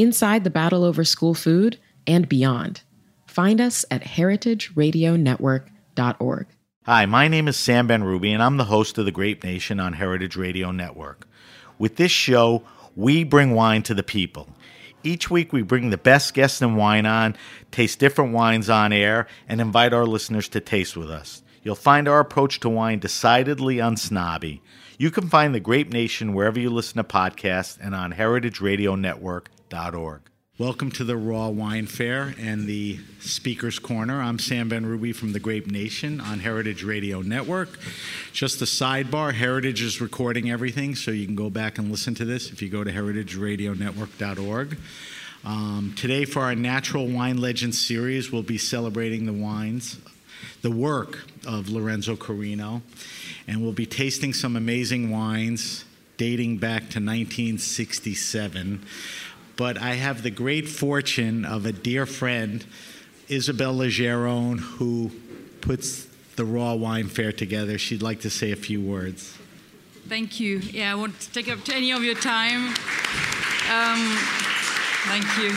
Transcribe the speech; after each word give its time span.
inside 0.00 0.44
the 0.44 0.50
battle 0.50 0.84
over 0.84 1.04
school 1.04 1.34
food, 1.34 1.78
and 2.06 2.28
beyond. 2.28 2.82
Find 3.26 3.60
us 3.60 3.84
at 3.90 4.02
heritageradionetwork.org. 4.02 6.46
Hi, 6.86 7.06
my 7.06 7.28
name 7.28 7.46
is 7.46 7.56
Sam 7.56 7.88
Benrubi, 7.88 8.30
and 8.30 8.42
I'm 8.42 8.56
the 8.56 8.64
host 8.64 8.98
of 8.98 9.04
The 9.04 9.12
Grape 9.12 9.44
Nation 9.44 9.78
on 9.78 9.92
Heritage 9.92 10.36
Radio 10.36 10.70
Network. 10.70 11.28
With 11.78 11.96
this 11.96 12.10
show, 12.10 12.62
we 12.96 13.22
bring 13.22 13.52
wine 13.52 13.82
to 13.84 13.94
the 13.94 14.02
people. 14.02 14.48
Each 15.02 15.30
week, 15.30 15.52
we 15.52 15.62
bring 15.62 15.90
the 15.90 15.96
best 15.96 16.34
guests 16.34 16.60
in 16.60 16.76
wine 16.76 17.06
on, 17.06 17.36
taste 17.70 17.98
different 17.98 18.32
wines 18.32 18.68
on 18.68 18.92
air, 18.92 19.26
and 19.48 19.60
invite 19.60 19.92
our 19.92 20.06
listeners 20.06 20.48
to 20.48 20.60
taste 20.60 20.96
with 20.96 21.10
us. 21.10 21.42
You'll 21.62 21.74
find 21.74 22.08
our 22.08 22.20
approach 22.20 22.60
to 22.60 22.68
wine 22.68 22.98
decidedly 22.98 23.76
unsnobby. 23.76 24.60
You 24.98 25.10
can 25.10 25.28
find 25.28 25.54
The 25.54 25.60
Grape 25.60 25.92
Nation 25.92 26.34
wherever 26.34 26.58
you 26.58 26.70
listen 26.70 26.96
to 26.96 27.04
podcasts 27.04 27.78
and 27.80 27.94
on 27.94 28.12
Welcome 30.58 30.90
to 30.92 31.04
the 31.04 31.16
Raw 31.16 31.48
Wine 31.48 31.86
Fair 31.86 32.34
and 32.40 32.66
the 32.66 32.98
Speaker's 33.20 33.78
Corner. 33.78 34.20
I'm 34.20 34.40
Sam 34.40 34.68
Benrubi 34.68 35.14
from 35.14 35.32
the 35.32 35.38
Grape 35.38 35.68
Nation 35.68 36.20
on 36.20 36.40
Heritage 36.40 36.82
Radio 36.82 37.22
Network. 37.22 37.78
Just 38.32 38.60
a 38.62 38.64
sidebar 38.64 39.32
Heritage 39.32 39.80
is 39.80 40.00
recording 40.00 40.50
everything, 40.50 40.96
so 40.96 41.12
you 41.12 41.24
can 41.24 41.36
go 41.36 41.50
back 41.50 41.78
and 41.78 41.88
listen 41.88 42.16
to 42.16 42.24
this 42.24 42.50
if 42.50 42.60
you 42.60 42.68
go 42.68 42.82
to 42.82 42.90
heritageradionetwork.org. 42.90 44.76
Um, 45.44 45.94
today, 45.96 46.24
for 46.24 46.42
our 46.42 46.56
Natural 46.56 47.06
Wine 47.06 47.38
Legends 47.38 47.78
series, 47.78 48.32
we'll 48.32 48.42
be 48.42 48.58
celebrating 48.58 49.24
the 49.24 49.32
wines, 49.32 49.98
the 50.62 50.72
work 50.72 51.26
of 51.46 51.68
Lorenzo 51.68 52.16
Corino, 52.16 52.82
and 53.46 53.62
we'll 53.62 53.70
be 53.70 53.86
tasting 53.86 54.32
some 54.32 54.56
amazing 54.56 55.10
wines 55.10 55.84
dating 56.20 56.58
back 56.58 56.80
to 56.80 57.00
1967 57.00 58.84
but 59.60 59.76
I 59.76 59.92
have 59.96 60.22
the 60.22 60.30
great 60.30 60.70
fortune 60.70 61.44
of 61.44 61.66
a 61.66 61.72
dear 61.72 62.06
friend, 62.06 62.64
Isabelle 63.28 63.74
Legeron, 63.74 64.58
who 64.58 65.10
puts 65.60 66.06
the 66.36 66.46
Raw 66.46 66.72
Wine 66.72 67.08
Fair 67.08 67.30
together. 67.30 67.76
She'd 67.76 68.00
like 68.00 68.22
to 68.22 68.30
say 68.30 68.52
a 68.52 68.56
few 68.56 68.80
words. 68.80 69.36
Thank 70.08 70.40
you. 70.40 70.60
Yeah, 70.60 70.92
I 70.92 70.94
won't 70.94 71.28
take 71.34 71.50
up 71.50 71.58
any 71.68 71.92
of 71.92 72.02
your 72.02 72.14
time. 72.14 72.68
Um, 73.68 74.16
thank 75.10 75.26
you. 75.36 75.54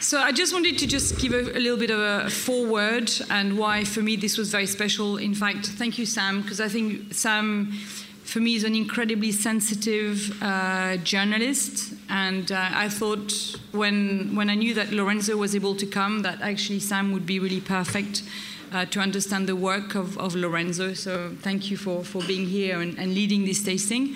So 0.00 0.18
I 0.18 0.32
just 0.32 0.52
wanted 0.52 0.76
to 0.80 0.86
just 0.86 1.18
give 1.18 1.32
a, 1.32 1.56
a, 1.56 1.60
little 1.64 1.78
bit 1.78 1.90
of 1.90 1.98
a 1.98 2.28
foreword 2.28 3.10
and 3.30 3.56
why 3.56 3.84
for 3.84 4.02
me 4.02 4.16
this 4.16 4.36
was 4.36 4.50
very 4.50 4.66
special. 4.66 5.16
In 5.16 5.34
fact, 5.34 5.66
thank 5.66 5.96
you, 5.96 6.04
Sam, 6.04 6.42
because 6.42 6.60
I 6.60 6.68
think 6.68 7.14
Sam 7.14 7.72
for 8.24 8.40
me 8.40 8.54
is 8.54 8.64
an 8.64 8.74
incredibly 8.74 9.32
sensitive 9.32 10.42
uh, 10.42 10.96
journalist, 10.98 11.94
and 12.08 12.50
uh, 12.50 12.70
I 12.72 12.88
thought 12.88 13.32
when 13.72 14.34
when 14.34 14.48
I 14.48 14.54
knew 14.54 14.74
that 14.74 14.92
Lorenzo 14.92 15.36
was 15.36 15.54
able 15.54 15.74
to 15.76 15.86
come, 15.86 16.22
that 16.22 16.40
actually 16.40 16.80
Sam 16.80 17.12
would 17.12 17.26
be 17.26 17.38
really 17.38 17.60
perfect. 17.60 18.22
Uh, 18.72 18.86
to 18.86 19.00
understand 19.00 19.46
the 19.46 19.54
work 19.54 19.94
of, 19.94 20.16
of, 20.16 20.34
Lorenzo. 20.34 20.94
So 20.94 21.36
thank 21.42 21.70
you 21.70 21.76
for, 21.76 22.02
for 22.02 22.22
being 22.22 22.46
here 22.46 22.80
and, 22.80 22.98
and 22.98 23.14
leading 23.14 23.44
this 23.44 23.62
tasting. 23.62 24.14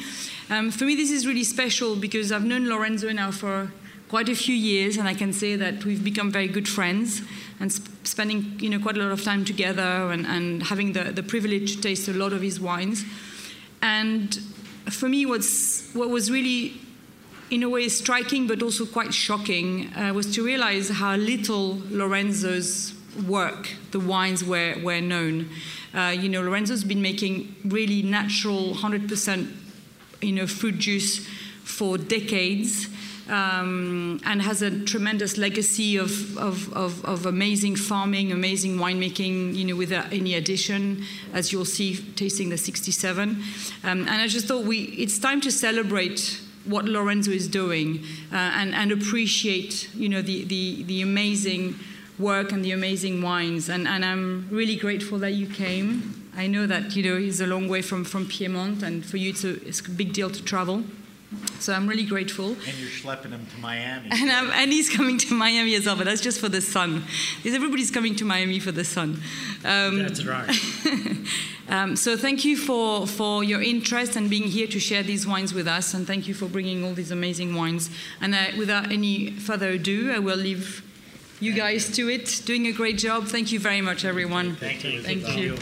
Um, 0.49 0.71
for 0.71 0.84
me, 0.84 0.97
this 0.97 1.11
is 1.11 1.27
really 1.27 1.45
special 1.45 1.95
because 1.95 2.33
I've 2.33 2.47
known 2.47 2.66
Lorenzo 2.66 3.12
now 3.12 3.33
for 3.33 3.71
quite 4.09 4.31
a 4.31 4.34
few 4.34 4.55
years, 4.55 4.97
and 4.97 5.06
I 5.06 5.12
can 5.12 5.33
say 5.34 5.56
that 5.56 5.84
we've 5.84 6.03
become 6.03 6.31
very 6.31 6.49
good 6.49 6.69
friends 6.69 7.21
and 7.61 7.72
sp- 7.72 7.93
spending 8.05 8.59
you 8.59 8.71
know, 8.71 8.78
quite 8.78 8.97
a 8.97 9.00
lot 9.00 9.12
of 9.12 9.22
time 9.22 9.45
together 9.45 9.83
and, 9.83 10.27
and 10.27 10.62
having 10.62 10.93
the, 10.93 11.05
the 11.12 11.22
privilege 11.22 11.77
to 11.77 11.83
taste 11.83 12.09
a 12.09 12.12
lot 12.12 12.33
of 12.33 12.41
his 12.41 12.61
wines. 12.61 13.05
And 13.83 14.35
for 14.91 15.09
me, 15.09 15.27
what's, 15.27 15.93
what 15.95 16.11
was 16.11 16.31
really, 16.31 16.81
in 17.51 17.63
a 17.63 17.69
way, 17.69 17.89
striking 17.89 18.47
but 18.47 18.63
also 18.63 18.87
quite 18.87 19.13
shocking 19.15 19.93
uh, 19.95 20.13
was 20.13 20.35
to 20.35 20.45
realize 20.45 20.89
how 20.89 21.17
little 21.17 21.83
Lorenzo's 21.91 22.95
work, 23.27 23.71
the 23.93 24.01
wines, 24.01 24.45
were, 24.45 24.75
were 24.83 25.01
known. 25.01 25.49
Uh, 25.95 26.15
you 26.17 26.29
know, 26.29 26.43
Lorenzo's 26.43 26.85
been 26.85 27.03
making 27.03 27.55
really 27.65 28.03
natural, 28.03 28.75
100% 28.75 29.53
you 30.21 30.33
know, 30.33 30.47
fruit 30.47 30.79
juice 30.79 31.27
for 31.65 31.99
decades 31.99 32.89
um, 33.29 34.21
and 34.25 34.41
has 34.41 34.63
a 34.63 34.85
tremendous 34.85 35.37
legacy 35.37 35.97
of, 35.97 36.37
of, 36.39 36.73
of, 36.75 37.05
of, 37.05 37.27
amazing 37.27 37.77
farming, 37.77 38.31
amazing 38.31 38.77
winemaking, 38.77 39.55
you 39.55 39.65
know, 39.65 39.77
without 39.77 40.13
any 40.13 40.35
addition, 40.35 41.03
as 41.33 41.53
you'll 41.53 41.65
see 41.65 41.97
tasting 42.15 42.51
the 42.51 42.59
67. 42.59 43.31
Um, 43.31 44.01
and 44.01 44.09
I 44.09 44.29
just 44.29 44.47
thought 44.47 44.65
we, 44.65 44.85
it's 44.97 45.19
time 45.19 45.41
to 45.41 45.51
celebrate 45.51 46.41
what 46.65 46.85
Lorenzo 46.85 47.31
is 47.31 47.49
doing 47.49 48.05
uh, 48.33 48.37
and, 48.37 48.75
and 48.75 48.93
appreciate, 48.93 49.93
you 49.95 50.09
know, 50.09 50.23
the, 50.23 50.45
the, 50.45 50.83
the 50.85 51.03
amazing 51.03 51.77
work 52.19 52.53
and 52.53 52.65
the 52.65 52.73
amazing 52.73 53.23
wines. 53.23 53.69
And, 53.69 53.87
and 53.87 54.05
I'm 54.05 54.49
really 54.51 54.77
grateful 54.77 55.19
that 55.19 55.33
you 55.33 55.47
came. 55.47 56.31
I 56.37 56.47
know 56.47 56.67
that, 56.67 56.95
you 56.95 57.03
know, 57.03 57.17
it's 57.17 57.41
a 57.41 57.47
long 57.47 57.69
way 57.69 57.83
from, 57.83 58.05
from 58.05 58.27
Piedmont, 58.27 58.83
and 58.83 59.05
for 59.05 59.17
you, 59.17 59.31
it's 59.31 59.45
a, 59.45 59.55
it's 59.67 59.81
a 59.81 59.91
big 59.91 60.13
deal 60.13 60.31
to 60.31 60.45
travel. 60.45 60.85
So 61.59 61.73
I'm 61.73 61.89
really 61.89 62.05
grateful. 62.05 62.51
And 62.51 62.79
you're 62.79 62.91
schlepping 62.91 63.31
him 63.31 63.47
to 63.47 63.59
Miami. 63.59 64.09
And, 64.13 64.31
and 64.31 64.73
he's 64.73 64.89
coming 64.89 65.19
to 65.19 65.35
Miami 65.35 65.75
as 65.75 65.87
well, 65.87 65.97
but 65.97 66.05
that's 66.05 66.21
just 66.21 66.41
for 66.41 66.49
the 66.49 66.61
sun. 66.61 67.05
Because 67.37 67.55
everybody's 67.55 67.91
coming 67.91 68.15
to 68.17 68.25
Miami 68.25 68.61
for 68.61 68.73
the 68.73 68.85
sun. 68.85 69.21
Um, 69.65 69.99
that's 69.99 70.25
right. 70.25 70.49
um, 71.69 71.97
so 71.97 72.17
thank 72.17 72.45
you 72.45 72.57
for, 72.57 73.07
for 73.07 73.43
your 73.43 73.63
interest 73.63 74.17
and 74.17 74.31
being 74.31 74.45
here 74.45 74.67
to 74.69 74.78
share 74.78 75.03
these 75.03 75.27
wines 75.27 75.53
with 75.53 75.67
us. 75.67 75.95
And 75.95 76.07
thank 76.07 76.28
you 76.28 76.34
for 76.34 76.47
bringing 76.47 76.84
all 76.84 76.93
these 76.93 77.11
amazing 77.11 77.55
wines. 77.55 77.91
And 78.21 78.34
uh, 78.34 78.47
without 78.57 78.93
any 78.93 79.31
further 79.33 79.71
ado, 79.71 80.13
I 80.13 80.21
will 80.21 80.37
leave 80.37 80.83
you 81.41 81.53
guys 81.55 81.95
to 81.97 82.09
it. 82.09 82.43
Doing 82.45 82.67
a 82.67 82.72
great 82.72 82.99
job. 82.99 83.27
Thank 83.27 83.51
you 83.51 83.59
very 83.59 83.81
much, 83.81 84.05
everyone. 84.05 84.57
Thank 84.57 84.84
you. 84.84 85.03
Thank 85.03 85.37
you. 85.37 85.57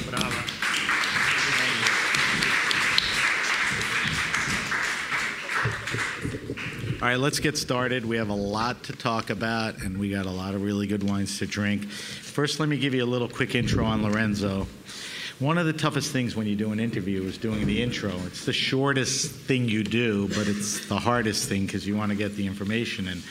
All 7.04 7.10
right, 7.10 7.18
let's 7.18 7.38
get 7.38 7.58
started. 7.58 8.06
We 8.06 8.16
have 8.16 8.30
a 8.30 8.34
lot 8.34 8.84
to 8.84 8.94
talk 8.94 9.28
about, 9.28 9.82
and 9.82 9.98
we 9.98 10.08
got 10.08 10.24
a 10.24 10.30
lot 10.30 10.54
of 10.54 10.62
really 10.62 10.86
good 10.86 11.02
wines 11.06 11.38
to 11.40 11.46
drink. 11.46 11.84
First, 11.84 12.60
let 12.60 12.68
me 12.70 12.78
give 12.78 12.94
you 12.94 13.04
a 13.04 13.12
little 13.12 13.28
quick 13.28 13.54
intro 13.54 13.84
on 13.84 14.02
Lorenzo. 14.02 14.66
One 15.38 15.58
of 15.58 15.66
the 15.66 15.74
toughest 15.74 16.12
things 16.12 16.34
when 16.34 16.46
you 16.46 16.56
do 16.56 16.72
an 16.72 16.80
interview 16.80 17.22
is 17.24 17.36
doing 17.36 17.66
the 17.66 17.82
intro. 17.82 18.10
It's 18.24 18.46
the 18.46 18.54
shortest 18.54 19.32
thing 19.32 19.68
you 19.68 19.84
do, 19.84 20.28
but 20.28 20.48
it's 20.48 20.86
the 20.86 20.96
hardest 20.96 21.46
thing 21.46 21.66
because 21.66 21.86
you 21.86 21.94
want 21.94 22.10
to 22.10 22.16
get 22.16 22.36
the 22.36 22.46
information. 22.46 23.08
And 23.08 23.22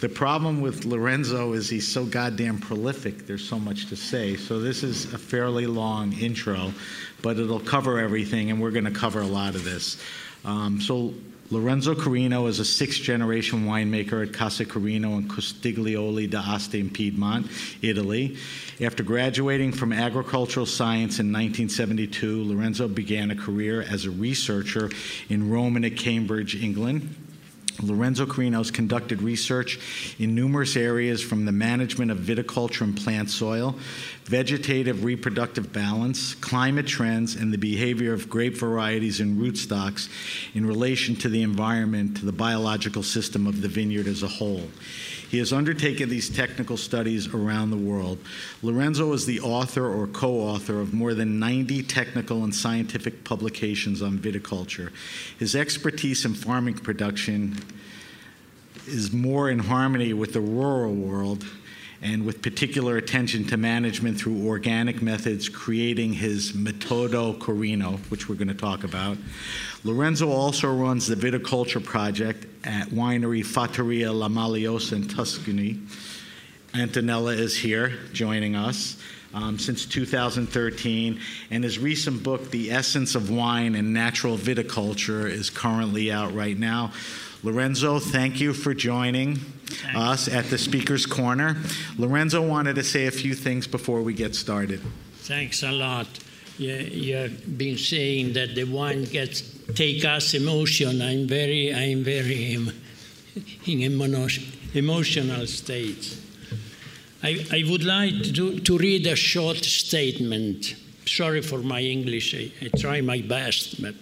The 0.00 0.08
problem 0.08 0.62
with 0.62 0.86
Lorenzo 0.86 1.52
is 1.52 1.68
he's 1.68 1.86
so 1.86 2.06
goddamn 2.06 2.58
prolific. 2.58 3.26
There's 3.26 3.46
so 3.46 3.58
much 3.58 3.88
to 3.88 3.96
say. 3.96 4.36
So 4.36 4.60
this 4.60 4.82
is 4.82 5.12
a 5.12 5.18
fairly 5.18 5.66
long 5.66 6.14
intro, 6.14 6.72
but 7.20 7.38
it'll 7.38 7.60
cover 7.60 7.98
everything, 7.98 8.50
and 8.50 8.62
we're 8.62 8.70
going 8.70 8.86
to 8.86 8.90
cover 8.90 9.20
a 9.20 9.26
lot 9.26 9.56
of 9.56 9.62
this. 9.62 10.02
Um, 10.42 10.80
so 10.80 11.12
Lorenzo 11.52 11.96
Corino 11.96 12.48
is 12.48 12.60
a 12.60 12.64
sixth 12.64 13.02
generation 13.02 13.64
winemaker 13.64 14.24
at 14.24 14.32
Casa 14.32 14.64
Corino 14.64 15.18
in 15.18 15.26
Costigliole 15.26 16.30
d'Asti 16.30 16.78
in 16.78 16.90
Piedmont, 16.90 17.48
Italy. 17.82 18.36
After 18.80 19.02
graduating 19.02 19.72
from 19.72 19.92
agricultural 19.92 20.64
science 20.64 21.18
in 21.18 21.32
1972, 21.32 22.44
Lorenzo 22.44 22.86
began 22.86 23.32
a 23.32 23.34
career 23.34 23.82
as 23.82 24.04
a 24.04 24.12
researcher 24.12 24.90
in 25.28 25.50
Rome 25.50 25.74
and 25.74 25.84
at 25.84 25.96
Cambridge, 25.96 26.54
England. 26.54 27.16
Lorenzo 27.82 28.26
Corino's 28.26 28.70
conducted 28.70 29.22
research 29.22 30.14
in 30.18 30.34
numerous 30.34 30.76
areas 30.76 31.20
from 31.22 31.46
the 31.46 31.52
management 31.52 32.10
of 32.10 32.18
viticulture 32.18 32.82
and 32.82 32.96
plant 32.96 33.30
soil, 33.30 33.74
vegetative 34.30 35.02
reproductive 35.02 35.72
balance, 35.72 36.34
climate 36.36 36.86
trends, 36.86 37.34
and 37.34 37.52
the 37.52 37.58
behavior 37.58 38.12
of 38.12 38.30
grape 38.30 38.56
varieties 38.56 39.18
and 39.18 39.42
rootstocks 39.42 40.08
in 40.54 40.64
relation 40.64 41.16
to 41.16 41.28
the 41.28 41.42
environment, 41.42 42.16
to 42.16 42.24
the 42.24 42.30
biological 42.30 43.02
system 43.02 43.48
of 43.48 43.60
the 43.60 43.66
vineyard 43.66 44.06
as 44.06 44.22
a 44.22 44.28
whole. 44.28 44.62
He 45.28 45.38
has 45.38 45.52
undertaken 45.52 46.08
these 46.08 46.30
technical 46.30 46.76
studies 46.76 47.26
around 47.34 47.70
the 47.70 47.76
world. 47.76 48.18
Lorenzo 48.62 49.12
is 49.14 49.26
the 49.26 49.40
author 49.40 49.84
or 49.84 50.06
co 50.06 50.30
author 50.34 50.80
of 50.80 50.94
more 50.94 51.12
than 51.12 51.40
90 51.40 51.82
technical 51.82 52.44
and 52.44 52.54
scientific 52.54 53.24
publications 53.24 54.00
on 54.00 54.16
viticulture. 54.16 54.92
His 55.40 55.56
expertise 55.56 56.24
in 56.24 56.34
farming 56.34 56.74
production 56.74 57.56
is 58.86 59.12
more 59.12 59.50
in 59.50 59.58
harmony 59.58 60.12
with 60.12 60.34
the 60.34 60.40
rural 60.40 60.94
world 60.94 61.44
and 62.02 62.24
with 62.24 62.40
particular 62.40 62.96
attention 62.96 63.44
to 63.46 63.56
management 63.56 64.18
through 64.18 64.46
organic 64.46 65.02
methods, 65.02 65.48
creating 65.48 66.14
his 66.14 66.52
Metodo 66.52 67.36
Corino, 67.38 67.98
which 68.10 68.28
we're 68.28 68.36
going 68.36 68.48
to 68.48 68.54
talk 68.54 68.84
about. 68.84 69.18
Lorenzo 69.84 70.30
also 70.30 70.74
runs 70.74 71.06
the 71.06 71.14
viticulture 71.14 71.82
project 71.82 72.46
at 72.64 72.88
winery 72.88 73.44
Fattoria 73.44 74.14
La 74.14 74.28
Maliosa 74.28 74.92
in 74.92 75.08
Tuscany. 75.08 75.78
Antonella 76.72 77.36
is 77.36 77.56
here 77.56 77.98
joining 78.12 78.56
us. 78.56 78.96
Um, 79.32 79.60
since 79.60 79.86
2013, 79.86 81.20
and 81.52 81.62
his 81.62 81.78
recent 81.78 82.24
book, 82.24 82.50
The 82.50 82.72
Essence 82.72 83.14
of 83.14 83.30
Wine 83.30 83.76
and 83.76 83.94
Natural 83.94 84.36
Viticulture, 84.36 85.30
is 85.30 85.50
currently 85.50 86.10
out 86.10 86.34
right 86.34 86.58
now. 86.58 86.90
Lorenzo, 87.44 88.00
thank 88.00 88.40
you 88.40 88.52
for 88.52 88.74
joining. 88.74 89.38
Us 89.94 90.28
at 90.28 90.46
the 90.46 90.58
Speaker's 90.58 91.06
Corner. 91.06 91.56
Lorenzo 91.98 92.42
wanted 92.42 92.74
to 92.76 92.82
say 92.82 93.06
a 93.06 93.10
few 93.10 93.34
things 93.34 93.66
before 93.66 94.02
we 94.02 94.14
get 94.14 94.34
started. 94.34 94.80
Thanks 95.22 95.62
a 95.62 95.72
lot. 95.72 96.06
You, 96.58 96.74
you've 96.74 97.58
been 97.58 97.78
saying 97.78 98.34
that 98.34 98.54
the 98.54 98.64
wine 98.64 99.04
gets 99.04 99.42
take 99.74 100.04
us 100.04 100.34
emotion. 100.34 101.00
I'm 101.00 101.26
very, 101.26 101.72
I'm 101.72 102.04
very 102.04 102.54
in 102.54 102.72
emotional 104.74 105.46
state. 105.46 106.18
I, 107.22 107.46
I 107.52 107.64
would 107.70 107.84
like 107.84 108.34
to, 108.34 108.60
to 108.60 108.78
read 108.78 109.06
a 109.06 109.16
short 109.16 109.58
statement. 109.58 110.74
Sorry 111.06 111.42
for 111.42 111.58
my 111.58 111.80
English. 111.80 112.34
I, 112.34 112.52
I 112.64 112.68
try 112.78 113.00
my 113.00 113.20
best, 113.20 113.80
but 113.82 113.94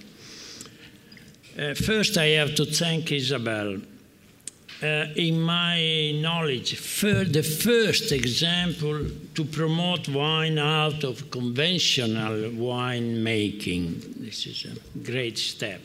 uh, 1.59 1.75
first 1.75 2.17
I 2.17 2.27
have 2.39 2.55
to 2.57 2.65
thank 2.65 3.11
Isabelle. 3.11 3.79
Uh, 4.81 5.07
in 5.17 5.41
my 5.41 6.13
knowledge, 6.23 6.71
the 7.01 7.43
first 7.43 8.13
example 8.13 9.07
to 9.35 9.45
promote 9.45 10.09
wine 10.09 10.57
out 10.57 11.03
of 11.03 11.29
conventional 11.33 12.53
wine 12.53 13.21
making. 13.21 14.01
This 14.19 14.47
is 14.47 14.67
a 14.67 14.99
great 15.01 15.37
step. 15.37 15.81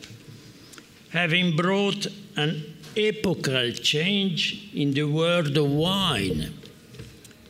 Having 1.10 1.56
brought 1.56 2.06
an 2.36 2.76
epochal 2.96 3.72
change 3.72 4.70
in 4.76 4.94
the 4.94 5.06
world 5.06 5.58
of 5.58 5.72
wine, 5.72 6.54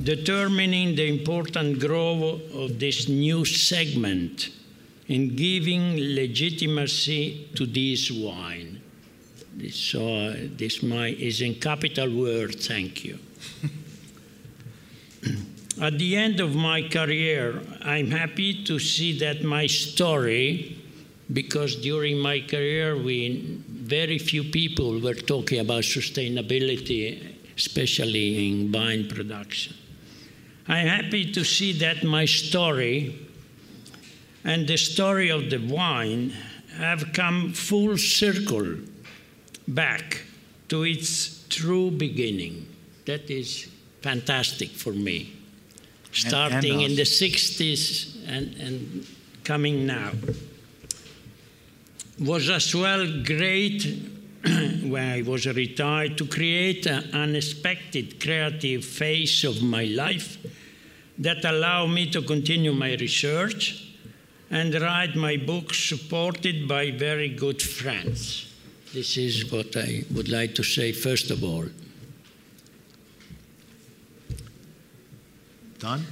determining 0.02 0.96
the 0.96 1.08
important 1.10 1.78
growth 1.78 2.42
of 2.54 2.80
this 2.80 3.10
new 3.10 3.44
segment 3.44 4.50
and 5.10 5.36
giving 5.36 5.98
legitimacy 6.16 7.50
to 7.56 7.66
this 7.66 8.10
wine. 8.10 8.73
So 9.70 10.16
uh, 10.16 10.36
this 10.58 10.82
my, 10.82 11.10
is 11.10 11.42
in 11.42 11.56
capital 11.56 12.10
word, 12.16 12.56
thank 12.60 13.06
you. 13.06 13.20
At 15.82 16.00
the 16.00 16.16
end 16.16 16.40
of 16.40 16.56
my 16.56 16.88
career, 16.88 17.62
I'm 17.82 18.12
happy 18.12 18.64
to 18.66 18.80
see 18.80 19.18
that 19.20 19.44
my 19.44 19.68
story, 19.68 20.78
because 21.32 21.76
during 21.78 22.20
my 22.20 22.42
career, 22.42 22.98
we, 22.98 23.60
very 23.70 24.18
few 24.18 24.44
people 24.44 25.00
were 25.00 25.14
talking 25.14 25.60
about 25.60 25.84
sustainability, 25.84 27.36
especially 27.56 28.50
in 28.50 28.72
wine 28.72 29.08
production. 29.08 29.76
I'm 30.68 30.88
happy 30.88 31.32
to 31.32 31.44
see 31.44 31.74
that 31.80 32.04
my 32.04 32.26
story 32.26 33.28
and 34.44 34.68
the 34.68 34.78
story 34.78 35.30
of 35.30 35.50
the 35.50 35.58
wine 35.58 36.34
have 36.78 37.14
come 37.14 37.54
full 37.54 37.98
circle 37.98 38.78
back 39.68 40.22
to 40.70 40.84
its 40.84 41.46
true 41.50 41.92
beginning. 41.92 42.68
That 43.06 43.30
is 43.30 43.70
fantastic 44.02 44.70
for 44.70 44.92
me. 44.94 45.34
Starting 46.12 46.82
in 46.82 46.96
the 46.96 47.04
60s 47.04 48.28
and, 48.28 48.56
and 48.56 49.08
coming 49.44 49.86
now. 49.86 50.12
Was 52.20 52.50
as 52.50 52.76
well 52.76 53.24
great 53.24 53.84
when 54.44 54.96
I 54.96 55.22
was 55.24 55.48
retired 55.48 56.18
to 56.20 56.28
create 56.28 56.86
an 56.86 57.10
unexpected 57.14 58.20
creative 58.20 58.86
phase 58.86 59.44
of 59.44 59.64
my 59.64 59.86
life 59.86 60.38
that 61.18 61.44
allowed 61.46 61.88
me 61.88 62.10
to 62.12 62.22
continue 62.22 62.74
my 62.74 62.96
research 62.96 63.96
and 64.50 64.74
write 64.76 65.16
my 65.16 65.38
book 65.38 65.74
supported 65.74 66.68
by 66.68 66.92
very 66.92 67.30
good 67.30 67.62
friends. 67.62 68.53
This 68.94 69.18
is 69.18 69.52
what 69.52 69.76
I 69.76 70.04
would 70.14 70.30
like 70.30 70.54
to 70.54 70.64
say 70.64 70.92
first 70.92 71.32
of 71.32 71.44
all. 71.44 71.66
Done? 75.80 76.06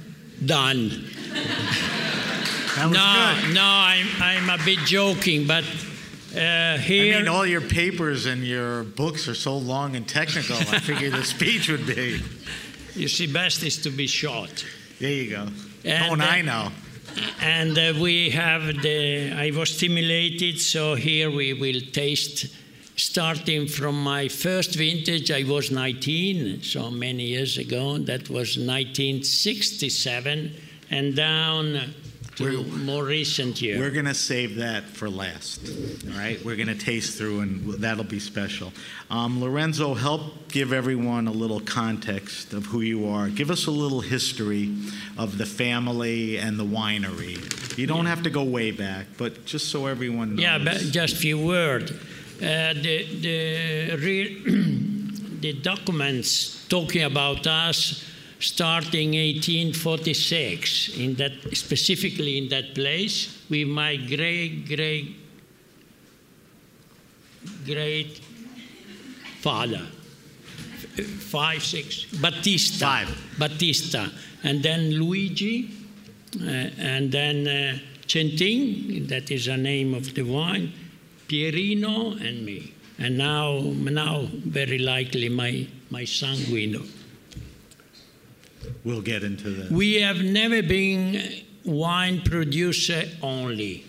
Done. 0.44 0.88
no, 2.76 2.88
good. 2.88 3.54
no, 3.54 3.62
I'm, 3.62 4.06
I'm 4.20 4.50
a 4.50 4.64
bit 4.64 4.80
joking, 4.80 5.46
but 5.46 5.62
uh, 6.34 6.76
here. 6.78 7.14
I 7.14 7.18
mean, 7.20 7.28
all 7.28 7.46
your 7.46 7.60
papers 7.60 8.26
and 8.26 8.44
your 8.44 8.82
books 8.82 9.28
are 9.28 9.34
so 9.34 9.56
long 9.56 9.94
and 9.94 10.08
technical. 10.08 10.56
I 10.56 10.80
figured 10.80 11.12
the 11.12 11.22
speech 11.22 11.68
would 11.68 11.86
be. 11.86 12.20
You 12.96 13.06
see, 13.06 13.28
best 13.32 13.62
is 13.62 13.78
to 13.82 13.90
be 13.90 14.08
short. 14.08 14.66
There 14.98 15.08
you 15.08 15.30
go. 15.30 15.46
And, 15.84 16.08
Don't 16.08 16.20
I 16.20 16.42
know? 16.42 16.72
And 17.40 17.78
uh, 17.78 17.94
we 18.00 18.30
have 18.30 18.82
the. 18.82 19.30
I 19.30 19.52
was 19.56 19.76
stimulated, 19.76 20.58
so 20.58 20.96
here 20.96 21.30
we 21.30 21.52
will 21.52 21.80
taste. 21.92 22.46
Starting 22.96 23.66
from 23.66 24.02
my 24.02 24.28
first 24.28 24.74
vintage, 24.74 25.30
I 25.30 25.44
was 25.44 25.70
19, 25.70 26.62
so 26.62 26.90
many 26.90 27.24
years 27.24 27.56
ago. 27.56 27.96
That 27.96 28.28
was 28.28 28.58
1967, 28.58 30.54
and 30.90 31.16
down 31.16 31.94
to 32.36 32.44
we're, 32.44 32.62
more 32.62 33.04
recent 33.04 33.62
year. 33.62 33.78
We're 33.78 33.90
going 33.90 34.04
to 34.04 34.14
save 34.14 34.56
that 34.56 34.84
for 34.84 35.08
last. 35.08 35.66
All 36.06 36.18
right, 36.18 36.42
we're 36.44 36.56
going 36.56 36.68
to 36.68 36.74
taste 36.74 37.16
through, 37.16 37.40
and 37.40 37.64
that'll 37.74 38.04
be 38.04 38.20
special. 38.20 38.74
Um, 39.10 39.40
Lorenzo, 39.40 39.94
help 39.94 40.48
give 40.48 40.74
everyone 40.74 41.28
a 41.28 41.32
little 41.32 41.60
context 41.60 42.52
of 42.52 42.66
who 42.66 42.82
you 42.82 43.08
are. 43.08 43.30
Give 43.30 43.50
us 43.50 43.66
a 43.66 43.70
little 43.70 44.02
history 44.02 44.74
of 45.16 45.38
the 45.38 45.46
family 45.46 46.36
and 46.38 46.58
the 46.58 46.66
winery. 46.66 47.78
You 47.78 47.86
don't 47.86 48.04
yeah. 48.04 48.10
have 48.10 48.22
to 48.24 48.30
go 48.30 48.44
way 48.44 48.70
back, 48.70 49.06
but 49.16 49.46
just 49.46 49.70
so 49.70 49.86
everyone 49.86 50.36
knows. 50.36 50.42
Yeah, 50.42 50.58
but 50.58 50.76
just 50.76 51.14
a 51.14 51.16
few 51.16 51.38
words. 51.42 51.92
Uh, 52.42 52.74
the 52.74 53.06
the, 53.20 53.96
the 55.40 55.52
documents 55.62 56.66
talking 56.68 57.04
about 57.04 57.46
us 57.46 58.04
starting 58.40 59.10
1846 59.10 60.98
in 60.98 61.14
that 61.14 61.30
specifically 61.52 62.38
in 62.38 62.48
that 62.48 62.74
place 62.74 63.44
with 63.48 63.68
my 63.68 63.94
great 63.94 64.66
great 64.66 65.14
great 67.64 68.20
father. 69.38 69.86
Five 71.20 71.62
six 71.62 72.06
Battista 72.06 72.84
five. 72.84 73.38
Battista 73.38 74.10
and 74.42 74.64
then 74.64 74.90
Luigi 74.90 75.70
uh, 76.40 76.48
and 76.76 77.12
then 77.12 77.46
uh, 77.46 77.78
Centin 78.08 79.06
that 79.06 79.30
is 79.30 79.46
the 79.46 79.56
name 79.56 79.94
of 79.94 80.12
the 80.14 80.22
wine 80.22 80.72
Pierino 81.32 82.20
and 82.20 82.44
me 82.44 82.74
and 82.98 83.16
now 83.16 83.58
now 83.60 84.28
very 84.44 84.78
likely 84.78 85.30
my 85.30 85.66
my 85.88 86.04
son 86.04 86.36
Guido. 86.48 86.82
We'll 88.84 89.00
get 89.00 89.24
into 89.24 89.50
that. 89.50 89.70
We 89.72 89.94
have 90.02 90.22
never 90.22 90.62
been 90.62 91.42
wine 91.64 92.20
producer 92.20 93.04
only. 93.22 93.86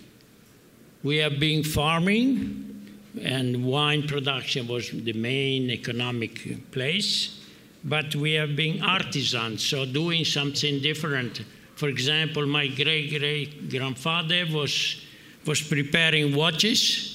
We 1.03 1.17
have 1.17 1.37
been 1.39 1.63
farming, 1.63 2.89
and 3.21 3.65
wine 3.65 4.07
production 4.07 4.67
was 4.67 4.89
the 4.89 5.13
main 5.13 5.69
economic 5.69 6.71
place. 6.71 7.39
But 7.83 8.15
we 8.15 8.31
have 8.33 8.55
been 8.55 8.81
artisans, 8.81 9.61
so 9.65 9.85
doing 9.85 10.23
something 10.23 10.81
different. 10.81 11.41
For 11.75 11.89
example, 11.89 12.45
my 12.45 12.67
great 12.67 13.09
great 13.19 13.69
grandfather 13.69 14.45
was 14.49 15.01
was 15.45 15.61
preparing 15.61 16.33
watches. 16.33 17.12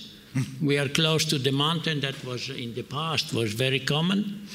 We 0.62 0.78
are 0.78 0.88
close 0.88 1.24
to 1.26 1.38
the 1.38 1.52
mountain 1.52 2.00
that 2.00 2.24
was 2.24 2.50
in 2.50 2.74
the 2.74 2.82
past 2.82 3.32
was 3.32 3.52
very 3.52 3.80
common. 3.80 4.46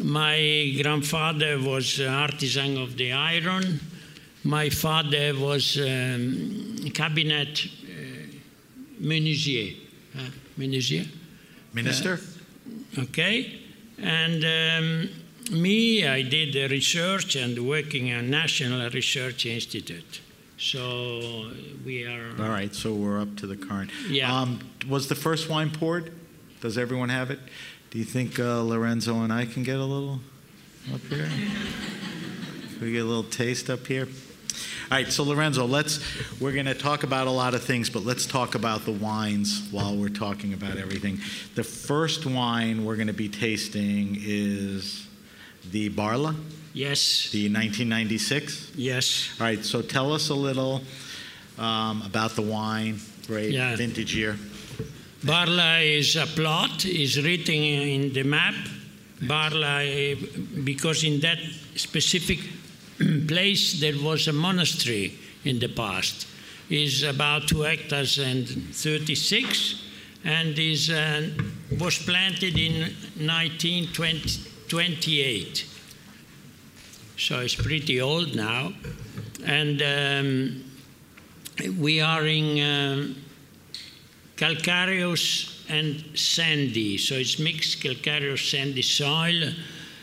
My 0.00 0.72
grandfather 0.80 1.58
was 1.58 2.00
artisan 2.00 2.78
of 2.78 2.96
the 2.96 3.12
iron. 3.12 3.80
My 4.44 4.70
father 4.70 5.34
was 5.36 5.76
um, 5.78 6.90
cabinet 6.94 7.66
uh, 7.66 9.02
menuisier. 9.02 9.76
Uh, 10.16 10.30
menuisier? 10.56 11.06
Minister? 11.74 12.20
Okay. 12.96 13.60
And 14.00 14.44
um, 14.44 15.08
me, 15.50 16.06
I 16.06 16.22
did 16.22 16.52
the 16.52 16.68
research 16.68 17.36
and 17.36 17.58
working 17.66 18.10
at 18.10 18.24
National 18.24 18.88
Research 18.90 19.46
Institute. 19.46 20.20
So 20.58 21.52
we 21.86 22.04
are. 22.04 22.30
All 22.40 22.48
right, 22.48 22.74
so 22.74 22.92
we're 22.92 23.20
up 23.20 23.36
to 23.36 23.46
the 23.46 23.56
current. 23.56 23.90
Yeah. 24.08 24.34
Um, 24.34 24.58
was 24.88 25.06
the 25.06 25.14
first 25.14 25.48
wine 25.48 25.70
poured? 25.70 26.12
Does 26.60 26.76
everyone 26.76 27.10
have 27.10 27.30
it? 27.30 27.38
Do 27.90 27.98
you 27.98 28.04
think 28.04 28.40
uh, 28.40 28.62
Lorenzo 28.62 29.22
and 29.22 29.32
I 29.32 29.44
can 29.44 29.62
get 29.62 29.76
a 29.76 29.84
little 29.84 30.18
up 30.92 31.00
here? 31.02 31.28
Can 32.72 32.80
we 32.80 32.92
get 32.92 33.02
a 33.02 33.04
little 33.04 33.22
taste 33.22 33.70
up 33.70 33.86
here? 33.86 34.08
All 34.90 34.96
right, 34.98 35.06
so 35.06 35.22
Lorenzo, 35.22 35.64
let's 35.64 36.00
we're 36.40 36.52
going 36.52 36.66
to 36.66 36.74
talk 36.74 37.04
about 37.04 37.28
a 37.28 37.30
lot 37.30 37.54
of 37.54 37.62
things, 37.62 37.88
but 37.88 38.04
let's 38.04 38.26
talk 38.26 38.56
about 38.56 38.84
the 38.84 38.92
wines 38.92 39.68
while 39.70 39.94
we're 39.94 40.08
talking 40.08 40.54
about 40.54 40.76
everything. 40.76 41.20
The 41.54 41.62
first 41.62 42.26
wine 42.26 42.84
we're 42.84 42.96
going 42.96 43.06
to 43.06 43.12
be 43.12 43.28
tasting 43.28 44.16
is 44.18 45.06
the 45.70 45.90
Barla, 45.90 46.34
Yes. 46.74 47.30
the 47.32 47.48
1996. 47.48 48.72
Yes. 48.76 49.30
All 49.40 49.46
right, 49.46 49.64
so 49.64 49.80
tell 49.82 50.12
us 50.12 50.28
a 50.30 50.34
little 50.34 50.82
um, 51.58 52.02
about 52.02 52.32
the 52.36 52.42
wine, 52.42 53.00
great 53.26 53.52
Yeah. 53.52 53.74
vintage 53.76 54.14
year. 54.14 54.36
Barla 55.24 55.82
is 55.98 56.14
a 56.16 56.26
plot, 56.26 56.84
is 56.84 57.16
written 57.22 57.54
in 57.54 58.12
the 58.12 58.22
map. 58.22 58.54
Barla, 59.20 59.82
eh, 59.82 60.14
because 60.62 61.02
in 61.02 61.18
that 61.20 61.38
specific 61.74 62.38
place 63.26 63.80
there 63.80 63.96
was 64.00 64.28
a 64.28 64.32
monastery 64.32 65.12
in 65.44 65.58
the 65.58 65.68
past, 65.68 66.26
is 66.70 67.02
about 67.02 67.48
two 67.48 67.62
hectares 67.62 68.18
and 68.18 68.46
36, 68.74 69.74
and 70.24 70.56
is 70.58 70.88
uh, 70.90 71.28
was 71.80 71.98
planted 71.98 72.56
in 72.56 72.92
1928. 73.26 75.64
So 77.18 77.40
it's 77.40 77.54
pretty 77.54 78.00
old 78.00 78.34
now, 78.34 78.72
and 79.44 79.82
um, 79.82 80.64
we 81.78 82.00
are 82.00 82.26
in. 82.26 82.60
Um, 82.60 83.16
calcareous 84.38 85.64
and 85.68 86.02
sandy, 86.14 86.96
so 86.96 87.16
it's 87.16 87.38
mixed 87.38 87.82
calcareous 87.82 88.50
sandy 88.50 88.82
soil, 88.82 89.50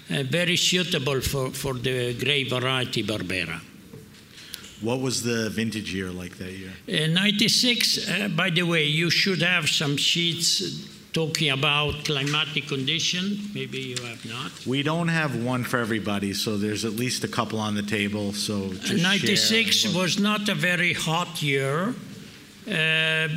uh, 0.10 0.24
very 0.24 0.58
suitable 0.58 1.22
for, 1.22 1.50
for 1.52 1.74
the 1.74 2.14
grape 2.14 2.50
variety 2.50 3.02
Barbera. 3.02 3.60
What 4.82 5.00
was 5.00 5.24
the 5.24 5.50
vintage 5.50 5.94
year 5.94 6.12
like 6.12 6.38
that 6.38 6.52
year? 6.52 6.74
Uh, 6.88 7.08
96, 7.08 8.10
uh, 8.10 8.28
by 8.36 8.50
the 8.50 8.64
way, 8.64 8.84
you 8.84 9.10
should 9.10 9.42
have 9.42 9.70
some 9.70 9.98
sheets 9.98 10.62
talking 11.16 11.50
about 11.50 12.04
climatic 12.04 12.68
condition. 12.68 13.40
Maybe 13.56 13.80
you 13.80 13.96
have 14.04 14.24
not. 14.26 14.52
We 14.68 14.84
don't 14.84 15.08
have 15.08 15.42
one 15.42 15.64
for 15.64 15.80
everybody, 15.80 16.34
so 16.34 16.58
there's 16.58 16.84
at 16.84 16.92
least 16.92 17.24
a 17.24 17.30
couple 17.30 17.58
on 17.58 17.74
the 17.74 17.84
table. 17.84 18.34
So 18.34 18.74
just 18.74 19.02
96 19.02 19.76
share. 19.76 19.98
was 19.98 20.20
not 20.20 20.50
a 20.50 20.56
very 20.56 20.92
hot 20.92 21.42
year. 21.42 21.96
Uh, 22.68 23.30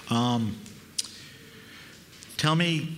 Um, 0.10 0.58
tell 2.38 2.56
me, 2.56 2.96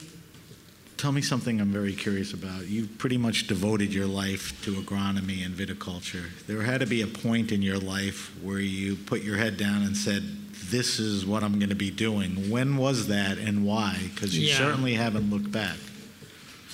tell 0.98 1.12
me 1.12 1.22
something 1.22 1.60
I'm 1.60 1.72
very 1.72 1.94
curious 1.94 2.34
about. 2.34 2.68
You 2.68 2.88
pretty 2.98 3.18
much 3.18 3.48
devoted 3.48 3.94
your 3.94 4.06
life 4.08 4.62
to 4.64 4.74
agronomy 4.76 5.46
and 5.46 5.56
viticulture. 5.56 6.26
There 6.48 6.62
had 6.62 6.82
to 6.82 6.86
be 6.88 7.02
a 7.02 7.08
point 7.08 7.52
in 7.52 7.62
your 7.62 7.80
life 7.80 8.32
where 8.42 8.60
you 8.60 8.96
put 8.96 9.22
your 9.22 9.38
head 9.38 9.58
down 9.58 9.82
and 9.84 9.98
said, 9.98 10.24
"This 10.70 11.00
is 11.00 11.26
what 11.26 11.44
I'm 11.44 11.58
going 11.60 11.70
to 11.70 11.76
be 11.76 11.92
doing." 11.92 12.50
When 12.50 12.78
was 12.78 13.08
that, 13.08 13.38
and 13.38 13.66
why? 13.66 13.98
Because 14.14 14.38
you 14.38 14.48
Yeah. 14.48 14.58
certainly 14.58 14.94
haven't 14.94 15.30
looked 15.30 15.52
back. 15.52 15.78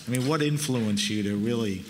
I 0.08 0.12
mean, 0.12 0.28
what 0.28 0.42
influenced 0.44 1.10
you 1.10 1.24
to 1.24 1.36
really 1.36 1.84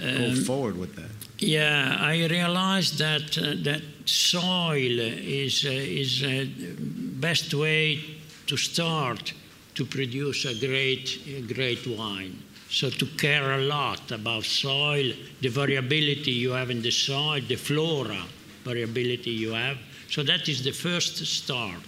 go 0.00 0.34
forward 0.44 0.76
with 0.78 0.96
that? 0.96 1.10
Yeah, 1.38 1.96
I 2.00 2.26
realized 2.26 2.98
that 2.98 3.36
uh, 3.36 3.54
that 3.64 3.82
soil 4.06 4.98
is 5.00 5.64
uh, 5.64 5.70
is 5.70 6.22
uh, 6.22 6.46
best 7.20 7.52
way 7.52 8.00
to 8.46 8.56
start 8.56 9.34
to 9.74 9.84
produce 9.84 10.44
a 10.44 10.54
great 10.54 11.20
a 11.26 11.42
great 11.42 11.86
wine. 11.86 12.42
So 12.68 12.90
to 12.90 13.06
care 13.06 13.52
a 13.52 13.62
lot 13.62 14.10
about 14.10 14.44
soil, 14.44 15.12
the 15.40 15.48
variability 15.48 16.32
you 16.32 16.50
have 16.52 16.70
in 16.70 16.82
the 16.82 16.90
soil, 16.90 17.40
the 17.46 17.56
flora 17.56 18.24
variability 18.64 19.30
you 19.30 19.52
have. 19.52 19.78
So 20.10 20.22
that 20.24 20.48
is 20.48 20.62
the 20.64 20.72
first 20.72 21.24
start, 21.26 21.82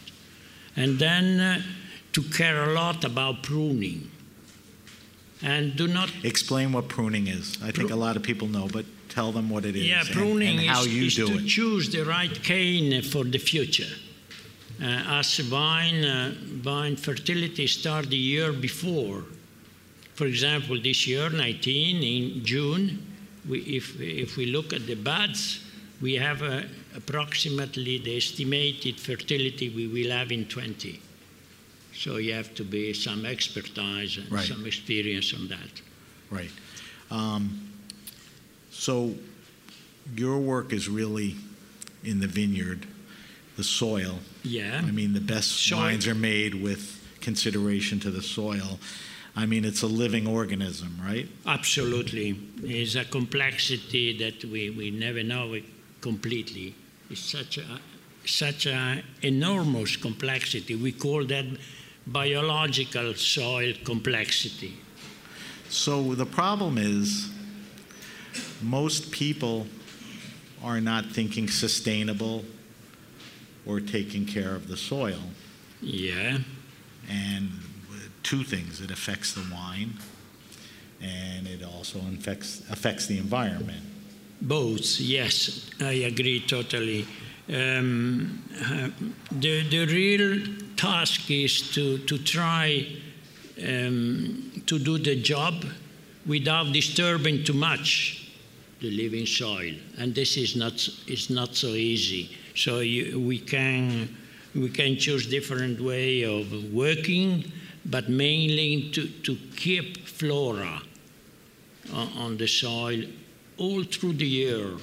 and 0.76 0.98
then 0.98 1.40
uh, 1.40 1.62
to 2.12 2.22
care 2.22 2.70
a 2.70 2.74
lot 2.74 3.04
about 3.04 3.42
pruning. 3.42 4.10
And 5.42 5.76
do 5.76 5.87
not 5.87 6.11
Explain 6.25 6.73
what 6.73 6.88
pruning 6.88 7.28
is. 7.28 7.57
I 7.62 7.71
think 7.71 7.90
a 7.90 7.97
lot 7.97 8.16
of 8.16 8.23
people 8.23 8.49
know, 8.49 8.68
but 8.73 8.85
tell 9.09 9.30
them 9.33 9.49
what 9.50 9.64
it 9.64 9.76
is 9.76 9.85
Yeah, 9.87 10.00
and- 10.00 10.09
pruning 10.11 10.59
and, 10.59 10.68
how 10.68 10.83
is, 10.83 10.95
you 10.95 11.04
is 11.07 11.14
do 11.14 11.26
to 11.28 11.38
it. 11.38 11.47
choose 11.47 11.88
the 11.90 12.04
right 12.04 12.42
cane 12.42 13.02
for 13.02 13.25
the 13.25 13.38
future. 13.38 13.92
Uh, 14.80 14.85
as 15.18 15.38
vine, 15.38 16.04
uh, 16.04 16.35
vine 16.62 16.97
fertility 16.97 17.66
start 17.66 18.09
the 18.11 18.16
year 18.16 18.52
before. 18.52 19.25
For 20.14 20.26
example, 20.26 20.80
this 20.80 21.07
year, 21.07 21.30
19 21.30 22.02
in 22.02 22.45
June, 22.45 22.99
we, 23.49 23.61
if 23.61 24.00
if 24.00 24.37
we 24.37 24.47
look 24.47 24.73
at 24.73 24.87
the 24.87 24.95
buds, 24.95 25.61
we 26.00 26.14
have 26.14 26.42
uh, 26.42 26.62
approximately 26.97 27.99
the 27.99 28.16
estimated 28.16 29.00
fertility 29.00 29.68
we 29.68 29.87
will 29.88 30.11
have 30.11 30.30
in 30.33 30.45
20. 30.47 31.00
So 31.99 32.19
you 32.19 32.33
have 32.33 32.55
to 32.55 32.64
be 32.64 32.93
some 32.95 33.26
expertise 33.26 34.19
and 34.19 34.31
Right. 34.31 34.47
some 34.47 34.64
experience 34.67 35.35
on 35.35 35.49
that. 35.49 35.83
Right. 36.31 36.50
Um, 37.11 37.71
so 38.71 39.17
your 40.17 40.38
work 40.38 40.73
is 40.73 40.88
really 40.88 41.35
in 42.05 42.21
the 42.21 42.28
vineyard, 42.28 42.87
the 43.57 43.64
soil. 43.64 44.21
Yeah. 44.45 44.81
I 44.87 44.93
mean, 44.93 45.12
the 45.12 45.21
best 45.21 45.50
Soil. 45.50 45.78
wines 45.78 46.07
are 46.07 46.14
made 46.14 46.55
with 46.55 47.05
consideration 47.21 47.99
to 48.00 48.11
the 48.12 48.23
soil. 48.23 48.78
I 49.35 49.47
mean, 49.47 49.64
it's 49.64 49.83
a 49.83 49.88
living 49.88 50.26
organism, 50.28 50.99
right? 51.02 51.28
Absolutely. 51.47 52.38
It's 52.62 52.95
a 52.95 53.05
complexity 53.05 54.17
that 54.19 54.45
we, 54.45 54.71
we 54.71 54.90
never 54.93 55.25
know 55.25 55.57
completely. 56.00 56.75
It's 57.11 57.21
such 57.21 57.59
a 57.59 57.81
such 58.25 58.67
a 58.67 59.02
enormous 59.23 59.97
complexity. 59.97 60.75
We 60.76 60.93
call 60.93 61.25
that 61.26 61.47
biological 62.12 63.14
soil 63.14 63.74
complexity. 63.84 64.74
So 65.68 66.14
the 66.14 66.26
problem 66.26 66.78
is, 66.78 67.30
most 68.62 69.10
people 69.10 69.66
are 70.62 70.80
not 70.80 71.06
thinking 71.06 71.48
sustainable 71.48 72.44
or 73.66 73.80
taking 73.80 74.24
care 74.24 74.54
of 74.54 74.68
the 74.68 74.76
soil. 74.76 75.20
Yeah. 75.80 76.38
And 77.08 77.50
two 78.22 78.44
things 78.44 78.80
it 78.80 78.90
affects 78.90 79.34
the 79.34 79.44
wine 79.52 79.94
and 81.00 81.46
it 81.46 81.62
also 81.62 82.00
affects, 82.18 82.62
affects 82.70 83.06
the 83.06 83.18
environment. 83.18 83.82
Both, 84.40 85.00
yes, 85.00 85.70
I 85.80 85.92
agree 85.92 86.40
totally. 86.40 87.06
Um, 87.49 88.45
the, 89.33 89.67
the 89.69 89.87
real 89.87 90.47
task 90.76 91.31
is 91.31 91.71
to, 91.73 91.99
to 91.99 92.19
try 92.19 92.87
um, 93.67 94.62
to 94.67 94.78
do 94.78 94.99
the 94.99 95.17
job 95.23 95.64
without 96.26 96.73
disturbing 96.73 97.45
too 97.45 97.55
much 97.55 98.31
the 98.81 98.90
living 98.90 99.26
soil. 99.26 99.73
And 99.97 100.14
this 100.14 100.37
is 100.37 100.57
not, 100.57 100.87
is 101.07 101.31
not 101.31 101.57
so 101.57 101.69
easy. 101.69 102.37
So 102.55 102.81
you, 102.81 103.19
we, 103.19 103.38
can, 103.38 104.14
we 104.55 104.69
can 104.69 104.97
choose 104.97 105.26
different 105.26 105.81
way 105.81 106.23
of 106.23 106.73
working, 106.73 107.50
but 107.87 108.09
mainly 108.09 108.90
to, 108.93 109.09
to 109.09 109.37
keep 109.57 110.07
flora 110.07 110.83
on, 111.93 112.09
on 112.19 112.37
the 112.37 112.47
soil 112.47 113.02
all 113.57 113.83
through 113.85 114.12
the 114.12 114.26
year 114.26 114.76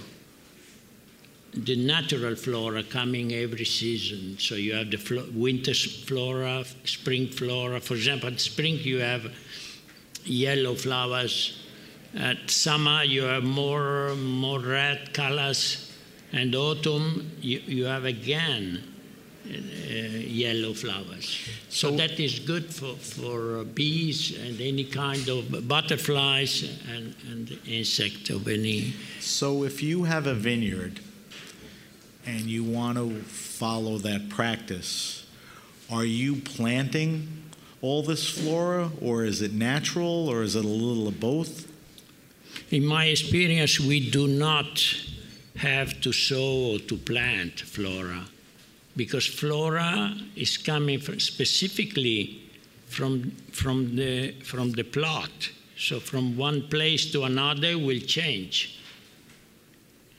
the 1.56 1.76
natural 1.76 2.36
flora 2.36 2.84
coming 2.84 3.34
every 3.34 3.66
season. 3.66 4.38
So 4.40 4.56
you 4.56 4.74
have 4.74 4.92
the 4.92 4.98
flo- 4.98 5.28
winter 5.34 5.74
flora, 5.74 6.66
spring 6.84 7.30
flora. 7.30 7.80
For 7.80 7.96
example, 7.96 8.30
in 8.30 8.38
spring 8.38 8.80
you 8.82 9.00
have 9.00 9.32
yellow 10.26 10.76
flowers. 10.76 11.62
At 12.16 12.50
summer 12.50 13.04
you 13.04 13.24
have 13.24 13.44
more 13.44 14.16
more 14.16 14.60
red 14.60 15.14
colors, 15.14 15.92
and 16.32 16.56
autumn 16.56 17.32
you, 17.42 17.60
you 17.66 17.86
have 17.86 18.06
again 18.06 18.82
uh, 19.48 19.52
yellow 19.52 20.74
flowers. 20.74 21.40
So, 21.70 21.90
so, 21.90 21.98
that 21.98 22.20
is 22.20 22.40
good 22.40 22.74
for, 22.74 22.96
for 22.96 23.64
bees 23.64 24.38
and 24.38 24.60
any 24.60 24.86
kind 24.86 25.28
of 25.28 25.68
butterflies 25.68 26.64
and, 26.90 27.16
and 27.30 27.60
insect 27.68 28.30
of 28.30 28.48
any. 28.48 28.94
So 29.20 29.64
if 29.64 29.84
you 29.84 30.06
have 30.06 30.26
a 30.26 30.34
vineyard 30.34 31.00
and 32.26 32.42
you 32.42 32.64
want 32.64 32.98
to 32.98 33.22
follow 33.24 33.98
that 34.00 34.30
practice, 34.30 35.26
are 35.92 36.06
you 36.06 36.38
planting 36.38 37.44
all 37.82 38.02
this 38.02 38.28
flora, 38.28 38.90
or 39.02 39.24
is 39.24 39.42
it 39.42 39.54
natural, 39.54 40.28
or 40.28 40.42
is 40.42 40.56
it 40.56 40.66
a 40.66 40.68
little 40.68 41.08
of 41.08 41.20
both? 41.20 41.72
In 42.72 42.86
my 42.86 43.06
experience, 43.06 43.80
we 43.80 44.10
do 44.10 44.28
not 44.28 44.84
have 45.58 46.02
to 46.02 46.12
sow 46.12 46.74
or 46.74 46.80
to 46.80 46.98
plant 46.98 47.60
flora 47.60 48.26
because 48.96 49.26
flora 49.26 50.16
is 50.36 50.58
coming 50.58 51.00
from 51.00 51.20
specifically 51.20 52.46
from, 52.88 53.32
from, 53.52 53.96
the, 53.96 54.32
from 54.44 54.72
the 54.72 54.84
plot. 54.84 55.52
So 55.78 56.00
from 56.00 56.38
one 56.38 56.70
place 56.70 57.12
to 57.12 57.24
another 57.24 57.78
will 57.78 58.00
change. 58.00 58.75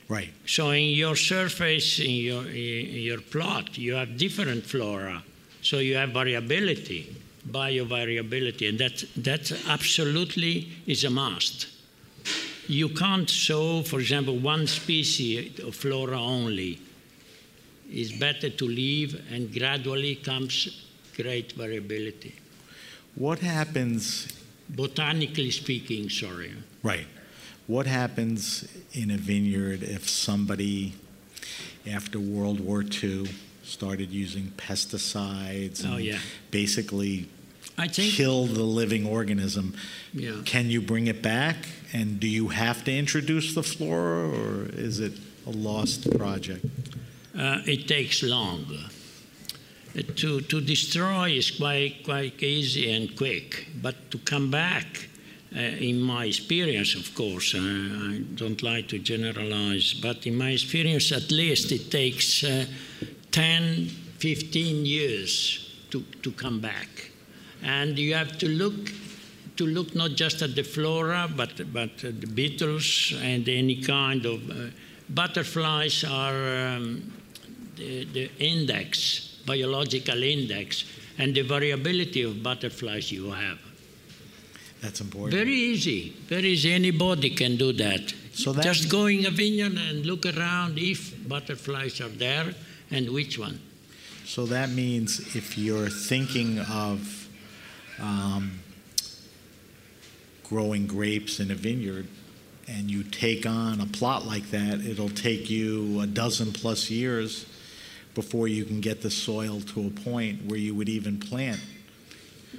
Right. 0.09 0.33
So 0.47 0.71
in 0.71 0.91
your 0.91 1.17
surface, 1.17 1.99
in 1.99 2.11
your, 2.11 2.47
in 2.47 3.03
your 3.03 3.21
plot, 3.21 3.77
you 3.77 3.95
have 3.95 4.17
different 4.17 4.65
flora. 4.65 5.23
So 5.63 5.79
you 5.79 5.97
have 5.97 6.11
variability, 6.11 7.17
biovariability, 7.49 8.69
and 8.69 8.79
that, 8.79 9.03
that 9.17 9.51
absolutely 9.69 10.69
is 10.87 11.03
a 11.03 11.11
must. 11.11 11.67
You 12.69 12.89
can't 12.89 13.29
sow, 13.29 13.83
for 13.83 13.99
example, 14.01 14.37
one 14.39 14.67
species 14.67 15.59
of 15.61 15.75
flora 15.75 16.21
only. 16.21 16.81
It's 17.91 18.13
better 18.13 18.51
to 18.51 18.65
leave, 18.65 19.25
and 19.33 19.53
gradually 19.53 20.17
comes 20.17 20.85
great 21.17 21.53
variability. 21.53 22.35
What 23.15 23.39
happens? 23.41 24.29
Botanically 24.69 25.51
speaking, 25.51 26.11
sorry. 26.11 26.53
Right. 26.83 27.07
What 27.67 27.87
happens 27.87 28.69
in 28.93 29.11
a 29.11 29.17
vineyard 29.17 29.83
if 29.83 30.09
somebody, 30.09 30.95
after 31.85 32.21
World 32.21 32.61
War 32.61 32.85
II, 32.85 33.29
started 33.65 34.11
using 34.13 34.53
pesticides 34.57 35.85
and 35.85 35.95
oh, 35.95 35.97
yeah. 35.97 36.19
basically 36.53 37.29
I 37.77 37.89
think, 37.89 38.13
kill 38.13 38.47
the 38.47 38.63
living 38.63 39.05
organism? 39.05 39.75
Yeah. 40.15 40.43
Can 40.45 40.71
you 40.71 40.81
bring 40.81 41.09
it 41.09 41.23
back? 41.23 41.57
And 41.93 42.21
do 42.21 42.29
you 42.29 42.49
have 42.49 42.85
to 42.85 42.97
introduce 42.97 43.55
the 43.55 43.65
flora, 43.65 44.29
or 44.29 44.67
is 44.73 45.01
it 45.01 45.15
a 45.45 45.51
lost 45.51 46.09
project? 46.17 46.65
Uh, 47.37 47.63
it 47.67 47.89
takes 47.89 48.23
long. 48.23 48.65
Uh, 48.71 50.03
to, 50.15 50.41
to 50.41 50.61
destroy 50.61 51.31
is 51.31 51.51
quite, 51.51 52.05
quite 52.05 52.41
easy 52.43 52.93
and 52.93 53.17
quick, 53.17 53.67
but 53.83 54.11
to 54.13 54.19
come 54.19 54.53
back 54.53 55.09
in 55.61 56.01
my 56.01 56.27
experience, 56.27 56.95
of 56.95 57.15
course, 57.15 57.55
uh, 57.55 57.59
I 57.59 58.23
don't 58.35 58.63
like 58.63 58.89
to 58.89 58.99
generalize, 58.99 59.95
but 59.95 60.27
in 60.27 60.37
my 60.37 60.51
experience, 60.51 61.13
at 61.13 61.31
least 61.31 61.73
it 61.73 61.91
takes 61.91 62.45
uh, 62.45 62.67
10, 63.31 63.87
15 64.19 64.85
years 64.85 65.75
to, 65.91 66.03
to 66.23 66.31
come 66.33 66.61
back. 66.61 67.11
And 67.63 67.99
you 67.99 68.15
have 68.15 68.39
to 68.39 68.49
look 68.49 68.75
to 69.57 69.67
look 69.67 69.95
not 69.95 70.11
just 70.11 70.43
at 70.43 70.55
the 70.55 70.63
flora, 70.63 71.29
but, 71.35 71.73
but 71.73 71.97
the 71.99 72.27
beetles 72.27 73.15
and 73.23 73.49
any 73.49 73.81
kind 73.81 74.27
of 74.27 74.51
uh, 74.51 74.67
butterflies 75.09 76.05
are 76.05 76.75
um, 76.77 77.11
the, 77.77 78.05
the 78.05 78.31
index, 78.39 79.41
biological 79.47 80.23
index, 80.23 80.85
and 81.19 81.35
the 81.35 81.41
variability 81.41 82.23
of 82.23 82.43
butterflies 82.43 83.11
you 83.11 83.31
have. 83.31 83.59
That's 84.83 85.01
important. 85.01 85.35
Very 85.35 85.55
easy. 85.55 86.15
Very 86.29 86.49
easy. 86.49 86.73
Anybody 86.73 87.31
can 87.31 87.57
do 87.57 87.73
that. 87.75 88.13
So 88.33 88.53
just 88.55 88.91
going 88.91 89.25
a 89.27 89.31
vineyard 89.31 89.73
and 89.77 90.05
look 90.05 90.27
around 90.27 90.79
if 90.79 91.15
butterflies 91.27 92.01
are 92.01 92.09
there 92.09 92.55
and 92.91 93.11
which 93.11 93.39
one. 93.39 93.59
So 94.25 94.45
that 94.47 94.71
means 94.71 95.35
if 95.35 95.57
you're 95.57 95.89
thinking 95.89 96.59
of 96.59 97.29
um, 98.01 98.61
growing 100.45 100.87
grapes 100.87 101.41
in 101.41 101.51
a 101.51 101.55
vineyard 101.55 102.07
and 102.69 102.91
you 102.91 103.05
take 103.05 103.47
on 103.47 103.81
a 103.81 103.87
plot 103.87 104.27
like 104.27 104.51
that, 104.51 104.81
it'll 104.81 105.09
take 105.09 105.49
you 105.49 106.01
a 106.01 106.07
dozen 106.07 106.53
plus 106.53 106.91
years 106.91 107.47
before 108.15 108.49
you 108.49 108.65
can 108.65 108.81
get 108.81 109.03
the 109.03 109.11
soil 109.11 109.61
to 109.61 109.87
a 109.87 109.91
point 109.91 110.45
where 110.47 110.59
you 110.59 110.75
would 110.75 110.89
even 110.89 111.19
plant 111.19 111.61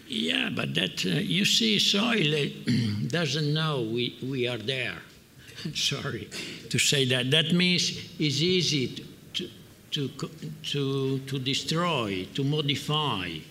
yeah, 0.09 0.49
but 0.49 0.73
that 0.75 1.05
uh, 1.05 1.09
you 1.09 1.45
see, 1.45 1.79
soil 1.79 2.49
doesn't 3.07 3.53
know 3.53 3.81
we, 3.81 4.17
we 4.23 4.47
are 4.47 4.57
there. 4.57 4.97
Sorry 5.73 6.29
to 6.69 6.79
say 6.79 7.05
that. 7.05 7.31
That 7.31 7.51
means 7.53 7.91
it's 8.19 8.41
easy 8.41 9.05
to, 9.33 9.49
to, 9.91 10.29
to, 10.63 11.19
to 11.19 11.39
destroy, 11.39 12.27
to 12.35 12.43
modify. 12.43 13.21
Right. 13.23 13.41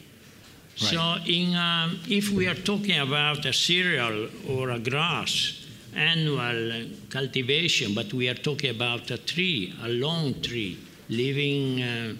So, 0.74 1.16
in, 1.26 1.54
um, 1.56 1.98
if 2.08 2.30
we 2.30 2.46
are 2.48 2.54
talking 2.54 2.98
about 2.98 3.44
a 3.44 3.52
cereal 3.52 4.28
or 4.48 4.70
a 4.70 4.78
grass, 4.78 5.66
annual 5.94 6.86
cultivation, 7.08 7.94
but 7.94 8.12
we 8.12 8.28
are 8.28 8.34
talking 8.34 8.70
about 8.70 9.10
a 9.10 9.18
tree, 9.18 9.74
a 9.82 9.88
long 9.88 10.40
tree, 10.42 10.78
living 11.08 11.82
uh, 11.82 12.14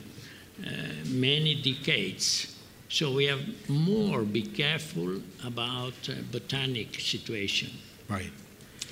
uh, 0.64 0.70
many 1.10 1.54
decades 1.56 2.55
so 2.88 3.12
we 3.12 3.24
have 3.26 3.40
more 3.68 4.22
be 4.22 4.42
careful 4.42 5.20
about 5.44 5.94
uh, 6.08 6.14
botanic 6.30 7.00
situation. 7.00 7.70
Right. 8.08 8.32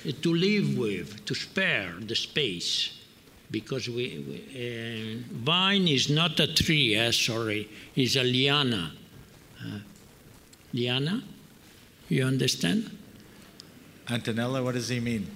Uh, 0.07 0.11
to 0.21 0.33
live 0.33 0.77
with, 0.77 1.25
to 1.25 1.33
spare 1.33 1.93
the 1.99 2.15
space, 2.15 2.91
because 3.51 3.87
we, 3.87 4.23
we 4.27 5.23
uh, 5.23 5.33
vine 5.33 5.87
is 5.87 6.09
not 6.09 6.39
a 6.39 6.53
tree. 6.53 6.97
Uh, 6.97 7.11
sorry, 7.11 7.69
is 7.95 8.15
a 8.15 8.23
liana. 8.23 8.91
Uh, 9.59 9.79
liana, 10.73 11.23
you 12.09 12.23
understand? 12.23 12.89
Antonella, 14.07 14.63
what 14.63 14.73
does 14.73 14.89
he 14.89 14.99
mean? 14.99 15.27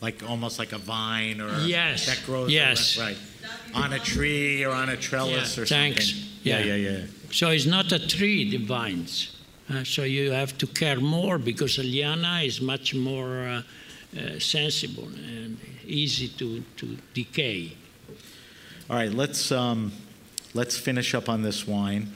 Like 0.00 0.22
almost 0.28 0.58
like 0.58 0.72
a 0.72 0.78
vine 0.78 1.40
or 1.40 1.58
yes. 1.60 2.06
that 2.06 2.22
grows 2.24 2.52
yes. 2.52 2.98
right 2.98 3.16
on 3.74 3.92
a 3.92 3.98
tree 3.98 4.64
or 4.64 4.72
on 4.72 4.88
a 4.88 4.96
trellis 4.96 5.56
yeah. 5.56 5.62
or 5.62 5.66
Thanks. 5.66 6.10
something. 6.10 6.28
Yeah. 6.42 6.58
yeah, 6.60 6.74
yeah, 6.74 6.90
yeah. 6.90 7.04
So 7.30 7.50
it's 7.50 7.66
not 7.66 7.92
a 7.92 8.06
tree, 8.06 8.50
the 8.50 8.64
vines. 8.64 9.36
Uh, 9.70 9.84
so 9.84 10.02
you 10.02 10.30
have 10.30 10.56
to 10.58 10.66
care 10.66 11.00
more 11.00 11.36
because 11.36 11.78
a 11.78 11.82
liana 11.82 12.40
is 12.42 12.60
much 12.60 12.94
more 12.94 13.46
uh, 13.46 13.62
uh, 14.18 14.38
sensible 14.38 15.08
and 15.08 15.58
easy 15.86 16.28
to, 16.28 16.62
to 16.76 16.96
decay. 17.12 17.76
All 18.88 18.96
right, 18.96 19.12
let's 19.12 19.52
um, 19.52 19.92
let's 20.54 20.78
finish 20.78 21.14
up 21.14 21.28
on 21.28 21.42
this 21.42 21.66
wine. 21.66 22.10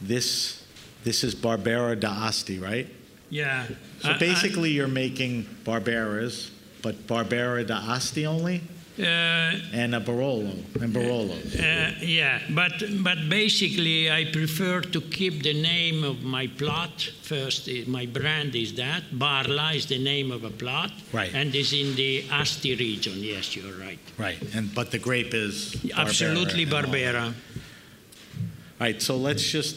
This 0.00 0.64
this 1.04 1.22
is 1.22 1.34
Barbera 1.34 1.98
d'Asti, 2.00 2.58
right? 2.58 2.88
Yeah. 3.28 3.66
So 4.00 4.16
basically, 4.18 4.70
I, 4.70 4.72
you're 4.72 4.88
making 4.88 5.44
Barberas 5.64 6.50
but 6.82 7.06
Barbera 7.06 7.66
d'Asti 7.66 8.26
only? 8.26 8.60
Uh, 8.98 9.54
and 9.72 9.94
a 9.94 10.00
Barolo 10.00 10.50
and 10.82 10.92
Barolo. 10.92 11.30
uh, 11.54 11.94
yeah, 12.00 12.40
but 12.50 12.72
but 13.04 13.28
basically, 13.28 14.10
I 14.10 14.24
prefer 14.24 14.80
to 14.80 15.00
keep 15.00 15.44
the 15.44 15.54
name 15.54 16.02
of 16.02 16.24
my 16.24 16.48
plot 16.48 17.08
first. 17.22 17.68
My 17.86 18.06
brand 18.06 18.56
is 18.56 18.74
that 18.74 19.04
Barla 19.14 19.76
is 19.76 19.86
the 19.86 19.98
name 20.02 20.32
of 20.32 20.42
a 20.42 20.50
plot, 20.50 20.90
Right. 21.12 21.32
And 21.32 21.54
is 21.54 21.72
in 21.72 21.94
the 21.94 22.24
Asti 22.32 22.74
region. 22.74 23.22
Yes, 23.22 23.54
you're 23.54 23.72
right. 23.78 24.00
Right, 24.18 24.42
and 24.52 24.74
but 24.74 24.90
the 24.90 24.98
grape 24.98 25.32
is 25.32 25.76
Barbera 25.76 25.98
Absolutely, 26.00 26.62
and 26.64 26.72
all. 26.74 26.82
Barbera. 26.82 27.24
All 27.26 27.32
right, 28.80 29.00
so 29.00 29.16
let's 29.16 29.44
just. 29.48 29.76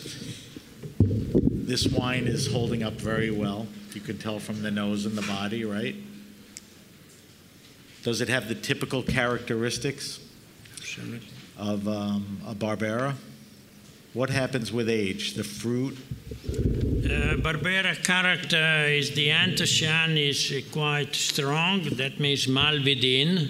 This 0.99 1.85
wine 1.87 2.25
is 2.25 2.51
holding 2.51 2.81
up 2.81 2.93
very 2.93 3.29
well. 3.29 3.67
You 3.93 4.01
can 4.01 4.17
tell 4.17 4.39
from 4.39 4.63
the 4.63 4.71
nose 4.71 5.05
and 5.05 5.15
the 5.15 5.21
body, 5.21 5.63
right? 5.63 5.95
Does 8.03 8.21
it 8.21 8.29
have 8.29 8.47
the 8.47 8.55
typical 8.55 9.03
characteristics 9.03 10.19
of 11.57 11.87
um, 11.87 12.41
a 12.47 12.55
Barbera? 12.55 13.15
What 14.13 14.29
happens 14.29 14.71
with 14.71 14.89
age? 14.89 15.35
The 15.35 15.43
fruit, 15.43 15.97
Uh, 17.11 17.35
Barbera 17.35 17.95
character 18.03 18.85
is 18.87 19.11
the 19.11 19.29
anthocyane 19.29 20.17
is 20.29 20.51
uh, 20.51 20.61
quite 20.71 21.13
strong. 21.13 21.83
That 21.97 22.19
means 22.19 22.47
malvidin. 22.47 23.49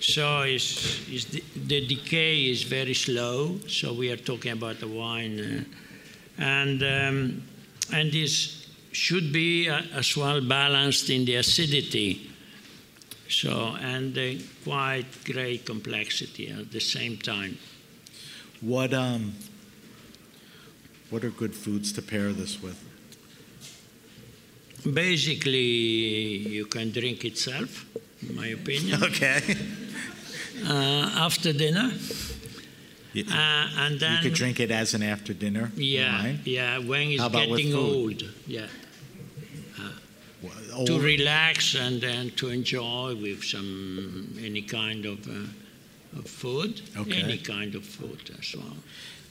So 0.00 0.42
is, 0.42 1.00
is 1.10 1.24
the, 1.26 1.42
the 1.66 1.86
decay 1.86 2.50
is 2.50 2.62
very 2.62 2.94
slow. 2.94 3.58
So 3.66 3.92
we 3.92 4.12
are 4.12 4.16
talking 4.16 4.52
about 4.52 4.78
the 4.78 4.88
wine, 4.88 5.40
uh, 5.40 6.42
and 6.42 6.82
um, 6.82 7.42
and 7.92 8.12
this 8.12 8.66
should 8.92 9.32
be 9.32 9.68
uh, 9.68 9.82
as 9.98 10.16
well 10.16 10.40
balanced 10.40 11.10
in 11.10 11.24
the 11.24 11.36
acidity. 11.36 12.29
So 13.30 13.76
and 13.80 14.14
quite 14.64 15.06
great 15.24 15.64
complexity 15.64 16.48
at 16.50 16.72
the 16.72 16.80
same 16.80 17.16
time. 17.16 17.58
what 18.60 18.92
um, 18.92 19.32
what 21.10 21.24
are 21.24 21.30
good 21.30 21.54
foods 21.54 21.92
to 21.92 22.02
pair 22.02 22.32
this 22.32 22.60
with? 22.62 22.78
Basically, 24.84 26.48
you 26.56 26.66
can 26.66 26.90
drink 26.90 27.24
itself, 27.24 27.84
in 28.22 28.34
my 28.36 28.48
opinion. 28.48 29.02
Okay. 29.08 29.40
uh, 30.66 31.10
after 31.26 31.52
dinner. 31.52 31.92
You, 33.12 33.24
Uh, 33.28 33.66
and 33.84 34.00
you 34.00 34.18
could 34.22 34.34
drink 34.34 34.60
it 34.60 34.70
as 34.70 34.94
an 34.94 35.02
after 35.02 35.34
dinner 35.34 35.72
yeah, 35.76 36.22
wine. 36.22 36.38
yeah, 36.44 36.78
when 36.78 37.08
it's 37.10 37.28
getting 37.28 37.74
old, 37.74 38.22
yeah, 38.46 38.68
Old- 40.80 40.88
to 40.88 40.98
relax 41.00 41.74
and 41.74 42.00
then 42.00 42.30
to 42.36 42.48
enjoy 42.48 43.14
with 43.14 43.44
some 43.44 44.34
any 44.42 44.62
kind 44.62 45.04
of, 45.04 45.28
uh, 45.28 46.18
of 46.18 46.26
food, 46.26 46.80
Okay. 46.96 47.22
any 47.22 47.36
kind 47.38 47.74
of 47.74 47.84
food 47.84 48.30
as 48.38 48.54
well. 48.56 48.76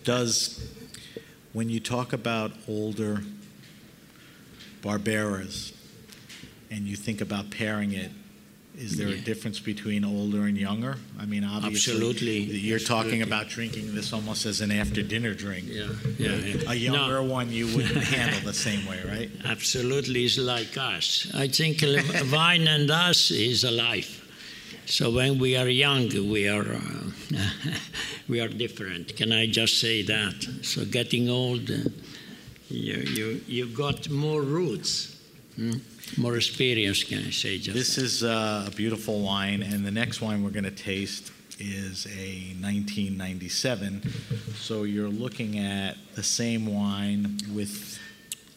Does, 0.04 0.60
when 1.54 1.70
you 1.70 1.80
talk 1.80 2.14
about 2.14 2.52
older 2.68 3.24
Barberas 4.82 5.74
and 6.70 6.88
you 6.88 6.96
think 6.96 7.20
about 7.20 7.50
pairing 7.50 7.94
it, 7.94 8.12
is 8.80 8.96
there 8.98 9.10
a 9.10 9.18
difference 9.18 9.60
between 9.60 10.06
older 10.06 10.44
and 10.46 10.58
younger? 10.58 10.96
I 11.20 11.26
mean, 11.26 11.44
obviously, 11.44 11.94
Absolutely. 11.94 12.39
you're 12.39 12.80
talking 12.80 13.22
about 13.22 13.50
drinking 13.50 13.94
this 13.94 14.13
almost 14.13 14.46
as 14.46 14.62
an 14.62 14.72
after 14.72 15.02
dinner 15.02 15.34
drink. 15.34 15.65
Yeah, 15.68 15.89
yeah. 16.18 16.36
yeah. 16.36 16.72
A 16.72 16.76
younger 16.76 17.22
No, 17.22 17.24
one 17.24 17.52
you 17.52 17.68
wouldn't 17.68 18.04
handle 18.15 18.39
the 18.42 18.54
same 18.54 18.86
way, 18.86 19.02
right? 19.06 19.30
absolutely 19.46 20.24
it's 20.26 20.38
like 20.38 20.78
us. 20.78 21.30
I 21.34 21.48
think 21.50 21.82
wine 22.32 22.68
and 22.68 22.89
us 22.89 23.32
is 23.32 23.63
alive. 23.63 24.15
So 24.86 25.12
when 25.12 25.38
we 25.39 25.56
are 25.56 25.68
young, 25.68 26.08
we 26.32 26.48
are 26.48 26.74
uh, 26.74 27.04
we 28.30 28.39
are 28.39 28.48
different. 28.48 29.15
Can 29.15 29.32
I 29.32 29.46
just 29.46 29.80
say 29.80 30.02
that? 30.04 30.36
So 30.63 30.86
getting 30.86 31.30
old, 31.30 31.70
uh, 31.70 31.89
you 32.70 32.96
you 33.18 33.42
you 33.48 33.65
got 33.68 34.10
more 34.10 34.42
roots, 34.42 35.15
hmm? 35.56 35.74
More 36.17 36.36
experience. 36.36 37.04
Can 37.04 37.19
I 37.19 37.30
say 37.30 37.58
just? 37.58 37.76
This 37.76 37.98
is 37.98 38.24
uh, 38.24 38.65
a 38.67 38.72
beautiful 38.72 39.22
wine, 39.22 39.62
and 39.62 39.86
the 39.86 39.91
next 39.91 40.22
wine 40.22 40.43
we're 40.43 40.50
going 40.50 40.63
to 40.63 40.72
taste 40.72 41.32
is 41.60 42.06
a 42.08 42.56
1997. 42.62 44.02
So 44.56 44.84
you're 44.84 45.10
looking 45.10 45.60
at 45.60 45.98
the 46.15 46.24
same 46.24 46.74
wine 46.74 47.38
with 47.54 48.00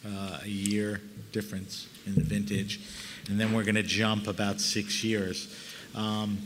uh, 0.05 0.39
a 0.43 0.47
year 0.47 1.01
difference 1.31 1.87
in 2.05 2.15
the 2.15 2.23
vintage, 2.23 2.79
and 3.27 3.39
then 3.39 3.53
we're 3.53 3.63
going 3.63 3.75
to 3.75 3.83
jump 3.83 4.27
about 4.27 4.61
six 4.61 5.03
years. 5.03 5.53
Um, 5.95 6.37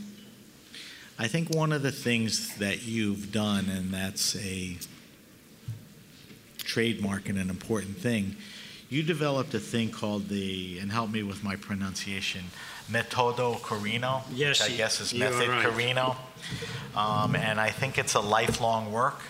I 1.18 1.26
think 1.26 1.54
one 1.54 1.72
of 1.72 1.82
the 1.82 1.92
things 1.92 2.56
that 2.58 2.84
you've 2.84 3.32
done, 3.32 3.68
and 3.68 3.92
that's 3.92 4.36
a 4.36 4.76
trademark 6.58 7.28
and 7.28 7.38
an 7.38 7.50
important 7.50 7.98
thing, 7.98 8.36
you 8.88 9.02
developed 9.02 9.52
a 9.54 9.58
thing 9.60 9.90
called 9.90 10.28
the, 10.28 10.78
and 10.78 10.90
help 10.90 11.10
me 11.10 11.22
with 11.22 11.44
my 11.44 11.56
pronunciation, 11.56 12.44
Metodo 12.90 13.58
Corino, 13.60 14.22
Yes, 14.32 14.60
which 14.62 14.72
I 14.72 14.76
guess 14.76 15.00
is 15.00 15.12
Method 15.14 15.48
right. 15.48 15.66
Corino. 15.66 16.16
Um, 16.96 17.36
and 17.36 17.60
I 17.60 17.70
think 17.70 17.98
it's 17.98 18.14
a 18.14 18.20
lifelong 18.20 18.90
work. 18.92 19.20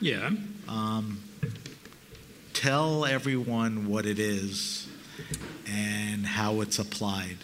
yeah. 0.00 0.30
Um, 0.68 1.20
tell 2.52 3.04
everyone 3.04 3.86
what 3.88 4.06
it 4.06 4.18
is 4.18 4.88
and 5.66 6.24
how 6.26 6.60
it's 6.62 6.78
applied. 6.78 7.36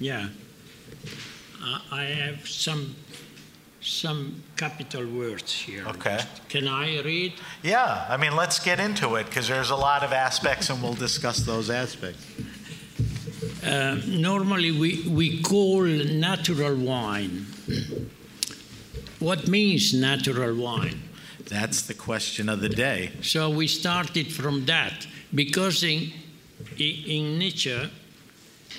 Yeah. 0.00 0.28
Uh, 1.62 1.78
I 1.92 2.04
have 2.04 2.48
some 2.48 2.96
some 3.84 4.42
capital 4.56 5.06
words 5.06 5.52
here. 5.52 5.84
Okay. 5.86 6.18
Can 6.48 6.66
I 6.66 7.02
read? 7.02 7.34
Yeah, 7.62 8.06
I 8.08 8.16
mean, 8.16 8.34
let's 8.34 8.58
get 8.58 8.80
into 8.80 9.16
it 9.16 9.26
because 9.26 9.46
there's 9.46 9.70
a 9.70 9.76
lot 9.76 10.02
of 10.02 10.12
aspects, 10.12 10.70
and 10.70 10.82
we'll 10.82 10.94
discuss 10.94 11.38
those 11.40 11.68
aspects. 11.68 12.24
Uh, 13.62 14.00
normally, 14.06 14.72
we, 14.72 15.06
we 15.08 15.42
call 15.42 15.82
natural 15.82 16.74
wine. 16.76 17.46
What 19.18 19.48
means 19.48 19.92
natural 19.92 20.54
wine? 20.56 21.02
That's 21.46 21.82
the 21.82 21.94
question 21.94 22.48
of 22.48 22.60
the 22.60 22.70
day. 22.70 23.12
So 23.22 23.50
we 23.50 23.66
started 23.66 24.32
from 24.32 24.64
that 24.64 25.06
because 25.34 25.82
in, 25.82 26.10
in, 26.78 27.38
nature, 27.38 27.90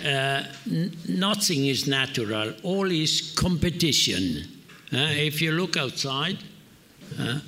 uh, 0.03 0.43
n- 0.69 0.97
nothing 1.07 1.67
is 1.67 1.87
natural, 1.87 2.53
all 2.63 2.89
is 2.89 3.33
competition. 3.35 4.54
Uh, 4.95 5.11
if 5.11 5.41
you 5.41 5.51
look 5.51 5.75
outside, 5.75 6.37
uh, 7.19 7.39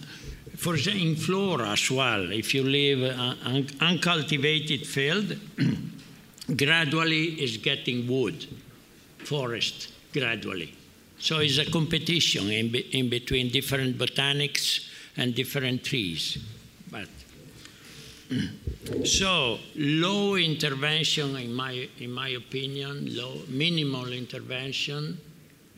for 0.57 0.75
in 0.75 1.15
flora 1.15 1.69
as 1.69 1.89
well, 1.89 2.29
if 2.29 2.53
you 2.53 2.61
leave 2.61 3.01
an 3.01 3.37
un- 3.45 3.67
uncultivated 3.79 4.85
field, 4.85 5.33
gradually 6.57 7.41
is 7.41 7.55
getting 7.55 8.05
wood, 8.05 8.45
forest, 9.19 9.93
gradually. 10.11 10.73
So 11.19 11.39
it's 11.39 11.57
a 11.57 11.71
competition 11.71 12.49
in, 12.49 12.69
be- 12.69 12.89
in 12.91 13.07
between 13.07 13.49
different 13.49 13.97
botanics 13.97 14.85
and 15.15 15.33
different 15.33 15.85
trees. 15.85 16.39
But 16.91 17.07
so 19.05 19.59
low 19.73 20.35
intervention, 20.35 21.37
in 21.37 21.53
my 21.53 21.87
in 21.99 22.11
my 22.11 22.27
opinion, 22.27 23.15
low 23.15 23.39
minimal 23.47 24.11
intervention 24.11 25.17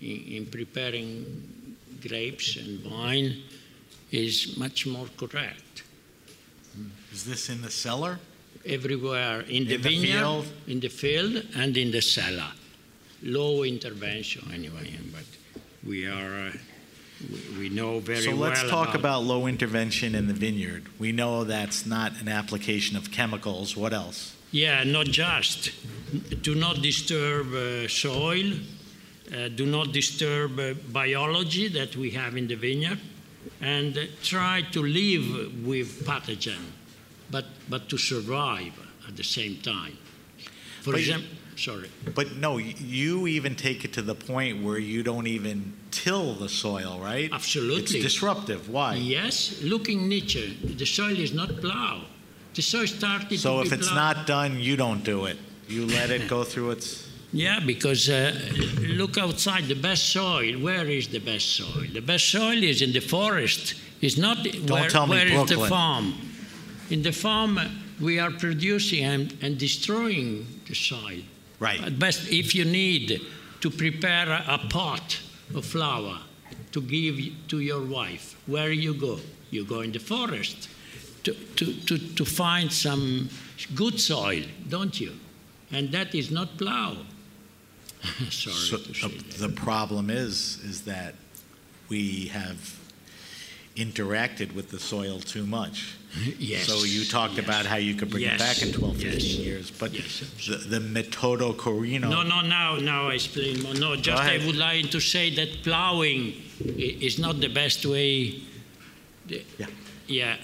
in, 0.02 0.24
in 0.30 0.46
preparing 0.48 1.58
grapes 2.08 2.56
and 2.56 2.84
wine 2.90 3.42
is 4.12 4.58
much 4.58 4.86
more 4.88 5.08
correct. 5.18 5.84
Is 7.14 7.24
this 7.26 7.50
in 7.50 7.62
the 7.62 7.70
cellar? 7.72 8.20
Everywhere 8.66 9.42
in 9.42 9.66
the 9.68 9.76
In 9.76 9.82
the 9.82 9.90
vineyard, 9.90 10.20
field? 10.20 10.46
in 10.68 10.80
the 10.80 10.90
field, 10.90 11.44
and 11.56 11.78
in 11.78 11.92
the 11.92 12.02
cellar. 12.02 12.52
Low 13.24 13.64
intervention, 13.64 14.52
anyway. 14.54 14.98
But 15.12 15.26
we 15.86 16.06
are. 16.08 16.48
Uh, 16.48 16.52
we, 17.58 17.68
know 17.70 18.00
very 18.00 18.22
So 18.22 18.32
well. 18.32 18.50
let's 18.50 18.64
talk 18.70 18.96
about 18.96 19.24
low 19.24 19.46
intervention 19.48 20.16
in 20.16 20.28
the 20.28 20.34
vineyard. 20.34 20.84
We 21.00 21.12
know 21.12 21.44
that's 21.44 21.86
not 21.86 22.14
an 22.22 22.30
application 22.30 22.96
of 22.96 23.12
chemicals. 23.12 23.76
What 23.76 23.92
else? 23.94 24.36
Yeah, 24.52 24.84
not 24.86 25.08
just. 25.08 25.72
Do 26.42 26.56
not 26.56 26.82
disturb 26.82 27.54
uh, 27.54 27.88
soil. 27.90 28.54
Uh, 29.32 29.48
do 29.50 29.66
not 29.66 29.92
disturb 29.94 30.60
uh, 30.60 30.74
biology 30.92 31.68
that 31.68 31.96
we 31.96 32.10
have 32.12 32.36
in 32.36 32.48
the 32.48 32.56
vineyard, 32.56 33.00
and 33.62 33.96
uh, 33.98 34.02
try 34.24 34.64
to 34.72 34.82
live 34.82 35.66
with 35.66 36.04
pathogen, 36.06 36.64
but 37.30 37.46
but 37.70 37.88
to 37.90 37.98
survive 37.98 38.74
at 39.08 39.16
the 39.16 39.24
same 39.24 39.58
time. 39.62 39.98
For 40.82 40.92
But 40.94 41.02
you- 41.02 41.14
example, 41.14 41.30
sorry. 41.56 41.90
But 42.16 42.38
no, 42.38 42.58
you 42.58 43.28
even 43.28 43.56
take 43.56 43.86
it 43.86 43.94
to 43.94 44.02
the 44.02 44.16
point 44.16 44.64
where 44.64 44.80
you 44.80 45.04
don't 45.04 45.28
even 45.28 45.74
till 45.92 46.34
the 46.34 46.50
soil, 46.50 47.00
right? 47.00 47.30
Absolutely. 47.32 48.00
It's 48.00 48.14
disruptive. 48.14 48.70
Why? 48.70 48.96
Yes, 48.96 49.62
Looking 49.62 50.08
nature. 50.10 50.50
The 50.64 50.86
soil 50.86 51.20
is 51.20 51.34
not 51.34 51.50
plowed. 51.62 52.06
The 52.56 52.62
soil 52.64 52.88
started 52.88 53.40
So 53.40 53.62
if 53.62 53.72
it's 53.74 53.90
plowed. 53.92 54.18
not 54.18 54.28
done, 54.28 54.60
you 54.60 54.76
don't 54.76 55.04
do 55.04 55.26
it. 55.26 55.38
You 55.68 55.86
let 55.86 56.10
it 56.10 56.28
go 56.28 56.44
through 56.44 56.72
its. 56.72 57.09
Yeah, 57.32 57.60
because 57.60 58.10
uh, 58.10 58.34
look 58.82 59.18
outside 59.18 59.66
the 59.66 59.76
best 59.76 60.10
soil. 60.10 60.54
Where 60.60 60.88
is 60.88 61.08
the 61.10 61.20
best 61.20 61.56
soil? 61.56 61.86
The 61.94 62.02
best 62.02 62.28
soil 62.30 62.64
is 62.64 62.82
in 62.82 62.92
the 62.92 63.02
forest. 63.02 63.76
It's 64.02 64.18
not 64.18 64.38
where, 64.68 64.90
tell 64.90 65.06
me 65.06 65.16
where 65.16 65.28
is 65.28 65.50
the 65.50 65.68
farm. 65.68 66.14
In 66.90 67.04
the 67.04 67.12
farm, 67.12 67.60
we 68.02 68.18
are 68.18 68.32
producing 68.32 69.04
and, 69.04 69.38
and 69.42 69.58
destroying 69.60 70.48
the 70.68 70.74
soil. 70.74 71.20
Right. 71.60 71.82
At 71.82 72.00
best, 72.00 72.32
if 72.32 72.56
you 72.56 72.66
need 72.66 73.22
to 73.62 73.70
prepare 73.70 74.30
a, 74.30 74.46
a 74.48 74.58
pot 74.70 75.20
of 75.54 75.66
flour 75.66 76.18
to 76.72 76.82
give 76.82 77.20
to 77.50 77.60
your 77.60 77.84
wife, 77.86 78.42
where 78.48 78.72
you 78.72 78.94
go? 78.94 79.20
You 79.52 79.66
go 79.66 79.82
in 79.82 79.92
the 79.92 80.00
forest 80.00 80.70
to, 81.24 81.34
to, 81.34 81.74
to, 81.74 81.98
to 81.98 82.26
find 82.26 82.72
some 82.72 83.30
good 83.76 84.00
soil, 84.00 84.44
don't 84.68 85.00
you? 85.00 85.14
And 85.72 85.92
that 85.92 86.16
is 86.16 86.32
not 86.32 86.58
plow. 86.58 86.98
Sorry 88.30 88.56
So 88.56 88.78
to 88.78 89.06
uh, 89.06 89.10
the, 89.38 89.50
problem 89.50 90.10
is, 90.10 90.60
is 90.64 90.84
that 90.84 91.16
we 91.90 92.28
have 92.28 92.80
interacted 93.76 94.54
with 94.54 94.70
the 94.72 94.80
soil 94.80 95.20
too 95.20 95.46
much. 95.46 95.96
Yes. 96.40 96.66
So 96.66 96.86
you 96.86 97.06
talked 97.06 97.36
yes. 97.36 97.46
about 97.46 97.66
how 97.68 97.76
you 97.76 97.94
could 97.94 98.10
bring 98.10 98.24
it 98.24 98.40
back 98.40 98.64
in 98.64 98.72
12, 98.72 98.96
15 98.98 99.12
Yes. 99.12 99.24
years, 99.36 99.72
but 99.72 99.94
Yes. 99.94 100.24
the, 100.48 100.56
the 100.56 100.80
metodo 100.80 101.54
corino. 101.56 102.10
No, 102.10 102.24
no, 102.24 102.42
now, 102.42 102.78
now 102.78 103.10
I 103.10 103.14
explain 103.14 103.62
more. 103.62 103.76
No, 103.76 103.96
just 103.96 104.22
I 104.22 104.38
would 104.44 104.56
like 104.56 104.90
to 104.90 105.00
say 105.00 105.30
that 105.36 105.62
plowing 105.62 106.34
is 106.60 107.20
not 107.20 107.40
the 107.42 107.48
best 107.48 107.86
way. 107.86 108.42
Yeah. 109.28 109.68
Yeah, 110.08 110.38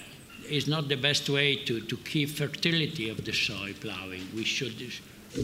is 0.47 0.67
not 0.67 0.87
the 0.87 0.97
best 0.97 1.29
way 1.29 1.55
to, 1.55 1.81
to 1.81 1.97
keep 1.97 2.29
fertility 2.29 3.09
of 3.09 3.25
the 3.25 3.33
soil 3.33 3.73
plowing. 3.79 4.27
We 4.35 4.43
should 4.43 4.77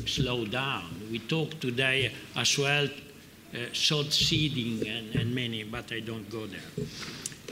slow 0.05 0.45
down. 0.45 0.89
We 1.11 1.19
talked 1.19 1.61
today 1.61 2.11
as 2.35 2.57
well 2.57 2.85
uh, 2.87 3.57
sod 3.73 4.13
seeding 4.13 4.87
and, 4.87 5.15
and 5.15 5.35
many, 5.35 5.63
but 5.63 5.91
I 5.91 5.99
don't 5.99 6.29
go 6.29 6.47
there. 6.47 6.85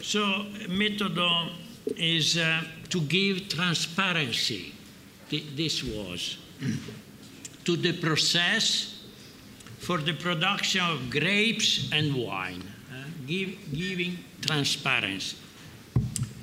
So 0.02 0.45
metodo 0.67 1.49
is 1.97 2.38
uh, 2.38 2.62
to 2.89 3.02
give 3.02 3.49
transparency. 3.49 4.73
Th- 5.30 5.43
This 5.56 5.84
was 5.84 6.38
to 7.65 7.75
the 7.75 7.93
process 7.99 8.95
for 9.80 9.97
the 9.97 10.13
production 10.13 10.82
of 10.82 11.10
grapes 11.10 11.89
and 11.91 12.15
wine, 12.15 12.63
uh, 12.91 13.04
give, 13.28 13.56
giving 13.73 14.17
transparency. 14.41 15.36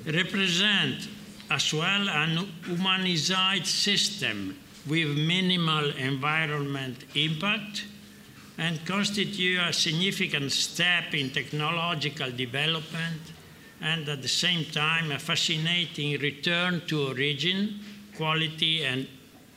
Represent 0.05 1.07
as 1.49 1.73
well 1.73 2.09
an 2.09 2.47
humanized 2.65 3.65
system 3.67 4.57
with 4.89 5.17
minimal 5.17 5.91
environment 5.91 6.97
impact 7.15 7.85
and 8.57 8.83
constitute 8.85 9.59
a 9.59 9.71
significant 9.71 10.51
step 10.51 11.13
in 11.13 11.29
technological 11.29 12.31
development 12.31 13.21
and 13.81 14.07
at 14.09 14.21
the 14.21 14.27
same 14.27 14.65
time 14.65 15.11
a 15.11 15.19
fascinating 15.19 16.19
return 16.19 16.81
to 16.87 17.07
origin, 17.09 17.79
quality, 18.15 18.83
and 18.83 19.07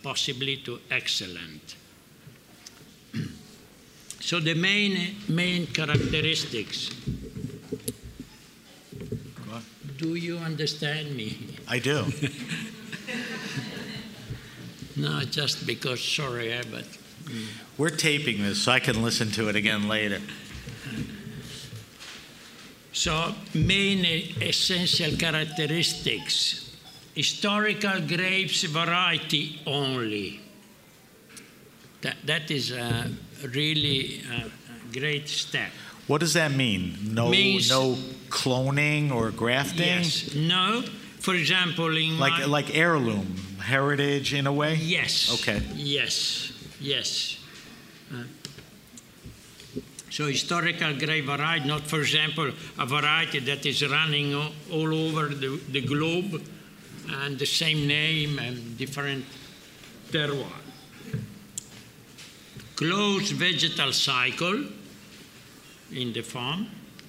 possibly 0.03 0.59
to 0.59 0.79
excellent. 0.91 1.77
so 4.21 4.41
the 4.41 4.55
main, 4.55 5.17
main 5.29 5.67
characteristics. 5.67 6.91
Do 9.97 10.15
you 10.15 10.39
understand 10.39 11.15
me? 11.15 11.37
I 11.69 11.79
do. 11.79 12.07
No, 14.97 15.21
just 15.21 15.67
because, 15.67 16.03
sorry, 16.03 16.53
eh, 16.53 16.63
but 16.71 16.85
We're 17.79 17.91
taping 17.91 18.43
this, 18.43 18.63
so 18.63 18.73
I 18.73 18.81
can 18.81 19.03
listen 19.03 19.31
to 19.33 19.49
it 19.49 19.57
again 19.57 19.89
later. 19.89 20.21
So, 22.93 23.35
main 23.55 24.05
essential 24.41 25.17
characteristics 25.17 26.67
historical 27.15 28.01
grapes 28.01 28.63
variety 28.65 29.61
only. 29.67 30.41
That, 32.03 32.17
that 32.25 32.51
is 32.51 32.71
a 32.73 33.11
really 33.55 34.23
a, 34.31 34.47
a 34.47 34.99
great 34.99 35.29
step. 35.29 35.71
What 36.07 36.21
does 36.21 36.35
that 36.35 36.53
mean? 36.53 36.97
No, 37.15 37.29
Means- 37.29 37.69
no 37.71 37.97
cloning 38.29 39.13
or 39.13 39.31
grafting? 39.31 39.87
Yes. 39.87 40.35
No. 40.35 40.83
For 41.21 41.35
example, 41.35 41.95
in 41.97 42.19
Like, 42.19 42.33
my, 42.33 42.45
like 42.47 42.75
heirloom, 42.75 43.37
heritage 43.61 44.35
in 44.35 44.47
a 44.47 44.53
way? 44.53 44.75
Yes. 44.75 45.31
Okay. 45.41 45.63
Yes. 45.75 46.53
Yes. 46.81 47.39
Uh, 48.13 48.25
so 50.11 50.27
historical 50.27 50.97
grape 50.99 51.27
variety, 51.27 51.69
not 51.69 51.83
for 51.83 52.01
example 52.01 52.51
a 52.79 52.87
variety 52.87 53.39
that 53.41 53.65
is 53.65 53.89
running 53.89 54.35
all 54.35 54.95
over 54.95 55.29
the, 55.29 55.61
the 55.71 55.81
globe 55.83 56.43
and 57.09 57.39
the 57.39 57.47
same 57.47 57.87
name 57.87 58.39
and 58.39 58.77
different 58.77 59.25
terroir. 60.11 60.61
Closed 62.75 63.35
vegetal 63.35 63.93
cycle 63.93 64.65
in 65.93 66.13
the 66.13 66.23
farm. 66.23 66.67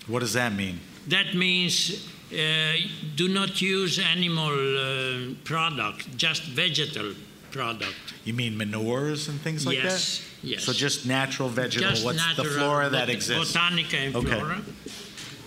What 0.07 0.19
does 0.19 0.33
that 0.33 0.53
mean? 0.53 0.79
That 1.07 1.33
means 1.33 2.07
do 2.31 3.27
not 3.27 3.61
use 3.61 3.99
animal 3.99 4.49
uh, 4.77 5.33
product, 5.43 6.15
just 6.17 6.43
vegetal 6.43 7.13
product. 7.51 7.95
You 8.23 8.33
mean 8.33 8.57
manures 8.57 9.27
and 9.27 9.39
things 9.41 9.65
like 9.65 9.75
Yes, 9.77 9.83
that? 10.19 10.47
yes. 10.47 10.51
yes. 10.51 10.63
So 10.63 10.73
just 10.73 11.05
natural 11.05 11.49
vegetable. 11.49 11.89
Just 11.91 12.05
What's 12.05 12.35
the 12.35 12.45
flora 12.45 12.89
that 12.89 13.09
exists? 13.09 13.55
Botanica 13.55 13.95
and 14.07 14.15
Okay. 14.15 14.39
flora. 14.39 14.61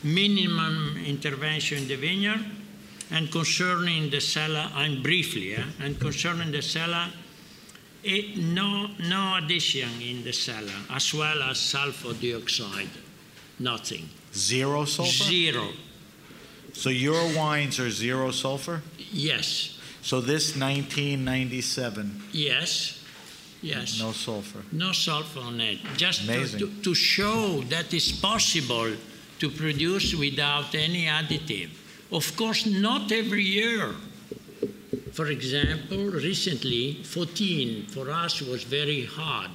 Minimum 0.03 1.03
intervention 1.07 1.79
in 1.79 1.89
the 1.89 1.97
vineyard. 1.97 2.45
And 3.11 3.31
concerning 3.31 4.11
the 4.11 4.21
cellar, 4.21 4.71
and 4.77 5.03
briefly, 5.03 5.55
eh, 5.55 5.63
and 5.81 5.99
concerning 6.01 6.51
the 6.53 6.63
cellar, 6.63 7.07
it, 8.03 8.37
no, 8.37 8.89
no 8.99 9.37
addition 9.37 9.89
in 10.01 10.25
the 10.25 10.33
cellar, 10.33 10.73
as 10.91 11.13
well 11.15 11.43
as 11.43 11.59
sulfur 11.59 12.15
dioxide. 12.15 12.89
Nothing. 13.59 14.09
Zero 14.35 14.85
sulfur? 14.85 15.25
Zero. 15.25 15.69
So 16.75 16.91
your 16.91 17.35
wines 17.37 17.79
are 17.81 17.91
zero 17.91 18.31
sulfur? 18.31 18.83
Yes. 19.13 19.79
So 20.03 20.21
this 20.21 20.55
1997, 20.57 22.23
Yes. 22.33 23.01
Yes. 23.63 23.99
no 23.99 24.13
sulfur. 24.13 24.63
No 24.73 24.93
sulfur 24.93 25.41
on 25.41 25.59
it. 25.61 25.79
Just 25.97 26.27
to, 26.27 26.47
to, 26.59 26.69
to 26.83 26.95
show 26.95 27.63
that 27.71 27.95
it's 27.95 28.13
possible 28.13 28.93
to 29.39 29.51
produce 29.51 30.15
without 30.15 30.75
any 30.75 31.07
additive. 31.07 31.71
Of 32.13 32.37
course, 32.37 32.67
not 32.67 33.11
every 33.11 33.43
year. 33.45 33.95
For 35.13 35.29
example, 35.29 35.97
recently, 36.11 37.03
14 37.05 37.87
for 37.87 38.11
us 38.11 38.43
was 38.43 38.65
very 38.65 39.07
hard, 39.07 39.51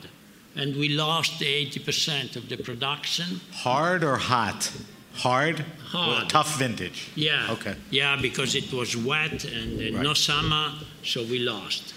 and 0.56 0.76
we 0.76 0.90
lost 0.90 1.34
80% 1.42 2.36
of 2.36 2.50
the 2.50 2.58
production. 2.58 3.42
Hard 3.52 4.04
or 4.04 4.16
hot? 4.18 4.72
Hard? 5.20 5.66
Hard. 5.92 6.30
Tough 6.30 6.58
vintage. 6.58 7.10
Yeah. 7.16 7.52
Okay. 7.52 7.76
Yeah, 7.90 8.16
because 8.22 8.56
it 8.56 8.72
was 8.72 8.96
wet 8.96 9.44
and 9.44 9.96
uh, 9.96 10.02
no 10.02 10.14
summer, 10.14 10.72
so 11.04 11.24
we 11.24 11.40
lost. 11.40 11.94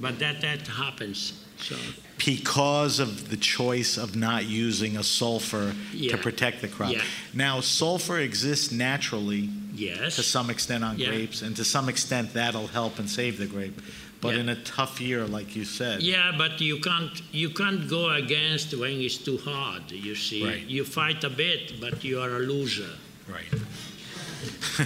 But 0.00 0.18
that 0.18 0.40
that 0.40 0.66
happens. 0.66 1.32
So 1.58 1.76
Because 2.18 2.98
of 3.00 3.28
the 3.30 3.36
choice 3.36 3.96
of 3.98 4.16
not 4.16 4.46
using 4.46 4.96
a 4.96 5.02
sulfur 5.02 5.74
Yeah. 5.92 6.12
to 6.12 6.18
protect 6.18 6.60
the 6.60 6.68
crop. 6.68 6.92
Yeah. 6.92 7.02
Now, 7.34 7.60
sulfur 7.60 8.18
exists 8.18 8.72
naturally 8.72 9.48
yes. 9.74 10.16
to 10.16 10.22
some 10.22 10.50
extent 10.50 10.82
on 10.84 10.98
Yeah. 10.98 11.08
grapes, 11.08 11.42
and 11.42 11.54
to 11.56 11.64
some 11.64 11.88
extent 11.88 12.32
that'll 12.34 12.68
help 12.68 12.98
and 12.98 13.08
save 13.08 13.38
the 13.38 13.46
grape. 13.46 13.80
But 14.20 14.34
Yeah. 14.34 14.40
in 14.40 14.48
a 14.50 14.56
tough 14.56 15.00
year, 15.00 15.26
like 15.26 15.56
you 15.56 15.64
said, 15.64 16.02
Yeah, 16.02 16.32
but 16.36 16.60
you 16.60 16.78
can't 16.78 17.22
you 17.32 17.50
can't 17.50 17.88
go 17.88 18.10
against 18.10 18.74
when 18.74 19.00
it's 19.00 19.16
too 19.18 19.38
hard. 19.38 19.90
You 19.90 20.14
see, 20.14 20.44
Right. 20.44 20.66
you 20.68 20.84
fight 20.84 21.24
a 21.24 21.30
bit, 21.30 21.80
but 21.80 22.04
you 22.04 22.20
are 22.20 22.36
a 22.36 22.40
loser. 22.40 22.90
Right. 23.26 23.52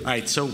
All 0.00 0.04
right, 0.04 0.28
so 0.28 0.50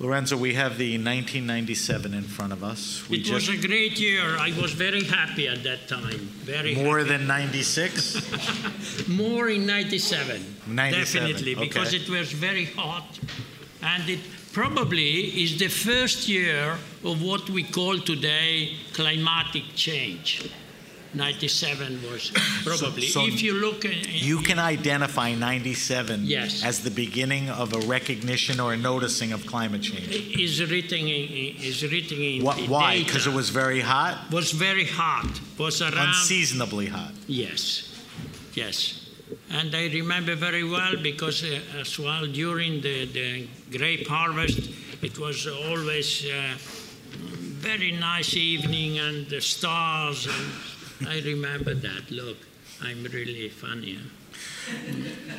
Lorenzo, 0.00 0.36
we 0.36 0.54
have 0.54 0.76
the 0.76 0.98
1997 0.98 2.14
in 2.14 2.24
front 2.24 2.52
of 2.52 2.64
us. 2.64 3.04
We 3.08 3.18
it 3.18 3.30
was 3.30 3.48
a 3.48 3.56
great 3.56 3.98
year. 3.98 4.36
I 4.36 4.50
was 4.60 4.72
very 4.72 5.04
happy 5.04 5.46
at 5.48 5.62
that 5.62 5.86
time. 5.88 6.28
Very 6.44 6.74
more 6.74 6.98
happy. 6.98 7.10
than 7.10 7.26
96. 7.28 8.20
more 9.08 9.48
in 9.50 9.66
'97. 9.66 10.56
97, 10.66 11.30
definitely, 11.30 11.54
because 11.54 11.94
it 11.94 12.08
was 12.08 12.32
very 12.32 12.64
hot, 12.64 13.06
and 13.82 14.08
it 14.10 14.20
probably 14.52 15.42
is 15.44 15.58
the 15.58 15.68
first 15.68 16.28
year 16.28 16.76
of 17.04 17.22
what 17.22 17.48
we 17.50 17.62
call 17.62 17.98
today 17.98 18.76
climatic 18.92 19.64
change. 19.74 20.50
97 21.14 22.02
was 22.10 22.32
probably. 22.64 23.06
so 23.06 23.24
if 23.24 23.40
you 23.40 23.52
look, 23.54 23.84
in, 23.84 23.92
You 24.10 24.38
can 24.38 24.58
identify 24.58 25.32
97 25.34 26.24
Yes. 26.24 26.64
as 26.64 26.82
the 26.82 26.90
beginning 26.90 27.50
of 27.50 27.72
a 27.72 27.78
recognition 27.86 28.58
or 28.58 28.72
a 28.72 28.76
noticing 28.76 29.32
of 29.32 29.46
climate 29.46 29.82
change. 29.82 30.08
is 30.36 30.60
written 30.68 31.06
in, 31.06 31.56
is 31.62 31.84
written 31.84 32.18
in 32.20 32.42
What, 32.42 32.58
why? 32.68 32.98
Because 33.04 33.28
it 33.28 33.32
was 33.32 33.50
very 33.50 33.80
hot? 33.80 34.28
was 34.32 34.50
very 34.50 34.86
hot. 34.86 35.40
Was 35.56 35.80
around 35.82 36.08
Unseasonably 36.08 36.86
hot. 36.86 37.12
Yes, 37.28 37.94
yes. 38.54 39.00
And 39.50 39.72
I 39.74 39.86
remember 39.86 40.34
very 40.34 40.64
well 40.64 40.96
because 41.00 41.44
uh, 41.44 41.60
as 41.80 41.96
well 41.98 42.26
during 42.26 42.80
the, 42.80 43.06
the 43.06 43.46
grape 43.70 44.08
harvest, 44.08 44.68
it 45.00 45.16
was 45.18 45.46
always 45.46 46.26
uh, 46.26 46.54
very 47.64 47.92
nice 47.92 48.34
evening 48.36 48.98
and 48.98 49.26
the 49.28 49.40
stars. 49.40 50.28
And 51.00 51.08
I 51.08 51.20
remember 51.20 51.74
that. 51.74 52.10
Look, 52.10 52.36
I'm 52.82 53.02
really 53.04 53.48
funny. 53.48 53.98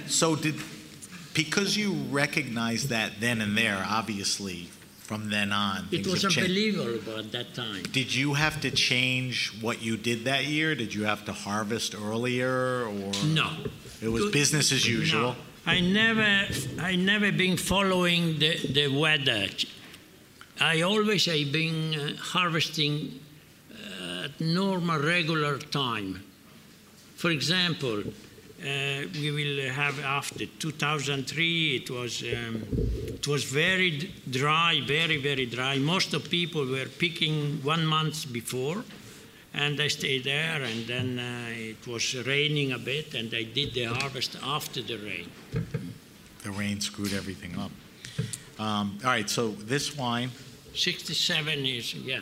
So 0.08 0.36
did 0.36 0.56
because 1.34 1.78
you 1.78 1.92
recognized 2.10 2.90
that 2.90 3.20
then 3.20 3.42
and 3.42 3.58
there, 3.58 3.84
obviously, 3.88 4.70
from 5.00 5.30
then 5.30 5.52
on, 5.52 5.88
It 5.92 6.08
was 6.08 6.24
unbelievable 6.26 7.18
at 7.20 7.32
that 7.34 7.54
time. 7.54 7.84
Did 7.92 8.16
you 8.16 8.34
have 8.34 8.62
to 8.62 8.72
change 8.72 9.52
what 9.62 9.82
you 9.82 9.98
did 9.98 10.26
that 10.26 10.46
year? 10.46 10.74
Did 10.76 10.94
you 10.94 11.04
have 11.04 11.26
to 11.26 11.34
harvest 11.34 11.94
earlier, 11.94 12.86
or 12.86 13.12
No. 13.26 13.50
it 14.02 14.08
was 14.08 14.32
business 14.32 14.72
as 14.72 14.88
usual? 14.88 15.34
No, 15.34 15.36
I 15.68 15.82
never, 15.82 16.48
I 16.80 16.96
never 16.96 17.32
been 17.32 17.58
following 17.58 18.40
the, 18.40 18.56
the 18.72 18.88
weather. 18.88 19.48
I 20.60 20.82
always 20.82 21.26
have 21.26 21.52
been 21.52 21.96
uh, 21.96 22.16
harvesting 22.18 23.20
uh, 23.72 24.26
at 24.26 24.40
normal, 24.40 25.00
regular 25.00 25.58
time. 25.58 26.24
For 27.16 27.30
example, 27.32 28.00
uh, 28.00 29.08
we 29.20 29.32
will 29.32 29.70
have 29.74 30.00
after 30.00 30.46
2003. 30.46 31.76
It 31.76 31.90
was 31.90 32.24
um, 32.24 32.64
it 33.08 33.28
was 33.28 33.44
very 33.44 34.12
dry, 34.30 34.82
very 34.86 35.18
very 35.18 35.46
dry. 35.46 35.78
Most 35.78 36.14
of 36.14 36.30
people 36.30 36.66
were 36.66 36.86
picking 36.86 37.60
one 37.62 37.86
month 37.86 38.32
before, 38.32 38.84
and 39.54 39.80
I 39.82 39.90
stayed 39.90 40.24
there. 40.24 40.64
And 40.64 40.88
then 40.88 41.20
uh, 41.20 41.50
it 41.50 41.86
was 41.86 42.16
raining 42.26 42.72
a 42.72 42.80
bit, 42.80 43.14
and 43.14 43.34
I 43.34 43.44
did 43.44 43.74
the 43.74 43.86
harvest 43.86 44.38
after 44.42 44.82
the 44.82 44.98
rain. 44.98 45.30
The 46.44 46.52
rain 46.52 46.80
screwed 46.80 47.14
everything 47.14 47.58
up. 47.58 47.72
Um, 48.58 48.98
all 49.04 49.10
right, 49.10 49.30
so 49.30 49.50
this 49.52 49.98
wine, 49.98 50.32
67 50.76 51.66
years, 51.66 51.94
yeah. 51.94 52.20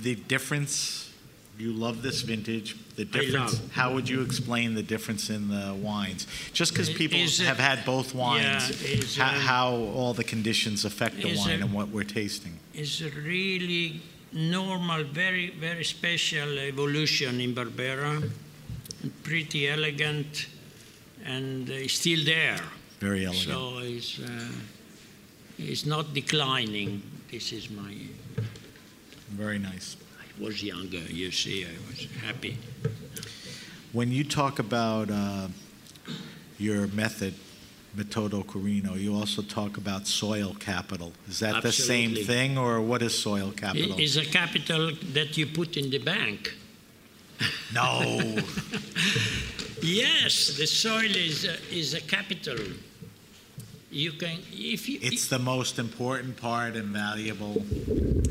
the 0.00 0.14
difference. 0.14 1.10
You 1.58 1.72
love 1.72 2.02
this 2.02 2.22
vintage. 2.22 2.76
The 2.96 3.02
I 3.02 3.04
difference. 3.04 3.60
love. 3.60 3.72
How 3.72 3.92
would 3.92 4.08
you 4.08 4.22
explain 4.22 4.74
the 4.74 4.82
difference 4.82 5.28
in 5.30 5.48
the 5.48 5.74
wines? 5.74 6.26
Just 6.52 6.72
because 6.72 6.88
people 6.90 7.18
is 7.18 7.40
a- 7.40 7.44
have 7.44 7.58
had 7.58 7.84
both 7.84 8.14
wines, 8.14 8.68
Yeah, 8.70 8.94
it's 8.98 9.16
how, 9.16 9.36
a- 9.36 9.38
how 9.38 9.68
all 9.94 10.14
the 10.14 10.24
conditions 10.24 10.84
affect 10.84 11.16
the 11.20 11.36
wine 11.36 11.60
a- 11.60 11.64
and 11.64 11.72
what 11.72 11.88
we're 11.88 12.04
tasting. 12.04 12.58
It's 12.74 13.00
a 13.02 13.10
really 13.10 14.00
normal, 14.32 15.04
very, 15.04 15.50
very 15.50 15.84
special 15.84 16.58
evolution 16.58 17.40
in 17.40 17.54
Barbera. 17.54 18.30
Pretty 19.22 19.68
elegant 19.68 20.46
and 21.24 21.68
uh, 21.70 21.86
still 21.88 22.24
there. 22.24 22.60
Very 22.98 23.26
elegant. 23.26 23.46
So 23.48 23.78
it's, 23.78 24.18
uh, 24.18 24.48
it's 25.58 25.84
not 25.86 26.14
declining. 26.14 27.02
This 27.32 27.50
is 27.50 27.70
my. 27.70 27.94
Very 29.30 29.58
nice. 29.58 29.96
I 30.20 30.44
was 30.44 30.62
younger, 30.62 30.98
you 30.98 31.30
see, 31.30 31.64
I 31.64 31.70
was 31.88 32.06
happy. 32.22 32.58
When 33.92 34.12
you 34.12 34.22
talk 34.22 34.58
about 34.58 35.10
uh, 35.10 35.48
your 36.58 36.88
method, 36.88 37.32
Metodo 37.96 38.44
Corino, 38.44 39.00
you 39.00 39.14
also 39.14 39.40
talk 39.40 39.78
about 39.78 40.06
soil 40.06 40.54
capital. 40.60 41.14
Is 41.26 41.38
that 41.38 41.62
the 41.62 41.72
same 41.72 42.14
thing, 42.14 42.58
or 42.58 42.82
what 42.82 43.00
is 43.00 43.18
soil 43.18 43.50
capital? 43.50 43.94
It 43.94 44.00
is 44.00 44.18
a 44.18 44.26
capital 44.26 44.92
that 45.14 45.38
you 45.38 45.46
put 45.46 45.78
in 45.78 45.88
the 45.88 46.00
bank. 46.00 46.54
no. 47.74 48.36
Yes, 49.84 50.56
the 50.56 50.66
soil 50.66 51.10
is 51.10 51.44
a, 51.44 51.56
is 51.74 51.94
a 51.94 52.00
capital. 52.00 52.56
You 53.92 54.12
can, 54.12 54.38
if 54.50 54.88
you. 54.88 54.98
It's 55.02 55.28
the 55.28 55.38
most 55.38 55.78
important 55.78 56.38
part 56.38 56.76
and 56.76 56.86
valuable 56.86 57.62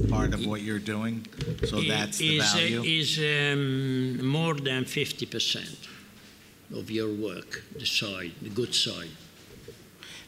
part 0.10 0.34
of 0.34 0.44
what 0.44 0.62
you're 0.62 0.80
doing. 0.80 1.28
So 1.66 1.82
that's 1.82 2.18
the 2.18 2.40
is, 2.40 2.54
value. 2.54 2.82
is 2.84 3.20
um, 3.20 4.26
more 4.26 4.56
than 4.56 4.86
50% 4.86 5.88
of 6.74 6.90
your 6.90 7.14
work, 7.14 7.64
the 7.78 7.86
soil, 7.86 8.32
the 8.42 8.50
good 8.50 8.74
soil. 8.74 9.10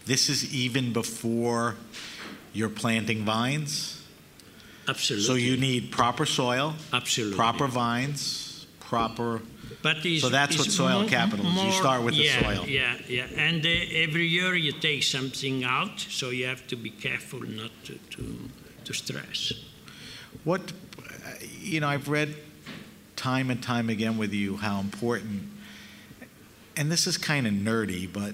This 0.05 0.29
is 0.29 0.53
even 0.53 0.93
before 0.93 1.77
you're 2.53 2.69
planting 2.69 3.25
vines. 3.25 4.03
Absolutely. 4.87 5.25
So 5.25 5.33
you 5.33 5.57
need 5.57 5.91
proper 5.91 6.27
soil, 6.27 6.75
Absolutely. 6.91 7.37
proper 7.37 7.67
vines, 7.67 8.67
proper. 8.79 9.41
But 9.83 9.97
So 10.01 10.29
that's 10.29 10.57
what 10.57 10.71
soil 10.71 11.05
capital 11.07 11.45
is. 11.45 11.63
You 11.65 11.71
start 11.73 12.03
with 12.03 12.15
the 12.15 12.27
soil. 12.29 12.65
Yeah, 12.65 12.95
yeah. 13.07 13.27
And 13.35 13.65
uh, 13.65 13.69
every 13.69 14.25
year 14.25 14.55
you 14.55 14.71
take 14.71 15.03
something 15.03 15.65
out, 15.65 15.99
so 15.99 16.29
you 16.29 16.45
have 16.45 16.65
to 16.67 16.77
be 16.77 16.89
careful 16.89 17.41
not 17.41 17.71
to, 17.83 17.95
to, 18.11 18.49
to 18.85 18.93
stress. 18.93 19.51
What, 20.45 20.71
you 21.59 21.81
know, 21.81 21.89
I've 21.89 22.07
read 22.07 22.33
time 23.17 23.51
and 23.51 23.61
time 23.61 23.89
again 23.89 24.17
with 24.17 24.33
you 24.33 24.55
how 24.55 24.79
important, 24.79 25.43
and 26.77 26.89
this 26.89 27.05
is 27.05 27.17
kind 27.17 27.45
of 27.45 27.53
nerdy, 27.53 28.11
but 28.11 28.33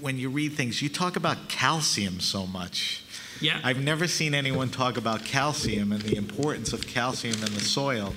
when 0.00 0.18
you 0.18 0.28
read 0.28 0.54
things, 0.54 0.82
you 0.82 0.88
talk 0.88 1.14
about 1.14 1.48
calcium 1.48 2.18
so 2.18 2.46
much. 2.48 3.04
Yeah. 3.40 3.60
I've 3.62 3.82
never 3.82 4.08
seen 4.08 4.34
anyone 4.34 4.70
talk 4.70 4.96
about 4.96 5.24
calcium 5.24 5.92
and 5.92 6.02
the 6.02 6.16
importance 6.16 6.72
of 6.72 6.86
calcium 6.86 7.36
in 7.36 7.54
the 7.54 7.60
soil. 7.60 8.12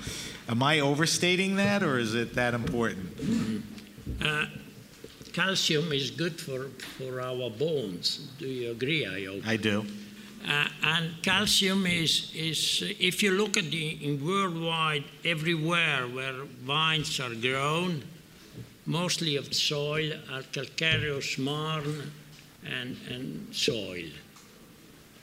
Am 0.49 0.63
I 0.63 0.79
overstating 0.79 1.57
that, 1.57 1.83
or 1.83 1.99
is 1.99 2.15
it 2.15 2.33
that 2.35 2.53
important? 2.53 3.63
Uh, 4.23 4.45
calcium 5.33 5.91
is 5.91 6.09
good 6.09 6.39
for, 6.39 6.69
for 6.97 7.19
our 7.21 7.49
bones. 7.49 8.29
Do 8.39 8.47
you 8.47 8.71
agree? 8.71 9.05
I 9.05 9.25
hope. 9.25 9.47
I 9.47 9.57
do. 9.57 9.85
Uh, 10.47 10.67
and 10.83 11.11
calcium 11.21 11.85
is, 11.85 12.31
is 12.33 12.81
if 12.99 13.21
you 13.21 13.31
look 13.31 13.57
at 13.57 13.65
the 13.65 13.89
in 14.05 14.25
worldwide 14.25 15.03
everywhere 15.25 16.07
where 16.07 16.45
vines 16.63 17.19
are 17.19 17.35
grown, 17.35 18.03
mostly 18.85 19.35
of 19.35 19.53
soil 19.53 20.13
are 20.31 20.43
calcareous 20.53 21.37
marl 21.37 21.83
and, 22.65 22.95
and 23.09 23.53
soil. 23.53 24.05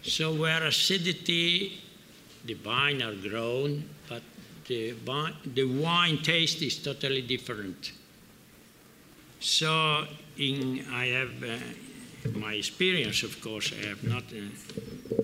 So 0.02 0.34
where 0.34 0.64
acidity, 0.64 1.80
the 2.44 2.54
vine 2.54 3.00
are 3.00 3.14
grown, 3.14 3.88
the, 4.66 4.94
the 5.54 5.64
wine 5.64 6.18
taste 6.18 6.62
is 6.62 6.78
totally 6.78 7.22
different. 7.22 7.92
So 9.40 10.06
in 10.38 10.84
I 10.90 11.06
have 11.06 11.42
uh, 11.42 12.38
my 12.38 12.54
experience, 12.54 13.22
of 13.22 13.40
course, 13.40 13.72
I 13.72 13.86
have 13.88 14.02
not 14.02 14.24
uh, 14.32 15.22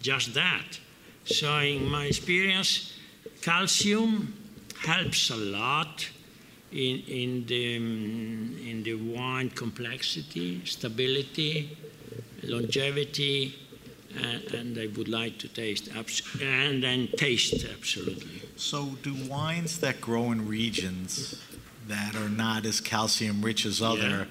just 0.00 0.34
that. 0.34 0.78
So 1.24 1.58
in 1.58 1.88
my 1.88 2.06
experience, 2.06 2.92
calcium 3.40 4.34
helps 4.78 5.30
a 5.30 5.36
lot 5.36 6.08
in, 6.72 7.00
in, 7.08 7.46
the, 7.46 7.76
um, 7.76 8.56
in 8.66 8.82
the 8.82 8.94
wine 8.94 9.50
complexity, 9.50 10.64
stability, 10.64 11.76
longevity, 12.42 13.54
and, 14.16 14.42
and 14.54 14.78
I 14.78 14.86
would 14.96 15.08
like 15.08 15.38
to 15.38 15.48
taste, 15.48 15.88
abs- 15.96 16.22
and 16.42 16.82
then 16.82 17.08
taste 17.16 17.64
absolutely. 17.72 18.42
So, 18.56 18.96
do 19.02 19.14
wines 19.28 19.78
that 19.80 20.00
grow 20.00 20.32
in 20.32 20.46
regions 20.48 21.40
that 21.88 22.14
are 22.14 22.28
not 22.28 22.66
as 22.66 22.80
calcium 22.80 23.42
rich 23.42 23.64
as 23.66 23.80
other, 23.82 24.00
Yeah. 24.08 24.24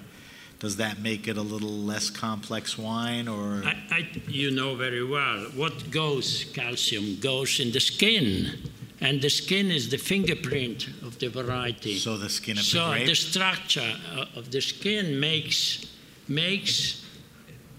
does 0.60 0.76
that 0.78 1.00
make 1.00 1.28
it 1.28 1.38
a 1.38 1.42
little 1.42 1.70
less 1.92 2.10
complex 2.10 2.78
wine, 2.78 3.28
or 3.28 3.64
I, 3.66 3.76
I, 3.92 4.10
you 4.28 4.52
know 4.52 4.76
very 4.76 5.04
well 5.04 5.40
what 5.56 5.90
goes 5.92 6.46
calcium 6.54 7.18
goes 7.20 7.60
in 7.60 7.72
the 7.72 7.80
skin, 7.80 8.60
and 9.02 9.22
the 9.22 9.30
skin 9.30 9.72
is 9.72 9.90
the 9.90 9.98
fingerprint 9.98 10.88
of 11.02 11.18
the 11.20 11.30
variety. 11.30 11.98
so 11.98 12.18
the 12.18 12.30
skin 12.30 12.58
of 12.58 12.64
so 12.66 12.86
the 12.90 12.92
grape? 12.96 13.08
the 13.08 13.16
structure 13.16 13.94
uh, 14.16 14.26
of 14.36 14.52
the 14.52 14.62
skin 14.62 15.20
makes 15.20 15.86
makes 16.28 17.04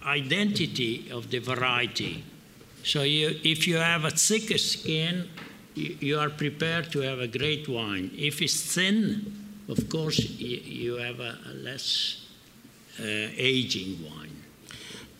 identity 0.05 1.11
of 1.11 1.31
the 1.31 1.39
variety. 1.39 2.25
So 2.83 3.03
you, 3.03 3.37
if 3.45 3.67
you 3.67 3.77
have 3.77 4.05
a 4.05 4.11
thicker 4.11 4.59
skin, 4.59 5.29
you, 5.75 5.97
you 6.01 6.19
are 6.19 6.31
prepared 6.31 6.91
to 6.93 7.01
have 7.01 7.19
a 7.21 7.29
great 7.29 7.69
wine. 7.69 8.11
If 8.17 8.41
it's 8.41 8.75
thin, 8.75 9.35
of 9.69 9.89
course, 9.89 10.19
you, 10.19 10.57
you 10.59 10.95
have 10.97 11.21
a, 11.21 11.37
a 11.51 11.53
less 11.55 12.27
uh, 12.99 13.03
aging 13.05 13.99
wine. 14.05 14.37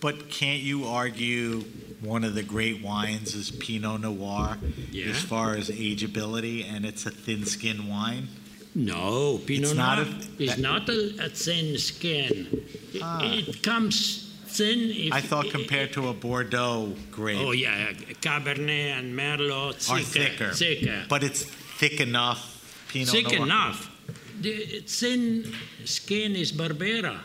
But 0.01 0.31
can't 0.31 0.61
you 0.63 0.87
argue 0.87 1.61
one 2.01 2.25
of 2.25 2.35
the 2.35 2.43
great 2.43 2.83
wines 2.83 3.35
is 3.35 3.51
Pinot 3.51 4.01
Noir 4.01 4.57
Yeah. 4.91 5.11
as 5.11 5.21
far 5.23 5.55
as 5.55 5.69
ageability, 5.69 6.65
and 6.65 6.87
it's 6.87 7.05
a 7.05 7.11
thin 7.11 7.45
skin 7.45 7.87
wine. 7.87 8.29
No, 8.75 9.39
Pinot 9.45 9.71
It's 9.71 9.75
Noir 9.75 9.97
not 9.97 9.99
a- 9.99 10.43
is 10.43 10.59
not 10.59 10.89
a, 10.89 11.27
a 11.27 11.29
thin 11.29 11.77
skin. 11.77 12.65
It, 12.95 13.03
Ah. 13.03 13.21
it 13.23 13.63
comes 13.63 14.30
thin. 14.57 14.79
If, 15.07 15.13
I 15.13 15.21
thought 15.21 15.51
compared 15.51 15.93
to 15.95 16.09
a 16.09 16.15
Bordeaux 16.15 16.95
grape, 17.11 17.39
Oh 17.41 17.53
yeah, 17.53 17.93
Cabernet 18.21 18.99
and 18.99 19.09
Merlot 19.19 19.77
are 19.91 20.01
thicker, 20.01 20.51
thicker, 20.51 20.51
thicker, 20.53 21.05
but 21.09 21.23
it's 21.23 21.43
thick 21.81 22.01
enough. 22.01 22.41
Pinot 22.89 23.09
thick 23.09 23.33
Noir. 23.33 23.43
enough. 23.47 23.79
The 24.41 24.83
thin 24.87 25.53
skin 25.85 26.35
is 26.37 26.53
Barbera. 26.53 27.19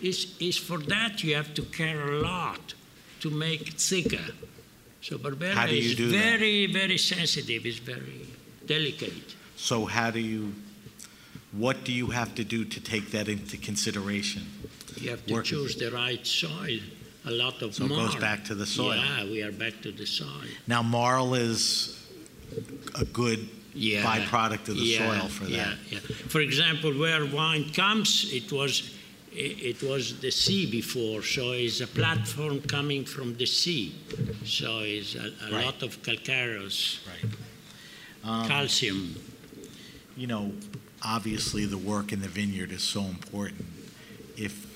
Is 0.00 0.34
is 0.40 0.56
for 0.56 0.78
that 0.94 1.22
you 1.24 1.34
have 1.36 1.52
to 1.54 1.62
care 1.62 2.00
a 2.12 2.20
lot 2.22 2.74
to 3.20 3.28
make 3.30 3.62
it 3.68 3.74
thicker. 3.80 4.26
So 5.02 5.18
Barbera 5.18 5.54
How 5.54 5.66
do 5.66 5.74
you 5.74 5.90
is 5.90 5.96
do 5.96 6.08
that? 6.10 6.18
very 6.18 6.66
very 6.66 6.98
sensitive. 6.98 7.66
It's 7.66 7.78
very 7.78 8.26
delicate. 8.66 9.34
So 9.56 9.84
how 9.86 10.10
do 10.10 10.20
you? 10.20 10.52
What 11.52 11.84
do 11.84 11.92
you 11.92 12.08
have 12.08 12.34
to 12.36 12.44
do 12.44 12.64
to 12.64 12.80
take 12.80 13.10
that 13.10 13.28
into 13.28 13.56
consideration? 13.58 14.42
You 14.98 15.10
have 15.10 15.24
to 15.26 15.42
choose 15.42 15.76
the 15.76 15.90
right 15.90 16.24
soil. 16.26 16.78
A 17.26 17.30
lot 17.30 17.60
of 17.62 17.74
So 17.74 17.84
it 17.84 17.88
goes 17.88 18.16
back 18.16 18.44
to 18.46 18.54
the 18.54 18.66
soil. 18.66 18.96
Yeah, 18.96 19.24
we 19.24 19.42
are 19.42 19.52
back 19.52 19.82
to 19.82 19.92
the 19.92 20.06
soil. 20.06 20.42
Now, 20.66 20.82
marl 20.82 21.34
is 21.34 21.96
a 22.94 23.04
good 23.04 23.48
Yeah. 23.74 24.02
byproduct 24.04 24.68
of 24.68 24.76
the 24.76 24.82
yeah, 24.82 24.98
soil 25.20 25.28
for 25.28 25.44
that. 25.44 25.76
Yeah. 25.90 25.98
For 26.28 26.40
example, 26.40 26.92
where 26.98 27.24
wine 27.26 27.70
comes, 27.72 28.32
it 28.32 28.50
was 28.52 28.82
it 29.32 29.62
it 29.72 29.82
was 29.82 30.18
the 30.20 30.30
sea 30.32 30.66
before, 30.68 31.22
so 31.22 31.52
it's 31.52 31.80
a 31.80 31.86
platform 31.86 32.60
coming 32.62 33.04
from 33.04 33.36
the 33.36 33.46
sea. 33.46 33.94
So 34.44 34.80
it's 34.80 35.14
a, 35.14 35.18
a 35.46 35.52
Right. 35.52 35.64
lot 35.66 35.82
of 35.82 36.02
calcareous 36.02 36.98
Right. 37.06 37.32
Um, 38.24 38.48
calcium. 38.48 39.14
you 40.16 40.26
know, 40.26 40.52
obviously 41.02 41.64
the 41.66 41.78
work 41.78 42.12
in 42.12 42.20
the 42.20 42.28
vineyard 42.28 42.72
is 42.72 42.82
so 42.82 43.02
important. 43.04 43.66
If 44.36 44.66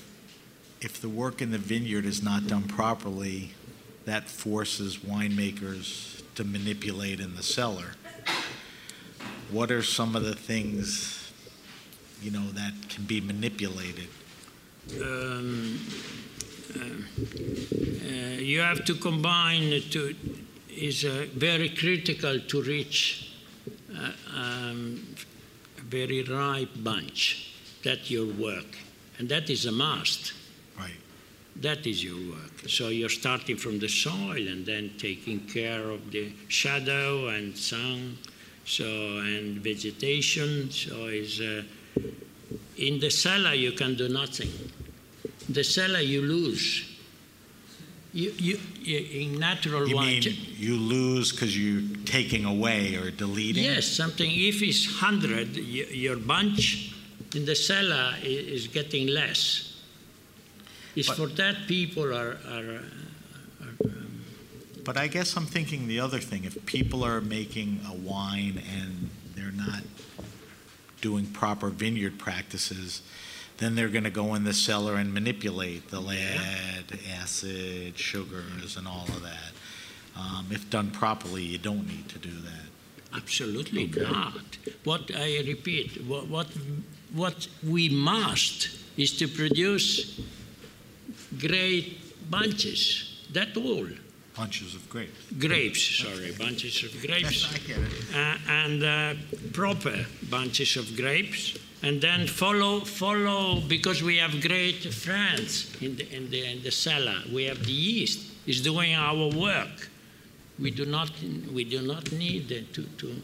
if 0.85 1.01
the 1.01 1.09
work 1.09 1.41
in 1.41 1.49
the 1.49 1.57
vineyard 1.57 2.05
is 2.05 2.21
not 2.21 2.45
done 2.45 2.61
properly, 2.61 3.51
that 4.05 4.29
forces 4.29 4.97
winemakers 4.97 6.21
to 6.35 6.43
manipulate 6.43 7.19
in 7.19 7.35
the 7.35 7.41
cellar. 7.41 7.95
What 9.49 9.71
are 9.71 9.81
some 9.81 10.15
of 10.15 10.23
the 10.23 10.35
things, 10.35 11.31
you 12.21 12.29
know, 12.29 12.51
that 12.51 12.73
can 12.87 13.05
be 13.05 13.19
manipulated? 13.19 14.09
um, 15.01 15.79
uh, 16.75 16.79
uh, 16.79 18.11
you 18.37 18.59
have 18.59 18.85
to 18.85 18.93
combine 18.93 19.81
to 19.89 20.15
is 20.69 21.03
uh, 21.05 21.25
very 21.33 21.69
critical 21.69 22.39
to 22.39 22.61
reach 22.61 23.31
uh, 23.97 24.11
um, 24.35 25.03
a 25.79 25.81
very 25.81 26.21
ripe 26.21 26.69
bunch. 26.83 27.55
That's 27.83 28.11
your 28.11 28.27
work, 28.27 28.77
and 29.17 29.27
that 29.29 29.49
is 29.49 29.65
a 29.65 29.71
must. 29.71 30.33
Right. 30.77 30.91
That 31.61 31.85
is 31.87 32.03
your 32.03 32.17
work. 32.33 32.67
So 32.67 32.89
you're 32.89 33.09
starting 33.09 33.57
from 33.57 33.79
the 33.79 33.87
soil 33.87 34.47
and 34.47 34.65
then 34.65 34.91
taking 34.97 35.39
care 35.47 35.89
of 35.89 36.11
the 36.11 36.31
shadow 36.49 37.27
and 37.29 37.55
sun, 37.57 38.17
so 38.65 38.85
and 39.19 39.59
vegetation. 39.59 40.69
So 40.71 41.05
is 41.05 41.39
uh, 41.39 41.63
in 42.77 42.99
the 42.99 43.09
cellar 43.09 43.53
you 43.53 43.71
can 43.71 43.95
do 43.95 44.09
nothing. 44.09 44.49
The 45.47 45.63
cellar 45.63 45.99
you 45.99 46.21
lose. 46.21 46.91
You, 48.11 48.31
you, 48.37 48.59
you 48.81 48.97
in 49.23 49.39
natural 49.39 49.87
You 49.87 49.95
wine. 49.97 50.07
mean 50.21 50.37
you 50.55 50.77
lose 50.77 51.31
because 51.31 51.57
you're 51.57 51.83
taking 52.05 52.45
away 52.45 52.95
or 52.95 53.11
deleting? 53.11 53.63
Yes, 53.63 53.87
something. 53.87 54.29
If 54.29 54.61
it's 54.61 54.85
hundred, 54.99 55.55
your 55.55 56.15
bunch 56.15 56.95
in 57.33 57.45
the 57.45 57.55
cellar 57.55 58.13
is 58.23 58.67
getting 58.67 59.07
less. 59.07 59.74
It's 60.95 61.07
But- 61.07 61.17
for 61.17 61.27
that 61.27 61.67
people 61.67 62.03
are, 62.03 62.37
are, 62.47 62.81
are 63.61 63.79
But 64.83 64.97
I 64.97 65.07
guess 65.07 65.35
I'm 65.35 65.47
thinking 65.47 65.87
the 65.87 65.99
other 65.99 66.19
thing, 66.19 66.45
if 66.45 66.63
people 66.65 67.03
are 67.03 67.19
making 67.19 67.81
a 67.87 67.93
wine 67.93 68.61
and 68.71 69.09
they're 69.35 69.51
not 69.51 69.83
doing 71.01 71.25
proper 71.25 71.69
vineyard 71.69 72.17
practices, 72.19 73.01
then 73.57 73.75
they're 73.75 73.89
going 73.89 74.03
to 74.03 74.09
go 74.09 74.35
in 74.35 74.43
the 74.43 74.53
cellar 74.53 74.95
and 74.95 75.13
manipulate 75.13 75.89
the 75.89 75.99
lead, 75.99 76.99
acid, 77.11 77.97
sugars, 77.97 78.77
and 78.77 78.87
all 78.87 79.05
of 79.07 79.23
that. 79.23 79.53
Um, 80.15 80.47
if 80.51 80.69
done 80.69 80.91
properly, 80.91 81.43
you 81.43 81.57
don't 81.57 81.87
need 81.87 82.07
to 82.09 82.19
do 82.19 82.31
that. 82.31 82.65
absolutely 83.13 83.87
not. 83.87 84.57
What 84.83 85.09
I 85.15 85.39
repeat, 85.45 86.03
what, 86.05 86.27
what 86.27 86.47
what 87.13 87.47
we 87.63 87.87
must 87.89 88.69
is 88.97 89.15
to 89.17 89.27
produce 89.27 90.19
great 91.39 92.29
bunches. 92.29 93.25
That 93.33 93.55
all. 93.57 93.87
Bunches 94.35 94.75
of 94.75 94.89
grapes. 94.89 95.31
Grapes, 95.39 95.81
sorry, 96.03 96.31
bunches 96.37 96.83
of 96.83 96.91
grapes. 97.01 97.47
I 97.53 97.57
get 97.59 97.77
it. 97.77 98.15
uh, 98.15 98.37
and 98.49 98.83
uh, 98.83 99.13
proper 99.53 100.05
bunches 100.29 100.75
of 100.75 100.95
grapes, 100.97 101.57
and 101.83 102.01
then 102.01 102.27
follow 102.27 102.81
follow 102.81 103.61
because 103.61 104.03
we 104.03 104.17
have 104.17 104.41
great 104.41 104.83
friends 104.93 105.71
in 105.81 105.95
the 105.95 106.05
in 106.13 106.29
the, 106.29 106.43
in 106.51 106.63
the 106.63 106.71
cellar. 106.71 107.15
We 107.33 107.45
have 107.45 107.63
the 107.65 107.71
yeast 107.71 108.19
is 108.45 108.61
doing 108.61 108.93
our 108.93 109.29
work. 109.29 109.89
We 110.59 110.71
do 110.71 110.85
not 110.85 111.11
we 111.53 111.63
do 111.63 111.81
not 111.81 112.11
need 112.11 112.49
to 112.73 112.83
to. 112.83 113.15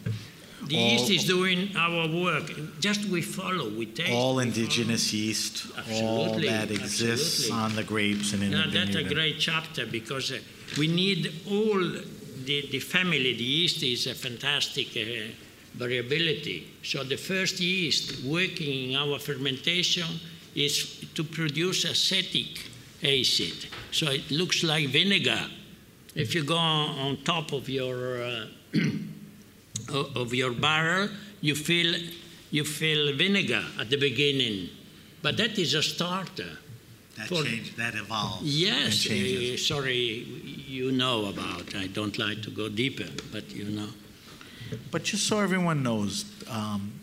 The 0.68 0.78
All- 0.78 0.91
yeast 0.91 1.09
is 1.09 1.24
doing 1.26 1.76
our 1.76 2.07
work. 2.07 2.51
Just 2.80 3.05
we 3.05 3.22
follow, 3.22 3.70
we 3.70 3.88
take. 3.88 4.12
All 4.12 4.36
we 4.36 4.43
indigenous 4.43 5.12
yeast, 5.14 5.66
all 5.91 6.26
Absolutely, 6.26 6.49
that 6.49 6.72
exists 6.72 7.49
absolutely. 7.49 7.64
on 7.66 7.76
the 7.76 7.84
grapes 7.84 8.34
and 8.34 8.43
in 8.43 8.51
Now, 8.51 8.66
the 8.66 8.72
that's 8.72 8.95
a 8.95 9.03
great 9.03 9.39
chapter 9.39 9.86
because 9.86 10.32
uh, 10.32 10.39
we 10.78 10.88
need 10.88 11.34
all 11.49 11.80
the, 11.80 12.68
the 12.72 12.80
family. 12.80 13.34
The 13.34 13.43
yeast 13.43 13.84
is 13.84 14.07
a 14.07 14.14
fantastic 14.14 14.88
uh, 14.95 15.32
variability. 15.76 16.68
So 16.84 17.03
the 17.03 17.18
first 17.18 17.59
yeast 17.59 18.24
working 18.24 18.91
in 18.91 18.95
our 18.95 19.20
fermentation 19.20 20.07
is 20.55 21.05
to 21.16 21.24
produce 21.24 21.86
acetic 21.86 22.70
acid. 23.03 23.68
So 23.91 24.12
it 24.12 24.30
looks 24.30 24.64
like 24.64 24.89
vinegar. 24.89 25.47
If 26.14 26.36
you 26.36 26.43
go 26.43 26.57
on, 26.57 26.99
on 26.99 27.18
top 27.24 27.51
of 27.53 27.70
your 27.70 28.22
uh, 28.24 28.45
of 29.90 30.34
your 30.34 30.52
barrel, 30.52 31.10
you 31.42 31.56
feel 31.56 31.96
you 32.52 32.64
feel 32.66 33.16
vinegar 33.16 33.64
at 33.80 33.90
the 33.90 33.98
beginning, 33.98 34.70
but 35.22 35.38
that 35.38 35.58
is 35.58 35.74
a 35.74 35.84
starter. 35.84 36.58
That 37.18 37.28
for- 37.28 37.44
change, 37.44 37.76
that 37.76 37.96
evolves. 37.96 38.44
Yes, 38.44 39.06
uh, 39.10 39.58
sorry, 39.58 40.26
you 40.68 40.92
know 40.92 41.26
about. 41.26 41.76
I 41.76 41.88
don't 41.88 42.18
like 42.18 42.42
to 42.44 42.50
go 42.50 42.70
deeper, 42.70 43.10
but 43.32 43.52
you 43.52 43.66
know. 43.66 43.90
But 44.92 45.04
just 45.04 45.28
so 45.28 45.40
everyone 45.40 45.84
knows, 45.84 46.26
um, 46.50 46.94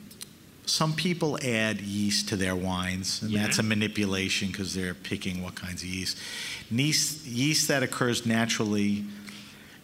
some 0.64 0.94
people 0.94 1.38
add 1.42 1.80
yeast 1.80 2.28
to 2.28 2.36
their 2.36 2.56
wines, 2.56 3.22
and 3.22 3.34
that's 3.34 3.58
a 3.58 3.62
manipulation 3.62 4.48
because 4.48 4.74
they're 4.74 4.94
picking 4.94 5.42
what 5.42 5.54
kinds 5.54 5.82
of 5.82 5.88
yeast. 5.88 6.18
Yeast, 6.70 7.26
yeast 7.26 7.68
that 7.68 7.82
occurs 7.82 8.26
naturally 8.26 9.04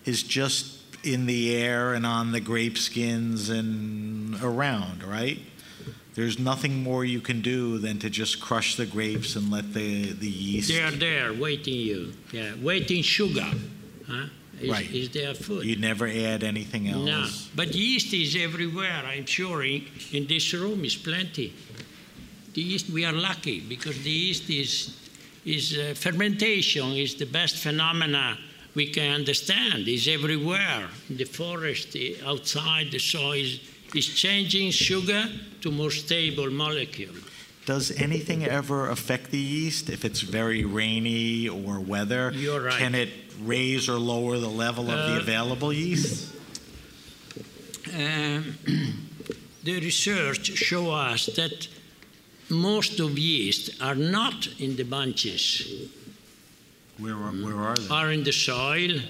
is 0.05 0.23
just 0.23 0.84
in 1.05 1.27
the 1.27 1.55
air 1.57 1.95
and 1.95 2.07
on 2.07 2.33
the 2.33 2.41
grape 2.41 2.79
skins 2.79 3.49
and 3.51 4.35
around, 4.43 5.03
right? 5.05 5.39
There's 6.15 6.39
nothing 6.39 6.83
more 6.83 7.05
you 7.05 7.21
can 7.21 7.41
do 7.41 7.79
than 7.79 7.99
to 7.99 8.09
just 8.11 8.41
crush 8.41 8.77
the 8.77 8.87
grapes 8.87 9.35
and 9.37 9.51
let 9.51 9.75
the, 9.75 10.13
the 10.13 10.29
yeast. 10.29 10.69
They 10.69 10.81
are 10.83 10.91
there 10.93 11.33
waiting 11.35 11.75
you. 11.75 12.13
Yeah, 12.33 12.53
waiting 12.63 13.03
sugar. 13.03 13.51
Huh? 14.07 14.27
Is, 14.61 14.71
Right. 14.71 14.89
is 14.93 15.09
their 15.11 15.35
food. 15.35 15.65
You 15.65 15.75
never 15.77 16.07
add 16.07 16.45
anything 16.45 16.89
else. 16.89 17.05
No, 17.05 17.27
but 17.57 17.75
yeast 17.75 18.13
is 18.15 18.37
everywhere. 18.37 19.03
I'm 19.05 19.27
sure 19.27 19.65
in, 19.65 19.85
in 20.13 20.29
this 20.29 20.53
room 20.55 20.85
is 20.85 20.95
plenty. 20.95 21.53
The 22.53 22.63
yeast, 22.63 22.89
we 22.91 23.05
are 23.05 23.13
lucky 23.13 23.59
because 23.61 24.01
the 24.05 24.11
yeast 24.11 24.49
is 24.49 24.97
is 25.45 25.77
uh, 25.77 25.93
fermentation 25.97 26.93
is 26.93 27.17
the 27.17 27.27
best 27.27 27.57
phenomena 27.57 28.39
we 28.75 28.87
can 28.87 29.14
understand. 29.14 29.89
Is 29.89 30.09
everywhere 30.09 30.89
the 31.09 31.25
forest, 31.25 31.97
outside 32.27 32.91
the 32.91 32.99
soil. 32.99 33.45
Is, 33.95 34.09
changing 34.09 34.72
sugar 34.72 35.25
to 35.61 35.70
more 35.70 35.93
stable 35.93 36.51
molecule. 36.51 37.14
Does 37.64 37.93
anything 37.93 38.45
ever 38.45 38.91
affect 38.91 39.31
the 39.31 39.39
yeast 39.39 39.89
if 39.89 40.05
it's 40.05 40.20
very 40.20 40.64
rainy 40.64 41.49
or 41.49 41.79
weather? 41.79 42.33
You're 42.35 42.62
right. 42.62 42.79
Can 42.79 42.95
it 42.97 43.11
raise 43.41 43.89
or 43.89 43.99
lower 43.99 44.39
the 44.39 44.49
level 44.49 44.91
of 44.91 44.99
the 45.11 45.16
Uh, 45.16 45.20
available 45.20 45.72
yeast? 45.72 46.35
Um, 47.95 48.59
the 49.62 49.81
research 49.81 50.57
show 50.57 50.91
us 50.91 51.27
that 51.27 51.68
most 52.51 53.01
of 53.01 53.16
yeast 53.16 53.81
are 53.81 53.95
not 53.95 54.49
in 54.59 54.77
the 54.77 54.85
bunches. 54.85 55.62
Where 56.99 57.15
are, 57.15 57.33
where 57.33 57.57
are 57.59 57.75
they? 57.77 57.89
are 57.95 58.13
in 58.13 58.25
the 58.25 58.33
soil, 58.33 59.01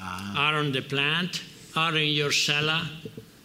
Ah. 0.00 0.34
are 0.36 0.56
on 0.58 0.72
the 0.72 0.82
plant, 0.82 1.42
are 1.76 1.96
in 1.96 2.08
your 2.10 2.32
cellar. 2.32 2.82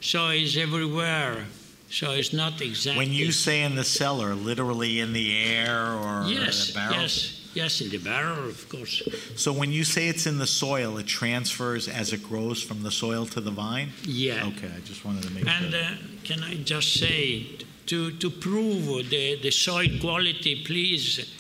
So 0.02 0.30
it's 0.30 0.56
everywhere. 0.58 1.46
So 1.90 2.12
it's 2.12 2.34
not 2.34 2.62
exactly. 2.62 3.06
When 3.06 3.14
you 3.14 3.32
say 3.32 3.64
in 3.64 3.76
the 3.76 3.84
cellar, 3.84 4.36
literally 4.36 5.00
in 5.00 5.14
the 5.14 5.38
air 5.38 5.94
or 5.94 6.26
yes, 6.28 6.68
the 6.68 6.74
barrel? 6.74 7.02
yes, 7.02 7.50
yes, 7.54 7.82
in 7.82 7.90
the 7.90 7.98
barrel, 7.98 8.50
of 8.50 8.68
course. 8.70 9.02
So 9.36 9.54
when 9.54 9.72
you 9.72 9.84
say 9.84 10.08
it's 10.10 10.26
in 10.26 10.38
the 10.38 10.48
soil, 10.48 10.98
it 10.98 11.08
transfers 11.08 11.88
as 11.88 12.12
it 12.14 12.24
grows 12.24 12.62
from 12.62 12.84
the 12.84 12.92
soil 12.92 13.26
to 13.28 13.40
the 13.42 13.52
vine? 13.52 13.90
Yeah. 14.04 14.46
Okay, 14.48 14.70
I 14.76 14.80
just 14.82 15.06
wanted 15.06 15.24
to 15.24 15.32
make 15.32 15.48
And 15.48 15.72
sure. 15.72 15.82
uh, 15.82 15.96
can 16.24 16.44
I 16.44 16.56
just 16.56 16.94
say, 17.00 17.48
to, 17.88 18.12
to 18.18 18.30
prove 18.30 19.10
the, 19.10 19.40
the 19.42 19.52
soil 19.52 19.88
quality, 20.02 20.64
please 20.66 21.34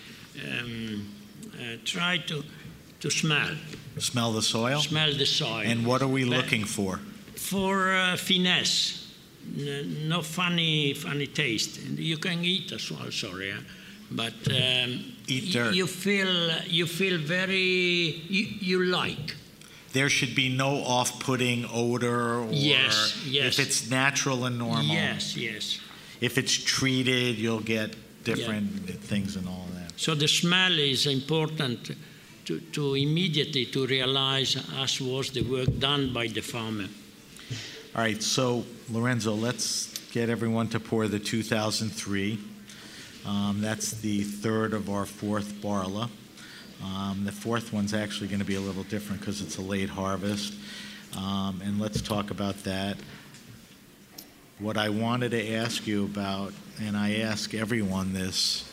um, 0.47 1.13
try 1.85 2.17
to, 2.17 2.43
to 2.99 3.09
smell, 3.09 3.55
Smell 3.99 4.31
the 4.33 4.41
soil? 4.41 4.79
smell 4.81 5.13
the 5.13 5.25
soil. 5.25 5.61
And 5.65 5.85
what 5.85 6.01
are 6.01 6.07
we 6.07 6.23
But 6.23 6.37
looking 6.37 6.65
for? 6.65 6.99
For 7.35 7.93
uh, 7.93 8.15
finesse, 8.17 9.07
no 10.09 10.21
funny, 10.21 10.93
funny 10.93 11.27
taste. 11.27 11.79
You 11.97 12.17
can 12.17 12.43
eat 12.43 12.71
as 12.71 12.91
well, 12.91 13.11
sorry, 13.11 13.53
but 14.11 14.33
um, 14.47 15.13
Eat 15.27 15.51
dirt. 15.51 15.73
You 15.73 15.87
feel, 15.87 16.51
you 16.67 16.85
feel 16.85 17.17
very, 17.19 18.21
you, 18.29 18.45
you 18.61 18.83
like. 18.85 19.35
There 19.93 20.09
should 20.09 20.35
be 20.35 20.49
no 20.49 20.83
off-putting 20.83 21.65
odor 21.73 22.39
or 22.41 22.47
Yes, 22.51 23.17
yes. 23.25 23.57
if 23.59 23.65
it's 23.67 23.89
natural 23.89 24.45
and 24.45 24.57
normal. 24.59 24.83
Yes, 24.85 25.35
yes. 25.35 25.79
If 26.21 26.37
it's 26.37 26.53
treated, 26.53 27.37
you'll 27.37 27.61
get 27.61 27.95
different 28.23 28.69
things 29.01 29.35
and 29.35 29.47
all 29.47 29.65
that. 29.73 29.76
So 29.97 30.13
the 30.13 30.27
smell 30.27 30.77
is 30.77 31.07
important 31.07 31.91
to, 32.45 32.59
to 32.59 32.93
immediately 32.93 33.65
to 33.65 33.87
realize 33.87 34.55
as 34.77 35.01
was 35.01 35.31
the 35.31 35.41
work 35.41 35.79
done 35.79 36.13
by 36.13 36.27
the 36.27 36.41
farmer. 36.41 36.85
All 37.95 38.03
right, 38.03 38.21
so 38.21 38.63
Lorenzo, 38.91 39.33
let's 39.33 39.97
get 40.11 40.29
everyone 40.29 40.69
to 40.69 40.79
pour 40.79 41.07
the 41.07 41.17
2003. 41.17 42.39
Um, 43.25 43.59
that's 43.59 43.91
the 43.91 44.21
third 44.21 44.73
of 44.73 44.87
our 44.89 45.07
fourth 45.07 45.51
Barla. 45.61 46.09
Um, 46.83 47.25
the 47.25 47.31
fourth 47.31 47.73
one's 47.73 47.95
actually 47.95 48.27
going 48.27 48.39
to 48.39 48.45
be 48.45 48.55
a 48.55 48.61
little 48.61 48.83
different 48.83 49.19
because 49.19 49.41
it's 49.41 49.57
a 49.57 49.61
late 49.63 49.89
harvest. 49.89 50.53
Um, 51.17 51.59
and 51.65 51.79
let's 51.81 52.01
talk 52.01 52.29
about 52.29 52.55
that. 52.65 52.97
What 54.59 54.77
I 54.77 54.89
wanted 54.89 55.31
to 55.31 55.53
ask 55.55 55.87
you 55.87 56.05
about, 56.05 56.53
and 56.79 56.95
I 56.95 57.15
ask 57.15 57.55
everyone 57.55 58.13
this, 58.13 58.63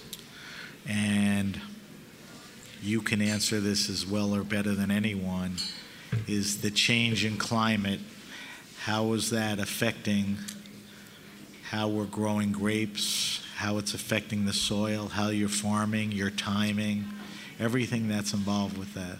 and 0.88 1.60
you 2.82 3.00
can 3.00 3.22
answer 3.22 3.60
this 3.60 3.88
as 3.88 4.06
well 4.06 4.34
or 4.34 4.42
better 4.42 4.74
than 4.74 4.90
anyone, 4.90 5.56
is 6.26 6.60
the 6.60 6.70
change 6.70 7.24
in 7.24 7.36
climate 7.36 8.00
how 8.84 9.14
is 9.14 9.30
that 9.30 9.58
affecting 9.58 10.36
how 11.70 11.88
we're 11.88 12.04
growing 12.04 12.52
grapes, 12.52 13.42
how 13.56 13.78
it's 13.78 13.94
affecting 13.94 14.44
the 14.44 14.52
soil, 14.52 15.08
how 15.08 15.28
you're 15.30 15.48
farming, 15.48 16.12
your 16.12 16.28
timing, 16.28 17.06
everything 17.58 18.08
that's 18.08 18.34
involved 18.34 18.76
with 18.76 18.92
that? 18.92 19.16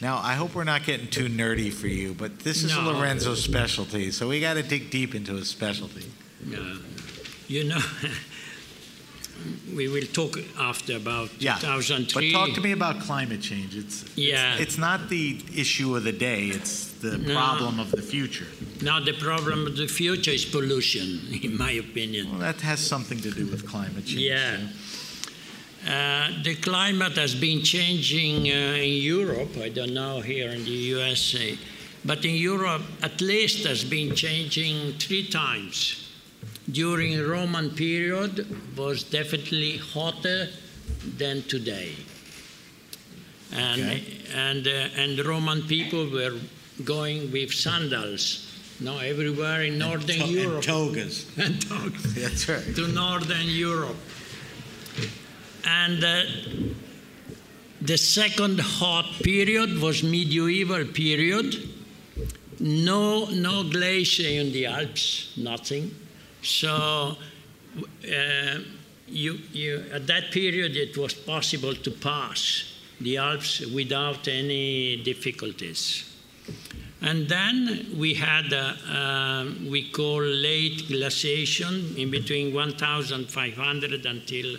Now, 0.00 0.18
I 0.18 0.34
hope 0.34 0.54
we're 0.54 0.62
not 0.62 0.84
getting 0.84 1.08
too 1.08 1.26
nerdy 1.28 1.72
for 1.72 1.88
you, 1.88 2.14
but 2.14 2.38
this 2.38 2.62
is 2.62 2.72
No. 2.76 2.92
Lorenzo's 2.92 3.42
specialty, 3.42 4.12
so 4.12 4.28
we 4.28 4.40
got 4.40 4.54
to 4.54 4.62
dig 4.62 4.90
deep 4.90 5.16
into 5.16 5.34
his 5.34 5.48
specialty. 5.48 6.04
Uh, 6.56 6.76
you 7.48 7.64
know, 7.64 7.80
we 9.76 9.88
will 9.88 10.06
talk 10.12 10.38
after 10.58 10.96
about 10.96 11.30
Yeah, 11.38 11.58
2003. 11.58 12.32
But 12.32 12.38
talk 12.38 12.54
to 12.54 12.60
me 12.60 12.72
about 12.72 13.00
climate 13.00 13.40
change. 13.42 13.76
It's 13.76 14.04
Yeah. 14.16 14.54
It's, 14.54 14.62
it's 14.62 14.78
not 14.78 15.08
the 15.08 15.38
issue 15.54 15.96
of 15.96 16.04
the 16.04 16.12
day. 16.12 16.48
It's 16.48 16.92
the 17.00 17.18
No. 17.18 17.34
problem 17.34 17.78
of 17.80 17.90
the 17.90 18.02
future. 18.02 18.46
Now 18.82 19.00
the 19.00 19.12
problem 19.12 19.66
of 19.66 19.76
the 19.76 19.86
future 19.88 20.32
is 20.34 20.44
pollution, 20.44 21.20
in 21.42 21.56
my 21.56 21.72
opinion. 21.72 22.30
Well, 22.30 22.40
that 22.40 22.60
has 22.62 22.80
something 22.80 23.20
to 23.20 23.30
do 23.30 23.46
with 23.46 23.66
climate 23.66 24.06
change. 24.06 24.20
Yeah. 24.22 24.56
too. 24.56 24.68
Uh, 25.90 26.30
the 26.42 26.54
climate 26.54 27.16
has 27.18 27.34
been 27.34 27.62
changing 27.62 28.48
uh, 28.48 28.76
in 28.88 29.02
Europe. 29.02 29.54
I 29.58 29.68
don't 29.68 29.92
know 29.92 30.20
here 30.22 30.48
in 30.48 30.64
the 30.64 30.70
USA, 30.96 31.58
but 32.04 32.24
in 32.24 32.36
Europe, 32.36 32.82
at 33.02 33.20
least, 33.20 33.66
has 33.66 33.84
been 33.84 34.14
changing 34.14 34.94
three 34.98 35.26
times. 35.28 36.03
During 36.70 37.20
Roman 37.28 37.70
period, 37.70 38.46
was 38.76 39.02
definitely 39.04 39.76
hotter 39.76 40.48
than 41.18 41.42
today, 41.42 41.92
and 43.52 43.80
Okay. 43.82 44.02
and 44.34 44.66
uh, 44.66 44.70
and 45.02 45.18
Roman 45.26 45.62
people 45.62 46.08
were 46.08 46.32
going 46.84 47.30
with 47.30 47.52
sandals. 47.52 48.50
Now 48.80 48.98
everywhere 48.98 49.62
in 49.62 49.78
northern 49.78 50.18
To- 50.20 50.26
Europe 50.26 50.54
And 50.56 50.64
togas. 50.64 51.26
and 51.36 51.68
dogs 51.68 52.14
That's 52.14 52.48
right. 52.48 52.74
to 52.76 52.88
Northern 52.88 53.46
Europe. 53.46 53.96
And 55.64 56.02
uh, 56.02 56.22
the 57.82 57.96
second 57.98 58.58
hot 58.60 59.04
period 59.22 59.78
was 59.80 60.02
medieval 60.02 60.84
period. 60.86 61.54
No, 62.58 63.26
no 63.26 63.62
glacier 63.64 64.28
in 64.40 64.50
the 64.52 64.66
Alps, 64.66 65.32
nothing. 65.36 65.94
So 66.44 67.16
uh, 68.04 68.58
you, 69.08 69.40
you, 69.52 69.84
at 69.92 70.06
that 70.06 70.30
period, 70.30 70.76
it 70.76 70.96
was 70.96 71.12
possible 71.14 71.74
to 71.74 71.90
pass 71.90 72.72
the 73.00 73.16
Alps 73.16 73.66
without 73.66 74.28
any 74.28 75.02
difficulties. 75.02 76.08
And 77.00 77.28
then 77.28 77.88
we 77.98 78.14
had 78.14 78.52
a, 78.52 78.76
um, 78.88 79.68
we 79.70 79.90
call 79.90 80.22
late 80.22 80.86
glaciation 80.88 81.96
in 81.98 82.10
between 82.10 82.54
1,500 82.54 84.06
until 84.06 84.56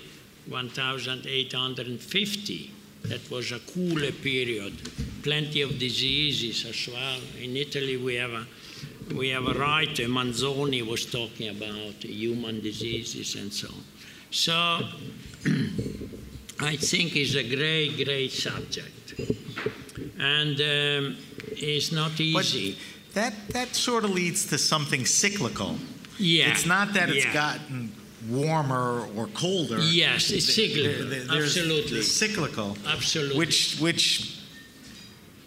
1,850. 0.48 2.72
That 3.06 3.32
was 3.32 3.52
a 3.52 3.60
cooler 3.60 4.12
period. 4.12 4.74
Plenty 5.24 5.62
of 5.62 5.80
diseases 5.80 6.66
as 6.66 6.88
well. 6.94 7.20
In 7.42 7.58
Italy, 7.58 7.98
we 7.98 8.14
have 8.16 8.32
a 8.32 8.46
we 9.14 9.30
have 9.30 9.48
a 9.48 9.54
writer, 9.54 10.04
Manzoni, 10.08 10.82
was 10.86 11.06
talking 11.06 11.50
about 11.50 12.04
human 12.04 12.62
diseases 12.62 13.36
and 13.36 13.52
so 13.54 13.68
on. 13.68 13.84
So 14.32 14.54
I 16.60 16.76
think 16.78 17.16
it's 17.16 17.36
a 17.36 17.44
great, 17.44 18.04
great 18.04 18.32
subject. 18.32 19.14
And 20.20 20.60
um, 20.60 21.18
it's 21.52 21.92
not 21.92 22.20
easy. 22.20 22.72
But 23.14 23.14
That 23.14 23.34
that 23.50 23.76
sort 23.76 24.04
of 24.04 24.12
leads 24.12 24.46
to 24.48 24.58
something 24.58 25.06
cyclical. 25.06 25.78
yeah. 26.18 26.52
It's 26.52 26.66
not 26.66 26.94
that 26.94 27.10
it's 27.10 27.26
yeah. 27.26 27.34
gotten 27.34 27.92
warmer 28.30 29.08
or 29.16 29.28
colder. 29.28 29.80
Yes, 29.80 30.32
it's 30.32 30.54
cyclical. 30.56 31.08
There- 31.10 31.24
there's 31.26 31.58
Absolutely. 31.58 31.98
the 31.98 32.04
cyclical, 32.04 32.78
Absolutely. 32.88 33.38
which 33.38 33.78
which 33.80 34.35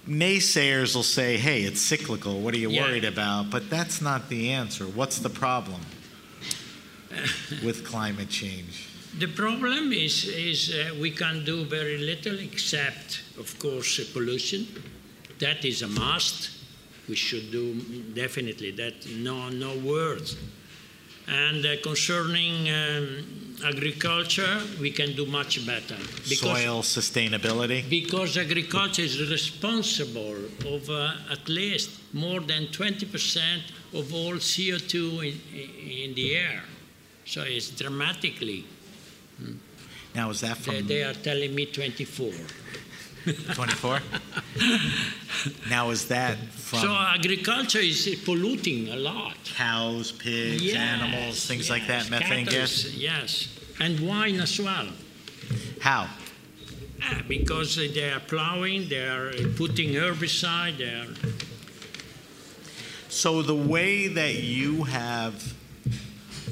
naysayers 0.09 0.95
will 0.95 1.03
say, 1.03 1.37
"Hey, 1.37 1.63
it's 1.63 1.81
cyclical. 1.81 2.41
What 2.41 2.55
are 2.55 2.59
you 2.59 2.71
Yeah. 2.71 2.83
worried 2.83 3.05
about?" 3.05 3.51
But 3.51 3.69
that's 3.71 4.01
not 4.01 4.29
the 4.29 4.51
answer. 4.51 4.85
What's 4.87 5.19
the 5.19 5.31
problem 5.31 5.81
with 7.63 7.85
climate 7.85 8.29
change? 8.31 8.87
The 9.19 9.27
problem 9.27 9.93
is, 9.93 10.25
is 10.25 10.71
uh, 10.71 10.95
we 11.01 11.11
can 11.11 11.45
do 11.45 11.65
very 11.65 11.99
little 11.99 12.39
except, 12.39 13.23
of 13.39 13.59
course, 13.59 13.99
uh, 13.99 14.05
pollution. 14.13 14.67
That 15.39 15.65
is 15.65 15.83
a 15.83 15.89
must. 15.89 16.51
We 17.09 17.17
should 17.17 17.51
do 17.51 17.75
definitely 18.15 18.71
that. 18.73 19.07
No, 19.07 19.49
no 19.49 19.77
words. 19.79 20.37
And 21.29 21.65
uh, 21.65 21.77
concerning 21.83 22.69
um, 22.71 23.57
agriculture, 23.65 24.61
we 24.81 24.91
can 24.91 25.15
do 25.15 25.27
much 25.27 25.67
better 25.67 25.97
Soil 26.25 26.83
sustainability. 26.83 27.89
because 27.89 28.37
agriculture 28.39 29.03
is 29.03 29.31
responsible 29.31 30.37
of 30.67 30.89
uh, 30.89 31.13
at 31.31 31.49
least 31.49 31.91
more 32.13 32.41
than 32.41 32.67
20% 32.69 33.61
of 33.95 34.15
all 34.15 34.35
CO2 34.35 34.95
in, 35.29 35.41
in 35.91 36.15
the 36.15 36.37
air. 36.37 36.63
So 37.25 37.43
it's 37.43 37.71
dramatically. 37.71 38.65
Now, 40.15 40.31
is 40.31 40.41
that 40.41 40.57
They, 40.59 40.79
from 40.79 40.87
they 40.87 41.03
are 41.03 41.15
telling 41.15 41.55
me 41.55 41.67
24. 41.67 42.33
24? 43.33 44.01
now, 45.71 45.91
is 45.91 46.07
that 46.09 46.39
from 46.53 46.81
So 46.81 46.95
agriculture 46.95 47.79
is 47.81 48.21
polluting 48.25 48.89
a 48.89 48.97
lot. 48.97 49.35
cows, 49.45 50.13
pigs, 50.13 50.63
Yes, 50.63 50.77
animals, 50.77 51.47
things 51.47 51.71
like 51.71 51.87
that, 51.87 52.11
methane 52.11 52.47
gas? 52.47 52.85
Yes, 52.95 53.49
and 53.81 54.01
wine 54.01 54.41
as 54.41 54.59
well. 54.61 54.89
How? 55.81 56.09
Ah, 57.03 57.23
because 57.29 57.77
they 57.77 58.11
are 58.11 58.21
plowing, 58.21 58.89
they 58.89 59.07
are 59.07 59.31
putting 59.57 59.91
herbicide, 59.91 60.79
they 60.79 60.85
are 60.91 61.07
So 63.09 63.43
the 63.43 63.55
way 63.55 64.09
that 64.09 64.35
you 64.35 64.85
have 64.85 65.55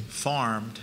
farmed 0.09 0.81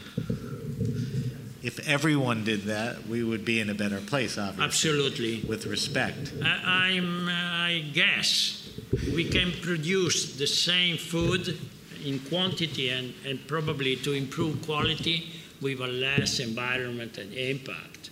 if 1.63 1.79
everyone 1.87 2.43
did 2.43 2.63
that, 2.63 3.07
we 3.07 3.23
would 3.23 3.45
be 3.45 3.61
in 3.61 3.69
a 3.69 3.73
better 3.73 3.99
place, 4.01 4.37
obviously. 4.37 4.65
Absolutely. 4.65 5.41
With 5.47 5.65
respect. 5.65 6.33
I, 6.43 6.97
I'm, 6.97 7.29
uh, 7.29 7.31
I 7.31 7.85
guess 7.93 8.69
we 9.15 9.29
can 9.29 9.53
produce 9.61 10.35
the 10.35 10.45
same 10.45 10.97
food 10.97 11.57
in 12.03 12.19
quantity 12.19 12.89
and, 12.89 13.13
and 13.25 13.47
probably 13.47 13.95
to 13.95 14.11
improve 14.11 14.61
quality 14.65 15.31
with 15.61 15.79
a 15.79 15.87
less 15.87 16.39
environmental 16.39 17.31
impact. 17.31 18.09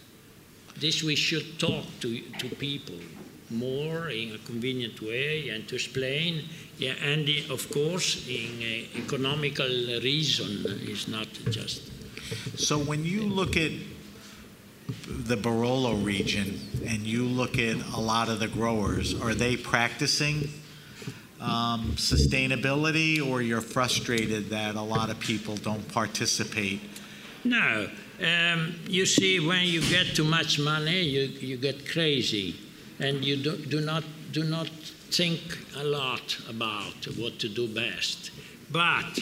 This 0.80 1.04
we 1.04 1.16
should 1.16 1.60
talk 1.60 1.86
to, 2.00 2.22
to 2.40 2.50
people 2.56 2.96
more 3.50 4.10
in 4.10 4.34
a 4.34 4.38
convenient 4.40 5.02
way 5.02 5.50
and 5.50 5.68
to 5.68 5.76
explain. 5.76 6.46
Yeah, 6.78 6.94
and 7.04 7.28
of 7.52 7.70
course, 7.70 8.26
in 8.30 8.62
uh, 8.62 8.98
economical 8.98 9.68
reason 9.68 10.66
is 10.88 11.10
not 11.10 11.28
just. 11.50 11.91
So 12.56 12.78
when 12.78 13.04
you 13.04 13.24
look 13.24 13.58
at 13.58 13.72
the 15.08 15.36
Barolo 15.36 16.04
region 16.04 16.60
and 16.86 17.00
you 17.00 17.24
look 17.26 17.58
at 17.58 17.78
a 17.94 18.00
lot 18.00 18.30
of 18.30 18.40
the 18.40 18.48
growers, 18.48 19.20
are 19.20 19.34
they 19.34 19.56
practicing 19.56 20.50
um, 21.40 21.94
sustainability 21.96 23.26
or 23.26 23.42
you're 23.42 23.62
frustrated 23.62 24.50
that 24.50 24.76
a 24.76 24.82
lot 24.82 25.10
of 25.10 25.20
people 25.20 25.56
don't 25.58 25.88
participate? 25.92 26.82
No. 27.44 27.90
Um, 28.22 28.76
you 28.88 29.06
see, 29.06 29.40
when 29.40 29.66
you 29.66 29.82
get 29.82 30.16
too 30.16 30.24
much 30.24 30.60
money, 30.60 31.02
you, 31.02 31.22
you 31.22 31.58
get 31.58 31.90
crazy 31.90 32.56
and 33.00 33.26
you 33.26 33.38
do, 33.38 33.58
do, 33.58 33.82
not, 33.82 34.04
do 34.32 34.44
not 34.44 34.68
think 34.68 35.42
a 35.76 35.84
lot 35.84 36.38
about 36.48 36.94
what 37.18 37.40
to 37.40 37.50
do 37.50 37.68
best. 37.68 38.32
But 38.72 39.20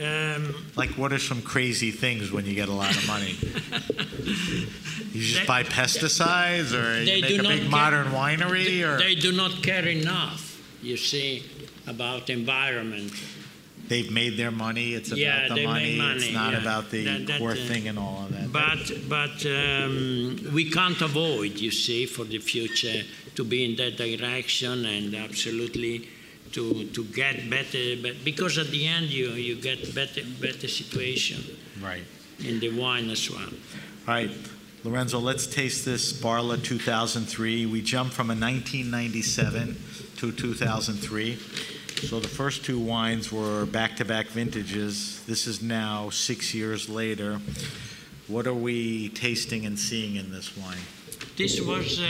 um, 0.00 0.54
like, 0.76 0.90
what 0.90 1.12
are 1.12 1.18
some 1.18 1.42
crazy 1.42 1.90
things 1.90 2.30
when 2.30 2.44
you 2.46 2.54
get 2.54 2.68
a 2.68 2.72
lot 2.72 2.94
of 2.96 3.06
money? 3.06 3.36
you 5.12 5.20
just 5.22 5.40
They- 5.40 5.46
buy 5.46 5.62
pesticides, 5.64 6.72
or 6.72 7.04
They 7.04 7.16
you 7.16 7.22
make 7.22 7.30
do 7.30 7.40
a 7.40 7.48
big 7.48 7.60
care- 7.62 7.70
modern 7.70 8.06
winery, 8.08 8.82
or 8.86 8.98
they 8.98 9.14
do 9.14 9.32
not 9.32 9.62
care 9.62 9.86
enough, 9.86 10.60
you 10.82 10.96
see, 10.96 11.42
about 11.86 12.30
environment. 12.30 13.12
they've 13.88 14.10
made 14.12 14.36
their 14.36 14.50
money. 14.50 14.92
It's 14.92 15.08
about 15.08 15.18
Yeah, 15.18 15.48
the 15.48 15.54
they 15.54 15.64
money. 15.66 15.96
make 15.98 16.16
It's 16.16 16.30
not 16.30 16.52
yeah. 16.52 16.60
about 16.60 16.90
the 16.90 17.04
That- 17.04 17.26
that, 17.26 17.38
core 17.38 17.52
uh, 17.52 17.68
thing 17.70 17.88
and 17.88 17.98
all 17.98 18.26
of 18.26 18.32
that. 18.36 18.52
But, 18.52 19.08
but 19.08 19.46
um, 19.46 20.52
we 20.52 20.70
can't 20.70 21.00
avoid, 21.00 21.58
you 21.58 21.70
see, 21.70 22.04
for 22.04 22.24
the 22.24 22.38
future 22.38 23.02
to 23.34 23.44
be 23.44 23.64
in 23.64 23.76
that 23.76 23.96
direction 23.96 24.84
and 24.84 25.14
absolutely 25.14 26.06
to, 26.52 26.84
to 26.90 27.04
get 27.04 27.48
better. 27.48 27.96
But 28.02 28.24
because 28.24 28.58
at 28.58 28.68
the 28.68 28.86
end 28.86 29.06
you, 29.06 29.30
you 29.30 29.56
get 29.56 29.94
better, 29.94 30.22
better 30.40 30.68
situation 30.68 31.44
right. 31.82 32.02
in 32.40 32.60
the 32.60 32.70
wine 32.78 33.10
as 33.10 33.30
well. 33.30 33.40
All 33.40 34.14
right, 34.14 34.30
Lorenzo, 34.84 35.18
let's 35.18 35.46
taste 35.46 35.84
this 35.84 36.12
Barla 36.12 36.62
2003. 36.62 37.66
We 37.66 37.82
jumped 37.82 38.14
from 38.14 38.30
a 38.30 38.34
1997 38.34 39.76
to 40.16 40.32
2003. 40.32 41.36
So 42.02 42.20
the 42.20 42.28
first 42.28 42.64
two 42.64 42.78
wines 42.78 43.32
were 43.32 43.66
back 43.66 43.96
to 43.96 44.04
back 44.04 44.26
vintages. 44.26 45.24
This 45.26 45.48
is 45.48 45.60
now 45.60 46.10
six 46.10 46.54
years 46.54 46.88
later. 46.88 47.40
What 48.28 48.46
are 48.46 48.54
we 48.54 49.08
tasting 49.08 49.66
and 49.66 49.76
seeing 49.76 50.14
in 50.14 50.30
this 50.30 50.56
wine? 50.56 50.78
This 51.36 51.60
was 51.60 52.00
uh, 52.00 52.04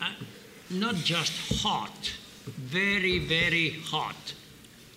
uh, 0.00 0.10
not 0.70 0.94
just 0.94 1.62
hot, 1.62 2.12
very, 2.70 3.18
very 3.18 3.70
hot. 3.70 4.34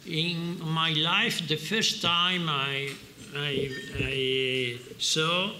In 0.06 0.60
my 0.64 0.92
life, 0.92 1.48
the 1.48 1.56
first 1.56 2.02
time 2.02 2.50
I, 2.50 2.90
I, 3.36 3.72
I 4.00 4.78
saw, 5.00 5.54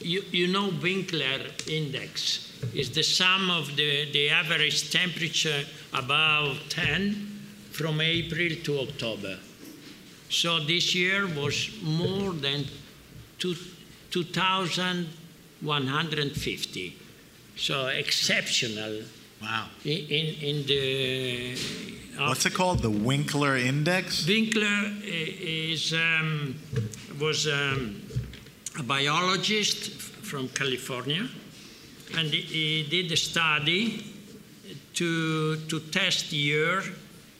you, 0.00 0.22
you 0.32 0.48
know, 0.48 0.70
Winkler 0.82 1.40
index 1.66 2.52
is 2.74 2.90
the 2.90 3.02
sum 3.02 3.50
of 3.50 3.74
the, 3.76 4.10
the 4.12 4.28
average 4.28 4.90
temperature 4.90 5.64
above 5.94 6.58
10 6.68 7.14
from 7.70 8.00
April 8.00 8.50
to 8.64 8.80
October. 8.80 9.38
So 10.28 10.58
this 10.60 10.94
year 10.94 11.26
was 11.26 11.70
more 11.82 12.32
than 12.32 12.66
two, 13.38 13.54
2,150. 14.10 16.96
So 17.56 17.86
exceptional 17.86 19.02
Wow. 19.42 19.68
in, 19.84 19.98
in, 20.08 20.34
in 20.42 20.66
the. 20.66 21.56
What's 22.18 22.46
it 22.46 22.54
called? 22.54 22.80
The 22.80 22.90
Winkler 22.90 23.56
Index? 23.56 24.26
Winkler 24.26 24.92
is, 25.04 25.92
um, 25.92 26.56
was 27.20 27.46
um, 27.46 28.00
a 28.78 28.82
biologist 28.82 29.90
from 29.92 30.48
California, 30.48 31.28
and 32.16 32.28
he- 32.28 32.86
did 32.88 33.12
a 33.12 33.16
study 33.16 34.04
to, 34.94 35.56
to 35.68 35.80
test 35.80 36.32
year 36.32 36.82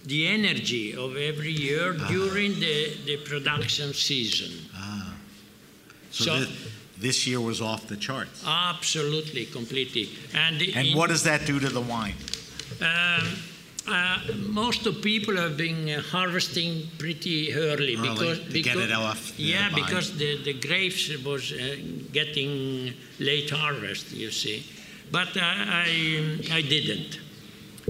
the 0.04 0.26
energy 0.28 0.94
of 0.94 1.16
every 1.16 1.50
year 1.52 1.94
during 2.08 2.52
the, 2.60 2.96
the 3.06 3.16
production 3.24 3.92
season. 3.94 4.52
Ah. 4.76 5.14
So, 6.10 6.24
So- 6.24 6.44
thi- 6.44 6.70
this 6.98 7.26
year 7.26 7.40
was 7.40 7.60
off 7.60 7.86
the 7.88 7.96
charts. 7.96 8.42
Absolutely, 8.46 9.46
completely. 9.46 10.08
And, 10.34 10.60
And 10.62 10.88
in- 10.88 10.96
what 10.96 11.08
does 11.10 11.22
that 11.24 11.46
do 11.46 11.58
to 11.60 11.68
the 11.68 11.80
wine? 11.80 12.14
Um, 12.80 13.26
uh, 13.88 14.18
most 14.48 14.84
of 14.86 15.00
people 15.00 15.36
have 15.36 15.56
been 15.56 15.88
uh, 15.88 16.02
harvesting 16.02 16.88
pretty 16.98 17.54
early, 17.54 17.94
Early, 17.94 18.08
because 18.10 18.38
to 18.52 18.60
get 18.62 18.76
it 18.76 18.90
off 18.92 19.36
the 19.36 19.42
yeah, 19.44 19.70
vine. 19.70 19.82
because 19.84 20.16
the, 20.18 20.42
the 20.42 20.54
grapes 20.54 21.08
was 21.24 21.52
uh, 21.52 21.76
getting 22.12 22.94
late 23.20 23.50
harvest. 23.50 24.10
You 24.12 24.32
see, 24.32 24.66
but 25.12 25.36
I, 25.36 25.84
I 25.86 26.56
I 26.58 26.62
didn't. 26.62 27.20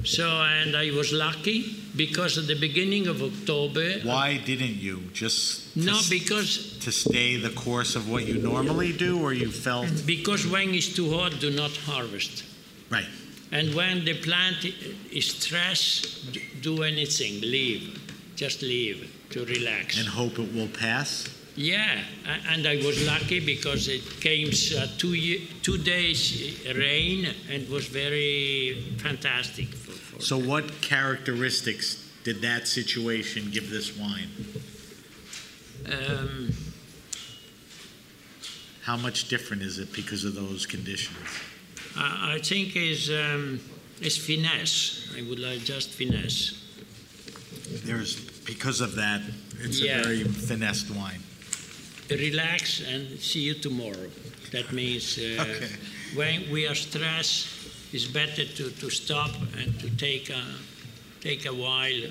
So 0.05 0.29
and 0.29 0.77
I 0.77 0.91
was 0.91 1.13
lucky 1.15 1.75
because 1.97 2.37
at 2.37 2.47
the 2.47 2.55
beginning 2.61 3.07
of 3.07 3.23
October. 3.23 3.95
Why 4.05 4.37
didn't 4.37 4.77
you? 4.77 5.05
Just 5.15 5.66
No, 5.77 6.01
because 6.09 6.79
to 6.81 6.91
stay 6.91 7.37
the 7.37 7.51
course 7.51 7.97
of 7.97 8.09
what 8.09 8.27
you 8.27 8.39
normally 8.39 8.93
do, 8.93 9.23
or 9.23 9.35
you 9.35 9.51
felt 9.51 9.89
because 10.07 10.47
when 10.47 10.75
it's 10.75 10.95
too 10.95 11.13
hot, 11.13 11.39
do 11.39 11.51
not 11.51 11.77
harvest. 11.77 12.45
right? 12.91 13.05
And 13.53 13.75
when 13.75 14.05
the 14.05 14.15
plant 14.15 14.65
is 15.13 15.27
stressed, 15.27 16.39
do 16.63 16.83
anything, 16.83 17.41
leave, 17.43 18.01
just 18.37 18.63
leave 18.63 19.13
to 19.31 19.45
relax. 19.45 19.99
And 19.99 20.09
hope 20.09 20.39
it 20.39 20.53
will 20.55 20.69
pass. 20.69 21.29
Yeah, 21.57 22.01
and 22.51 22.67
I 22.67 22.77
was 22.77 23.07
lucky 23.07 23.41
because 23.41 23.89
it 23.89 24.03
came 24.21 24.49
uh, 24.49 24.87
two 24.99 25.15
two 25.63 25.79
days 25.79 26.21
rain 26.75 27.29
and 27.51 27.69
was 27.69 27.87
very 27.87 28.97
fantastic. 28.99 29.69
For, 29.69 29.93
for 29.93 30.23
So, 30.23 30.39
what 30.39 30.81
characteristics 30.83 32.03
did 32.25 32.43
that 32.43 32.67
situation 32.67 33.51
give 33.51 33.71
this 33.71 33.97
wine? 33.97 34.31
Um, 35.93 36.51
How 38.83 38.97
much 38.97 39.29
different 39.29 39.63
is 39.63 39.79
it 39.79 39.93
because 39.93 40.25
of 40.25 40.35
those 40.35 40.67
conditions? 40.67 41.17
I, 41.97 42.35
I 42.35 42.39
think 42.39 42.77
is 42.77 43.11
um, 43.11 43.61
is 44.01 44.17
finesse. 44.17 45.09
I 45.19 45.23
would 45.29 45.39
like 45.39 45.65
just 45.65 45.91
finesse. 45.91 46.63
There's 47.85 48.17
because 48.45 48.81
of 48.81 48.95
that, 48.97 49.23
it's 49.61 49.81
Yeah. 49.81 50.01
a 50.01 50.05
very 50.05 50.25
finessed 50.25 50.91
wine. 50.91 51.21
Relax 52.11 52.81
and 52.81 53.19
see 53.19 53.41
you 53.41 53.55
tomorrow. 53.55 54.09
That 54.53 54.73
means 54.73 55.19
uh, 55.19 55.23
Okay. 55.57 55.69
when 56.15 56.49
we 56.53 56.69
are 56.69 56.75
stressed, 56.77 57.49
it's 57.93 58.05
better 58.07 58.45
to, 58.45 58.71
to 58.71 58.91
stop 58.91 59.31
and 59.59 59.79
to 59.81 59.91
take 59.97 60.31
a 60.31 60.43
take 61.21 61.47
a 61.47 61.53
while. 61.55 62.11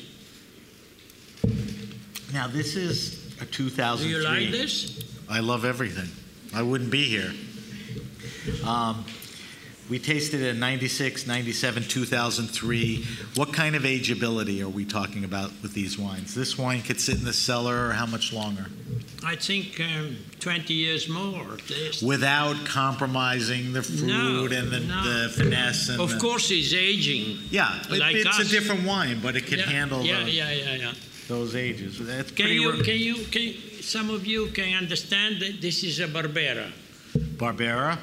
Now, 2.34 2.48
this 2.48 2.76
is 2.76 3.25
2003. 3.44 4.08
Do 4.08 4.18
you 4.18 4.24
like 4.24 4.52
this? 4.52 5.04
I 5.30 5.40
love 5.40 5.66
everything. 5.66 6.10
I 6.54 6.62
wouldn't 6.62 6.92
be 6.92 7.04
here. 7.06 7.34
Um, 8.66 9.04
we 9.90 10.00
tasted 10.00 10.42
it 10.42 10.48
in 10.56 10.60
96, 10.60 11.28
97, 11.28 11.84
2003. 11.84 13.06
What 13.36 13.54
kind 13.54 13.76
of 13.76 13.84
ageability 13.84 14.62
are 14.64 14.70
we 14.70 14.84
talking 14.86 15.24
about 15.24 15.52
with 15.62 15.74
these 15.74 15.98
wines? 16.00 16.34
This 16.34 16.58
wine 16.58 16.82
could 16.82 17.00
sit 17.00 17.18
in 17.18 17.24
the 17.26 17.34
cellar, 17.34 17.90
or 17.90 17.92
how 17.92 18.06
much 18.08 18.34
longer? 18.34 18.66
I 19.24 19.36
think 19.36 19.80
um, 19.80 20.18
20 20.40 20.74
years 20.74 21.08
more. 21.08 21.58
Without 22.04 22.56
compromising 22.66 23.74
the 23.74 23.84
fruit 23.84 24.08
No, 24.08 24.46
and 24.46 24.72
the, 24.72 24.80
no. 24.80 25.04
the 25.04 25.30
finesse. 25.30 25.90
And 25.90 26.02
Of 26.02 26.12
the- 26.12 26.20
course, 26.20 26.50
it's 26.52 26.74
aging. 26.74 27.38
Yeah, 27.52 27.80
it- 27.90 28.02
it's 28.16 28.40
us. 28.40 28.48
a 28.48 28.50
different 28.50 28.86
wine, 28.86 29.20
but 29.22 29.36
it 29.36 29.46
can 29.46 29.60
yeah, 29.60 29.66
handle 29.66 30.04
yeah, 30.04 30.24
the- 30.24 30.32
yeah, 30.32 30.52
yeah, 30.52 30.76
yeah. 30.76 30.94
Those 31.28 31.56
ages. 31.56 32.00
That's 32.06 32.32
Can 32.32 32.46
pretty 32.46 32.56
you, 32.56 32.72
can 32.84 32.98
you, 32.98 33.16
can 33.26 33.54
some 33.82 34.10
of 34.10 34.26
you 34.26 34.48
can 34.48 34.76
understand 34.76 35.40
that 35.42 35.62
this 35.62 35.84
is 35.84 36.00
a 36.00 36.08
Barbera? 36.08 36.72
Barbera 37.38 37.98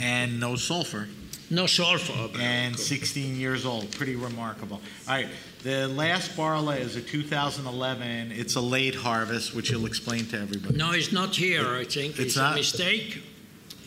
and 0.00 0.38
no 0.40 0.56
sulfur. 0.56 1.08
No 1.52 1.66
sulfur. 1.66 2.12
Oh, 2.16 2.30
and 2.38 2.78
16 2.78 3.34
years 3.36 3.66
old. 3.66 3.90
Pretty 3.92 4.14
remarkable. 4.14 4.80
All 5.08 5.14
right, 5.14 5.26
the 5.64 5.88
last 5.88 6.36
Barla 6.36 6.78
is 6.78 6.94
a 6.94 7.00
2011. 7.00 8.30
It's 8.32 8.54
a 8.54 8.60
late 8.60 8.94
harvest, 8.94 9.54
which 9.54 9.70
you'll 9.70 9.86
explain 9.86 10.26
to 10.26 10.38
everybody. 10.38 10.76
No, 10.76 10.92
it's 10.92 11.10
not 11.12 11.34
here, 11.34 11.66
I 11.74 11.84
think. 11.84 12.12
It's 12.12 12.20
It's, 12.20 12.36
not? 12.36 12.52
a 12.52 12.56
mistake. 12.56 13.22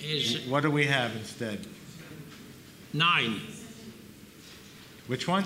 Is 0.02 0.46
What 0.48 0.64
do 0.64 0.72
we 0.72 0.86
have 0.88 1.16
instead? 1.16 1.66
nine. 2.92 3.40
Which 5.08 5.28
one? 5.28 5.46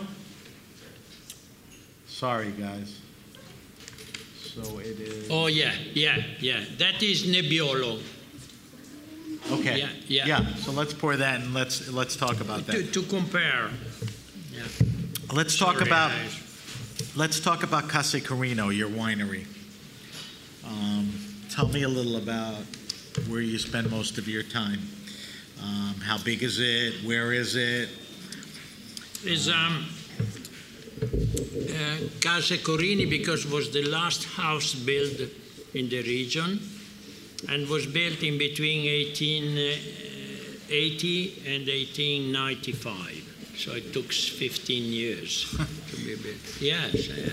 Sorry, 2.07 2.51
guys. 2.51 2.99
So 4.63 4.79
it 4.79 4.99
is. 4.99 5.27
Oh, 5.29 5.47
yeah, 5.47 5.73
yeah, 5.93 6.23
yeah. 6.39 6.63
That 6.77 7.01
is 7.03 7.23
Nebbiolo. 7.23 8.01
Okay. 9.51 9.77
yeah, 9.79 9.89
yeah. 10.07 10.25
Yeah. 10.25 10.55
So 10.55 10.71
let's 10.71 10.93
pour 10.93 11.15
that 11.15 11.41
and 11.41 11.53
let's 11.53 11.89
let's 11.91 12.15
talk 12.17 12.41
about 12.41 12.65
To, 12.65 12.71
that. 12.83 12.93
to 12.93 13.01
compare. 13.03 13.69
Yeah. 14.51 14.63
Let's 15.31 15.57
talk 15.57 15.75
Sorry, 15.77 15.87
about 15.87 16.11
let's 17.15 17.39
talk 17.39 17.63
about 17.63 17.87
Casa 17.87 18.19
Corino, 18.19 18.75
your 18.75 18.89
winery. 18.89 19.45
Um, 20.65 21.13
tell 21.49 21.67
me 21.69 21.83
a 21.83 21.87
little 21.87 22.17
about 22.17 22.61
where 23.27 23.41
you 23.41 23.57
spend 23.57 23.89
most 23.89 24.17
of 24.17 24.27
your 24.27 24.43
time. 24.43 24.79
Um, 25.61 25.95
how 26.03 26.17
big 26.17 26.43
is 26.43 26.59
it? 26.59 27.05
Where 27.05 27.31
is 27.31 27.55
it? 27.55 27.89
is 29.23 29.49
um, 29.49 29.85
uh, 31.03 31.97
Casa 32.21 32.57
Corino 32.57 33.09
because 33.09 33.45
it 33.45 33.51
was 33.51 33.69
the 33.71 33.83
last 33.83 34.25
house 34.25 34.73
built 34.73 35.19
in 35.73 35.89
the 35.89 36.01
region 36.01 36.59
and 37.49 37.67
was 37.69 37.85
built 37.85 38.23
in 38.23 38.37
between 38.37 38.85
1880 38.85 41.43
and 41.45 41.67
1895. 41.67 43.53
So 43.57 43.73
it 43.73 43.93
took 43.93 44.11
15 44.11 44.83
years 44.83 45.51
to 45.89 45.95
be 45.97 46.15
built. 46.15 46.61
Yes. 46.61 47.09
Uh, 47.09 47.29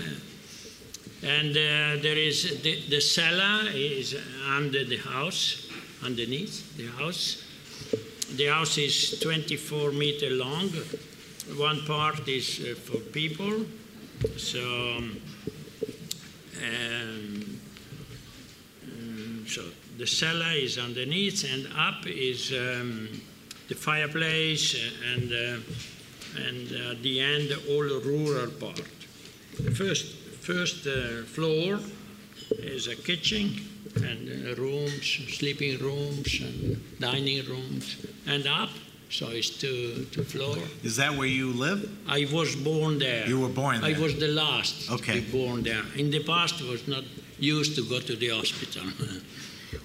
and 1.23 1.51
uh, 1.51 1.95
there 2.01 2.17
is 2.17 2.61
the, 2.61 2.81
the 2.89 2.99
cellar 3.01 3.69
is 3.73 4.15
under 4.47 4.83
the 4.83 4.97
house, 4.97 5.69
underneath 6.03 6.75
the 6.77 6.87
house. 6.87 7.41
The 8.35 8.47
house 8.47 8.77
is 8.77 9.19
24 9.19 9.91
meter 9.91 10.29
long. 10.31 10.69
One 11.53 11.85
part 11.85 12.27
is 12.27 12.59
uh, 12.59 12.75
for 12.75 12.97
people. 12.97 13.65
So, 14.35 14.59
um, 14.97 15.21
um, 16.57 17.59
um, 18.83 19.45
so 19.47 19.61
the 19.97 20.07
cellar 20.07 20.53
is 20.53 20.79
underneath, 20.79 21.45
and 21.45 21.67
up 21.77 22.07
is 22.07 22.51
um, 22.51 23.09
the 23.67 23.75
fireplace, 23.75 24.75
uh, 24.75 25.13
and 25.13 25.31
uh, 25.31 26.41
and 26.47 26.71
at 26.91 27.03
the 27.03 27.21
end 27.21 27.51
all 27.69 27.83
the 27.83 28.01
rural 28.03 28.49
part. 28.51 28.81
The 29.59 29.71
first 29.71 30.15
first 30.41 30.87
uh, 30.87 31.23
floor 31.25 31.79
is 32.57 32.87
a 32.87 32.95
kitchen 32.95 33.61
and 33.97 34.29
uh, 34.29 34.55
rooms, 34.55 35.19
sleeping 35.29 35.77
rooms, 35.79 36.41
and 36.41 36.99
dining 36.99 37.45
rooms, 37.45 38.03
and 38.25 38.47
up. 38.47 38.69
So 39.09 39.29
it's 39.29 39.49
two 39.49 40.05
two 40.11 40.23
floor. 40.23 40.57
Is 40.83 40.95
that 40.97 41.15
where 41.15 41.27
you 41.27 41.53
live? 41.53 41.87
I 42.07 42.27
was 42.31 42.55
born 42.55 42.99
there. 42.99 43.27
You 43.27 43.39
were 43.39 43.49
born 43.49 43.81
there? 43.81 43.95
I 43.95 43.99
was 43.99 44.17
the 44.19 44.27
last 44.27 44.89
Okay. 44.91 45.19
to 45.19 45.21
be 45.21 45.31
born 45.31 45.63
there. 45.63 45.83
In 45.95 46.09
the 46.11 46.23
past, 46.23 46.61
I 46.61 46.69
was 46.69 46.87
not 46.87 47.03
used 47.39 47.75
to 47.75 47.83
go 47.87 47.99
to 47.99 48.15
the 48.15 48.29
hospital. 48.29 48.83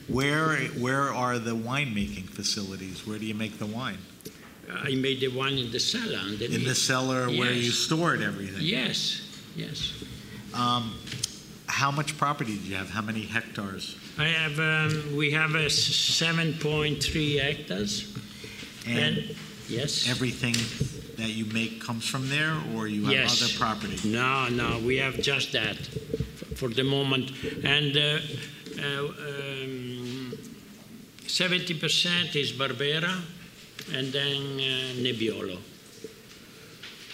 Where 0.09 0.57
where 0.79 1.12
are 1.12 1.39
the 1.39 1.55
winemaking 1.55 2.29
facilities? 2.31 3.07
Where 3.07 3.18
do 3.18 3.27
you 3.27 3.35
make 3.35 3.59
the 3.59 3.66
wine? 3.66 3.99
I 4.73 4.95
made 4.95 5.18
the 5.21 5.29
wine 5.29 5.59
in 5.59 5.71
the 5.73 5.81
cellar. 5.81 6.18
underneath. 6.18 6.55
In 6.55 6.64
the 6.64 6.75
cellar 6.75 7.27
where 7.29 7.53
you 7.53 7.71
stored 7.73 8.23
everything. 8.23 8.62
Yes, 8.62 9.21
yes. 9.57 9.93
Um, 10.55 10.95
how 11.66 11.91
much 11.91 12.16
property 12.18 12.57
do 12.57 12.68
you 12.68 12.77
have? 12.77 12.91
How 12.91 13.03
many 13.03 13.23
hectares? 13.23 13.97
I 14.18 14.27
have. 14.27 14.59
Um, 14.61 15.16
we 15.16 15.33
have 15.33 15.55
a 15.57 15.68
seven 15.71 16.55
point 16.55 17.03
three 17.03 17.37
hectares. 17.37 18.05
And 18.99 19.36
yes. 19.68 20.09
everything 20.09 20.55
that 21.16 21.30
you 21.30 21.45
make 21.47 21.80
comes 21.80 22.07
from 22.09 22.28
there, 22.28 22.57
or 22.74 22.88
you 22.88 23.05
have 23.05 23.12
Yes. 23.12 23.43
other 23.43 23.53
property? 23.59 24.09
No, 24.09 24.49
no, 24.49 24.78
we 24.78 24.97
have 24.97 25.20
just 25.20 25.53
that 25.53 25.76
for 26.57 26.68
the 26.68 26.84
moment. 26.84 27.30
And 27.62 27.97
uh, 27.97 28.18
uh, 28.78 29.05
um, 29.05 30.32
70% 31.26 32.36
is 32.36 32.53
Barbera 32.53 33.20
and 33.95 34.12
then 34.12 34.43
uh, 34.59 34.95
Nebbiolo. 35.03 35.59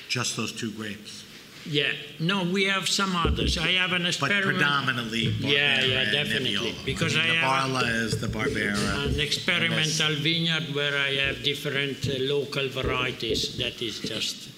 Just 0.09 0.37
those 0.37 0.53
two 0.53 0.71
grapes, 0.73 1.25
Yeah, 1.69 1.93
no, 2.21 2.45
we 2.45 2.65
have 2.65 2.89
some 2.89 3.17
others. 3.17 3.59
I 3.59 3.73
have 3.73 3.93
an 3.93 4.03
but 4.03 4.09
experiment. 4.09 4.45
predominantly 4.59 5.27
Barbera 5.33 5.51
Yeah, 5.53 5.85
yeah, 5.85 6.01
and 6.03 6.13
definitely, 6.13 6.55
Nebbiolo. 6.73 6.85
because 6.85 7.17
I, 7.17 7.21
mean, 7.23 7.31
I 7.31 7.33
the 7.33 7.39
have- 7.41 7.71
Barla 7.71 8.05
is 8.05 8.21
the 8.21 8.29
Barbera. 8.29 9.07
An 9.15 9.21
experimental 9.21 10.15
vineyard 10.17 10.75
where 10.75 10.97
I 10.97 11.15
have 11.27 11.43
different 11.43 12.09
uh, 12.09 12.13
local 12.21 12.69
varieties. 12.69 13.57
That 13.59 13.83
is 13.83 13.99
just, 14.01 14.49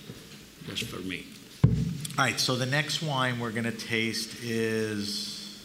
just 0.69 0.83
for 0.85 1.01
me. 1.01 1.25
All 2.19 2.25
right, 2.25 2.39
so 2.39 2.57
the 2.57 2.67
next 2.67 3.03
wine 3.03 3.39
we're 3.41 3.53
going 3.53 3.65
to 3.65 3.73
taste 3.73 4.43
is 4.43 5.63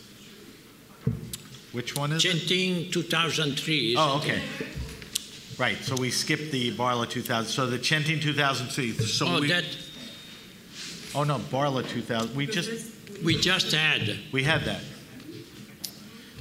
which 1.72 1.96
one 1.98 2.12
is 2.14 2.24
it? 2.24 2.30
Centine 2.38 2.92
2003. 2.92 3.96
Oh, 3.98 4.18
okay. 4.20 4.42
Right, 5.58 5.78
so 5.84 5.96
we 5.96 6.10
skipped 6.12 6.52
the 6.52 6.72
Barla 6.76 7.10
2000. 7.10 7.52
So 7.52 7.68
the 7.68 7.78
Centine 7.80 8.22
2003. 8.22 8.92
So 8.94 9.28
Oh, 9.28 9.42
we, 9.42 9.48
that 9.48 9.66
oh 11.16 11.24
no, 11.24 11.40
Barla 11.40 11.88
2000. 11.88 12.36
We 12.36 12.48
just 12.48 12.92
we 13.24 13.38
just 13.40 13.72
had. 13.72 14.18
we 14.32 14.44
had 14.44 14.66
that. 14.66 14.82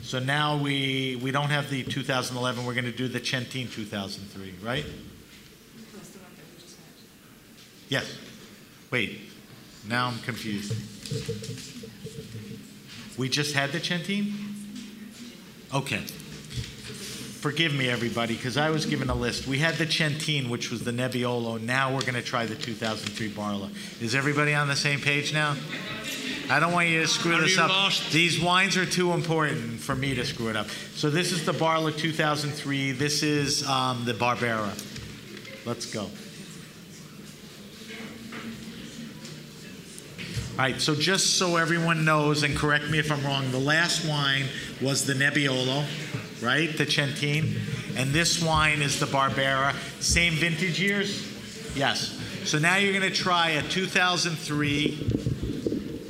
So 0.03 0.19
now 0.19 0.57
we 0.57 1.19
we 1.23 1.31
don't 1.31 1.51
have 1.51 1.71
the 1.71 1.83
2011. 1.83 2.67
We're 2.67 2.75
going 2.75 2.85
to 2.85 2.93
do 2.93 3.09
the 3.09 3.21
Centine 3.21 3.71
2003, 3.71 4.55
right? 4.63 4.85
Yes. 7.89 8.11
Wait. 8.91 9.21
Now 9.89 10.09
I'm 10.09 10.19
confused. 10.21 10.73
We 13.19 13.29
just 13.29 13.55
had 13.55 13.73
the 13.73 13.81
Centine? 13.81 14.33
Okay. 15.75 16.03
Forgive 17.43 17.75
me, 17.75 17.89
everybody, 17.89 18.37
because 18.37 18.57
I 18.57 18.71
was 18.71 18.87
given 18.87 19.11
a 19.11 19.17
list. 19.17 19.49
We 19.49 19.59
had 19.59 19.75
the 19.75 19.85
Centine, 19.85 20.49
which 20.49 20.71
was 20.71 20.85
the 20.85 20.93
Nebbiolo. 20.93 21.61
Now 21.61 21.93
we're 21.93 22.03
going 22.03 22.15
to 22.15 22.23
try 22.23 22.47
the 22.47 22.55
2003 22.55 23.31
Barla. 23.31 23.69
Is 24.01 24.15
everybody 24.15 24.55
on 24.55 24.69
the 24.69 24.77
same 24.77 25.01
page 25.01 25.33
now? 25.33 25.57
I 26.49 26.61
don't 26.61 26.73
want 26.73 26.87
you 26.87 27.01
to 27.01 27.09
screw 27.09 27.35
Are 27.35 27.41
this 27.41 27.59
up. 27.59 27.69
lost? 27.69 28.13
These 28.13 28.41
wines 28.41 28.77
are 28.77 28.87
too 28.87 29.11
important 29.11 29.81
for 29.81 29.97
me 29.97 30.15
to 30.15 30.25
screw 30.25 30.51
it 30.51 30.57
up. 30.57 30.69
So 30.95 31.11
this 31.11 31.33
is 31.33 31.45
the 31.45 31.51
Barla 31.51 31.99
2003. 31.99 32.93
This 32.93 33.25
is 33.25 33.67
um, 33.67 34.05
the 34.05 34.15
Barbera. 34.15 34.71
Let's 35.67 35.87
go. 35.87 36.03
All 40.53 40.59
right, 40.59 40.81
so 40.81 40.95
just 40.95 41.39
so 41.39 41.57
everyone 41.57 42.05
knows, 42.05 42.45
and 42.45 42.57
correct 42.57 42.89
me 42.89 43.01
if 43.01 43.11
I'm 43.11 43.25
wrong, 43.25 43.51
the 43.51 43.59
last 43.59 44.07
wine 44.07 44.45
was 44.81 45.07
the 45.07 45.15
Nebbiolo, 45.15 45.85
right? 46.43 46.77
The 46.77 46.85
Centine. 46.85 47.57
And 47.97 48.13
this 48.13 48.43
wine 48.43 48.83
is 48.83 48.99
the 48.99 49.07
Barbera. 49.07 49.75
Same 50.03 50.35
vintage 50.35 50.81
years? 50.81 51.29
Yes. 51.77 52.19
So 52.45 52.59
now 52.59 52.77
you're 52.77 52.99
going 52.99 53.11
to 53.11 53.17
try 53.17 53.51
a 53.51 53.63
2003 53.63 54.97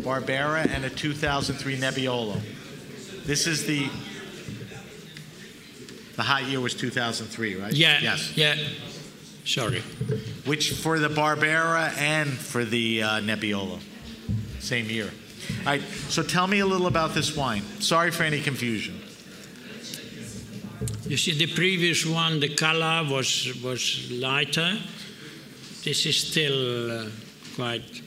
Barbera 0.00 0.66
and 0.68 0.84
a 0.84 0.90
2003 0.90 1.76
Nebbiolo. 1.76 2.40
This 3.24 3.46
is 3.46 3.66
the. 3.66 3.88
The 6.14 6.22
hot 6.22 6.44
year 6.44 6.60
was 6.60 6.74
2003, 6.74 7.56
right? 7.56 7.72
Yeah. 7.72 7.98
Yes. 8.02 8.36
Yeah. 8.36 8.56
Sorry. 9.44 9.80
Which 10.44 10.72
for 10.72 10.98
the 10.98 11.08
Barbera 11.08 11.96
and 11.98 12.30
for 12.30 12.64
the 12.64 13.02
uh, 13.02 13.08
Nebbiolo. 13.20 13.80
Same 14.60 14.88
year. 14.90 15.10
All 15.60 15.66
right, 15.66 15.82
so 16.08 16.22
tell 16.22 16.46
me 16.46 16.60
a 16.60 16.66
little 16.66 16.86
about 16.86 17.14
this 17.14 17.36
wine. 17.36 17.62
Sorry 17.80 18.10
for 18.10 18.22
any 18.22 18.40
confusion. 18.40 19.00
You 21.12 21.18
see, 21.18 21.34
the 21.34 21.46
previous 21.46 22.06
one, 22.06 22.40
the 22.40 22.48
color 22.48 23.06
was 23.06 23.52
was 23.62 24.10
lighter. 24.10 24.78
This 25.84 26.06
is 26.06 26.16
still 26.16 26.90
uh, 26.90 27.06
quite. 27.54 28.00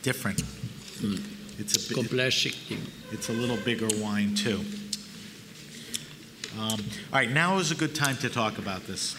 Different. 0.00 0.42
It's 1.58 1.90
a 1.90 1.92
bit, 1.94 2.10
it's 3.12 3.28
a 3.28 3.32
little 3.34 3.58
bigger 3.58 3.88
wine 4.02 4.34
too. 4.34 4.64
Um, 6.58 6.80
all 6.80 6.80
right, 7.12 7.30
now 7.30 7.58
is 7.58 7.70
a 7.70 7.74
good 7.74 7.94
time 7.94 8.16
to 8.16 8.30
talk 8.30 8.56
about 8.56 8.86
this 8.86 9.14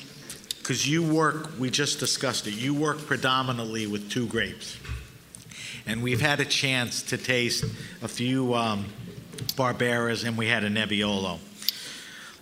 because 0.58 0.90
you 0.90 1.04
work. 1.04 1.52
We 1.60 1.70
just 1.70 2.00
discussed 2.00 2.48
it. 2.48 2.56
You 2.56 2.74
work 2.74 2.98
predominantly 2.98 3.86
with 3.86 4.10
two 4.10 4.26
grapes, 4.26 4.80
and 5.86 6.02
we've 6.02 6.22
had 6.22 6.40
a 6.40 6.46
chance 6.46 7.02
to 7.04 7.18
taste 7.18 7.64
a 8.02 8.08
few 8.08 8.54
um, 8.54 8.86
Barberas, 9.56 10.26
and 10.26 10.38
we 10.38 10.48
had 10.48 10.64
a 10.64 10.70
Nebbiolo. 10.70 11.40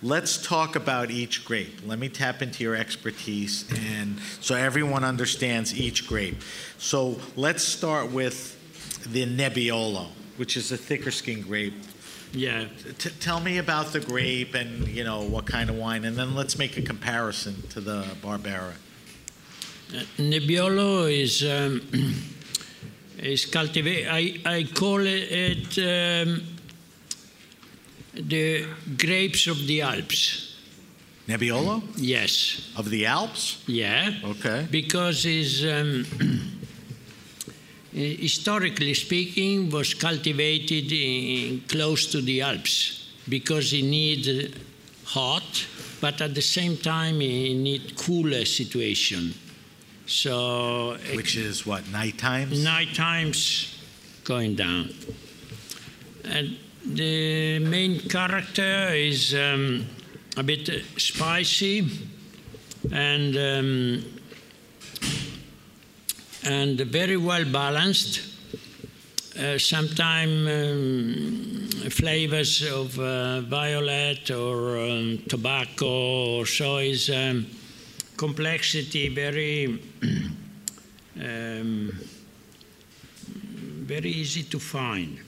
Let's 0.02 0.44
talk 0.44 0.76
about 0.76 1.10
each 1.10 1.44
grape. 1.44 1.80
Let 1.86 1.98
me 1.98 2.08
tap 2.10 2.42
into 2.42 2.62
your 2.62 2.74
expertise 2.74 3.64
and 3.88 4.18
so 4.40 4.54
everyone 4.54 5.02
understands 5.02 5.74
each 5.74 6.06
grape. 6.06 6.42
So 6.76 7.18
let's 7.36 7.62
start 7.62 8.12
with 8.12 8.58
the 9.10 9.24
Nebbiolo, 9.24 10.08
which 10.36 10.58
is 10.58 10.72
a 10.72 10.76
thicker 10.76 11.10
skin 11.10 11.40
grape. 11.40 11.72
Yeah. 12.32 12.66
T- 12.98 13.10
tell 13.20 13.40
me 13.40 13.58
about 13.58 13.92
the 13.92 14.00
grape 14.00 14.54
and 14.54 14.86
you 14.88 15.04
know 15.04 15.22
what 15.22 15.46
kind 15.46 15.70
of 15.70 15.76
wine, 15.76 16.04
and 16.04 16.16
then 16.16 16.34
let's 16.34 16.58
make 16.58 16.76
a 16.76 16.82
comparison 16.82 17.62
to 17.70 17.80
the 17.80 18.02
Barbera. 18.22 18.74
Uh, 19.94 20.00
Nebbiolo 20.18 21.10
is 21.10 21.42
um, 21.44 21.80
is 23.18 23.46
cultivated. 23.46 24.08
I, 24.10 24.40
I 24.44 24.64
call 24.64 25.00
it 25.04 25.78
um, 25.78 26.42
the 28.14 28.66
grapes 28.96 29.46
of 29.46 29.66
the 29.66 29.82
Alps. 29.82 30.56
Nebbiolo 31.28 31.82
Yes. 31.96 32.70
of 32.76 32.90
the 32.90 33.06
Alps. 33.06 33.62
Yeah. 33.66 34.12
Okay. 34.24 34.66
Because 34.70 35.24
is 35.24 35.64
um, 35.64 36.04
historically 37.92 38.94
speaking 38.94 39.70
was 39.70 39.94
cultivated 39.94 40.92
in, 40.92 41.60
close 41.68 42.06
to 42.12 42.20
the 42.20 42.42
Alps 42.42 43.10
because 43.28 43.72
it 43.72 43.82
need 43.84 44.54
hot, 45.04 45.66
but 46.00 46.20
at 46.20 46.34
the 46.34 46.42
same 46.42 46.76
time 46.76 47.22
it 47.22 47.54
need 47.54 47.96
cooler 47.96 48.44
situation. 48.44 49.32
So 50.06 50.96
Which 51.14 51.36
is 51.36 51.66
what 51.66 51.88
night 51.90 52.18
times. 52.18 52.62
night 52.62 52.94
times 52.94 53.78
going 54.24 54.54
down. 54.54 54.90
And 56.24 56.56
the 56.86 57.58
main 57.60 58.00
character 58.00 58.88
is 58.92 59.34
um, 59.34 59.86
a 60.36 60.42
bit 60.42 60.68
spicy 60.98 61.88
and 62.92 63.36
um, 63.36 64.04
and 66.44 66.78
very 66.80 67.16
well 67.16 67.44
balanced. 67.50 68.20
Uh, 69.38 69.58
Sometimes 69.58 70.46
um, 70.48 71.90
flavors 71.90 72.62
of 72.62 72.98
uh, 73.00 73.40
violet 73.40 74.30
or 74.30 74.78
um, 74.78 75.18
tobacco 75.28 76.38
or 76.38 76.46
so 76.46 76.76
is 76.78 77.10
um, 77.10 77.46
complexity 78.28 79.08
very 79.24 79.78
um, 81.28 81.92
very 83.92 84.10
easy 84.22 84.42
to 84.44 84.58
find. 84.58 85.18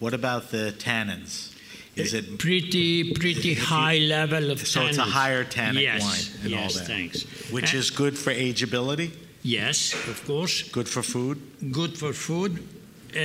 What 0.00 0.14
about 0.14 0.50
the 0.50 0.74
tannins? 0.78 1.52
Is 1.96 2.12
it 2.12 2.38
Pretty 2.38 3.12
pretty 3.14 3.54
high 3.74 3.98
level 3.98 4.50
of 4.50 4.58
so 4.66 4.82
it's 4.82 4.98
a 4.98 5.00
tannins. 5.02 5.10
higher 5.20 5.44
tannic 5.44 5.82
yes, 5.82 6.02
wine 6.02 6.26
and 6.44 6.54
all 6.54 6.60
yes, 6.62 6.74
that. 6.74 6.86
thanks. 6.86 7.16
which 7.52 7.70
And- 7.72 7.80
is 7.80 7.90
good 7.90 8.14
for 8.18 8.32
ageability, 8.34 9.08
yes, 9.42 9.94
of 10.12 10.18
course, 10.26 10.54
good 10.76 10.88
for 10.88 11.02
food? 11.02 11.38
good 11.70 11.96
for 11.96 12.12
food. 12.12 12.52
Uh, 13.16 13.18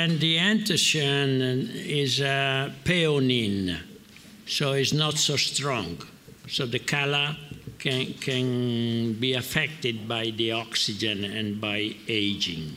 and 0.00 0.20
the 0.20 0.36
anthocyane 0.38 1.68
is 2.02 2.20
a 2.20 2.72
peonine, 2.84 3.76
so 4.46 4.64
it's 4.80 4.92
not 4.92 5.14
so 5.18 5.36
strong. 5.36 5.98
So 6.48 6.64
the 6.64 6.78
color 6.78 7.36
can, 7.78 8.14
can 8.14 9.12
be 9.14 9.34
affected 9.34 10.08
by 10.08 10.30
the 10.36 10.52
oxygen 10.52 11.24
and 11.24 11.60
by 11.60 11.94
aging. 12.08 12.76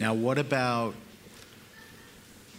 Now, 0.00 0.14
what 0.14 0.38
about 0.38 0.94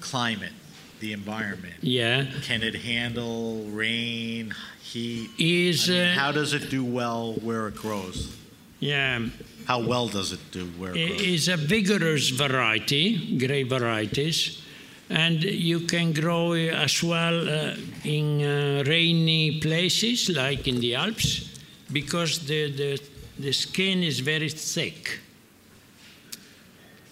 climate, 0.01 0.53
the 0.99 1.13
environment? 1.13 1.75
Yeah, 1.81 2.25
Can 2.43 2.63
it 2.63 2.75
handle 2.75 3.63
rain, 3.65 4.53
heat? 4.81 5.29
is 5.37 5.89
I 5.89 5.93
mean, 5.93 6.01
uh, 6.07 6.15
how 6.15 6.31
does 6.31 6.53
it 6.53 6.69
do 6.69 6.83
well 6.83 7.33
where 7.35 7.67
it 7.67 7.75
grows? 7.75 8.35
yeah. 8.79 9.25
How 9.65 9.79
well 9.85 10.07
does 10.07 10.31
it 10.31 10.39
do 10.51 10.65
where 10.79 10.91
it 10.95 10.97
It 10.97 11.07
grows? 11.09 11.21
is 11.21 11.47
a 11.47 11.55
vigorous 11.57 12.29
variety, 12.29 13.37
grape 13.37 13.69
varieties, 13.69 14.63
and 15.09 15.43
you 15.43 15.79
can 15.81 16.13
grow 16.13 16.53
as 16.53 17.03
well 17.03 17.49
uh, 17.49 17.75
in 18.03 18.41
uh, 18.43 18.83
rainy 18.85 19.59
places 19.59 20.29
like 20.29 20.67
in 20.67 20.79
the 20.79 20.95
Alps 20.95 21.59
because 21.91 22.45
the, 22.45 22.71
the, 22.71 23.01
the 23.39 23.51
skin 23.51 24.03
is 24.03 24.19
very 24.19 24.49
thick. 24.49 25.19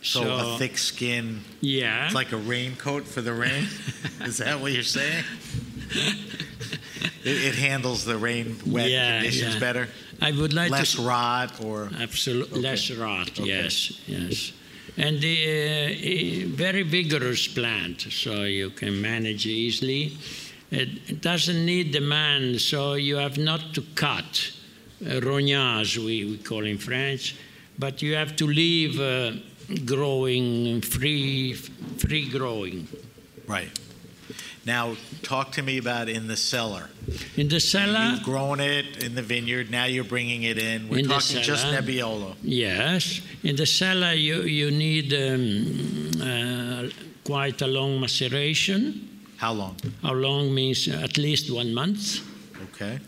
So, 0.01 0.21
a 0.55 0.57
thick 0.57 0.77
skin, 0.77 1.41
yeah, 1.59 2.05
it's 2.05 2.15
like 2.15 2.31
a 2.31 2.37
raincoat 2.37 3.03
for 3.05 3.21
the 3.21 3.33
rain? 3.33 3.67
Is 4.21 4.37
that 4.37 4.61
what 4.61 4.71
you're 4.71 4.83
saying? 4.83 5.25
it, 7.25 7.45
it 7.45 7.55
handles 7.55 8.05
the 8.05 8.15
rain, 8.17 8.57
wet 8.65 8.89
Yeah, 8.89 9.17
conditions 9.19 9.55
yeah. 9.55 9.59
better? 9.59 9.87
I 10.21 10.31
would 10.31 10.53
like 10.53 10.71
Less 10.71 10.93
to 10.93 11.01
rot 11.01 11.61
or. 11.61 11.89
Absolutely, 11.99 12.59
Okay. 12.59 12.69
less 12.69 12.91
rot. 12.91 13.31
Okay. 13.31 13.43
Yes, 13.49 13.99
yes, 14.07 14.53
and 14.97 15.21
the 15.21 16.43
uh, 16.43 16.55
very 16.55 16.81
vigorous 16.83 17.47
plant, 17.47 18.01
so 18.01 18.43
you 18.43 18.71
can 18.71 18.99
manage 19.01 19.45
easily. 19.45 20.17
It, 20.71 20.89
it 21.07 21.21
doesn't 21.21 21.65
need 21.65 21.93
the 21.93 22.01
man, 22.01 22.59
so 22.59 22.95
you 22.95 23.17
have 23.17 23.37
not 23.37 23.73
to 23.75 23.81
cut 23.95 24.51
uh, 25.05 25.21
rognage, 25.21 25.97
we, 25.97 26.25
we 26.25 26.37
call 26.37 26.65
in 26.65 26.77
French, 26.77 27.35
but 27.77 28.01
you 28.01 28.15
have 28.15 28.35
to 28.37 28.47
leave 28.47 28.99
uh, 28.99 29.33
growing 29.85 30.81
free, 30.81 31.53
free 31.53 32.27
growing. 32.29 32.87
Right. 33.47 33.69
Now, 34.68 34.97
talk 35.22 35.53
to 35.53 35.61
me 35.61 35.78
about 35.78 36.09
in 36.09 36.28
the 36.28 36.36
cellar. 36.36 36.89
In 37.38 37.47
the 37.47 37.61
cellar, 37.61 38.11
You've 38.11 38.24
grown 38.24 38.59
it 38.59 39.01
in 39.01 39.15
the 39.15 39.22
vineyard. 39.22 39.72
Now 39.72 39.86
you're 39.86 40.03
bringing 40.03 40.43
it 40.43 40.57
in. 40.57 40.89
We're 40.89 40.99
In 40.99 41.07
the 41.07 41.13
talking 41.13 41.41
just. 41.41 41.65
Nebbiolo. 41.68 42.36
Yes, 42.43 43.22
in 43.43 43.55
the 43.55 43.65
cellar 43.65 44.11
you, 44.11 44.41
you 44.41 44.70
need 44.70 45.13
um, 45.13 46.22
uh, 46.22 46.89
quite 47.24 47.61
a 47.61 47.68
long 47.68 48.01
maceration. 48.01 49.07
How 49.38 49.53
long? 49.53 49.78
How 50.01 50.13
long 50.13 50.53
means 50.53 50.89
at 50.89 51.18
least 51.18 51.49
one 51.49 51.74
month. 51.74 52.20
Okay. 52.68 52.99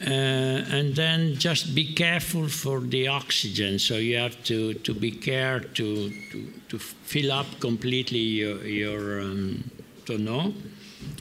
Uh, 0.00 0.76
and 0.76 0.94
then 0.94 1.34
just 1.38 1.74
be 1.74 1.92
careful 1.92 2.46
for 2.48 2.78
the 2.80 3.08
oxygen. 3.08 3.80
So 3.80 3.96
you 3.96 4.16
have 4.18 4.42
to, 4.44 4.74
to 4.74 4.94
be 4.94 5.10
care 5.10 5.58
to, 5.58 6.10
to, 6.30 6.52
to 6.68 6.78
fill 6.78 7.32
up 7.32 7.46
completely 7.58 8.18
your, 8.18 8.64
your 8.64 9.20
um, 9.22 9.70
tonneau, 10.04 10.52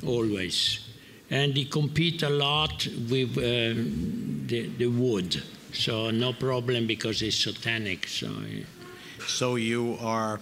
always. 0.05 0.80
And 1.30 1.55
they 1.55 1.65
compete 1.65 2.24
a 2.24 2.30
lot 2.30 2.88
with 3.09 3.38
um, 3.38 4.43
the, 4.47 4.67
the 4.78 4.88
wood. 4.88 5.41
So 5.74 6.11
no 6.11 6.34
problem 6.34 6.86
because 6.86 7.21
it's 7.21 7.38
so 7.38 7.51
tannic. 7.51 8.07
So 8.07 8.30
yeah. 8.47 8.63
So 9.26 9.55
you 9.55 9.97
are 10.01 10.39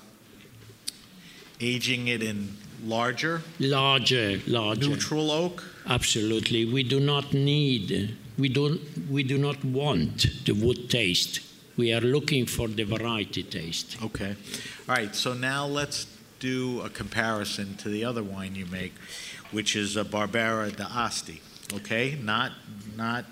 aging 1.59 2.07
it 2.07 2.23
in 2.23 2.57
larger, 2.83 3.41
larger, 3.59 4.41
larger. 4.47 4.89
neutral 4.89 5.31
oak. 5.31 5.63
Absolutely. 5.87 6.65
We 6.65 6.83
do 6.83 6.99
not 6.99 7.33
need, 7.33 8.17
we, 8.37 8.49
don't, 8.49 8.81
we 9.09 9.23
do 9.23 9.37
not 9.37 9.63
want 9.63 10.45
the 10.45 10.53
wood 10.53 10.89
taste. 10.89 11.41
We 11.77 11.93
are 11.93 12.01
looking 12.01 12.45
for 12.45 12.67
the 12.67 12.83
variety 12.83 13.43
taste. 13.43 13.97
Okay. 14.03 14.35
All 14.89 14.95
right. 14.95 15.15
So 15.15 15.33
now 15.33 15.65
let's 15.65 16.05
do 16.41 16.81
a 16.81 16.89
comparison 16.89 17.77
to 17.77 17.87
the 17.87 18.03
other 18.03 18.23
wine 18.23 18.55
you 18.55 18.65
make, 18.65 18.93
which 19.51 19.75
is 19.77 19.95
a 19.95 20.03
Barbera 20.03 20.75
d'Asti. 20.75 21.39
Okay. 21.73 22.17
Not 22.21 22.51
not 22.97 23.23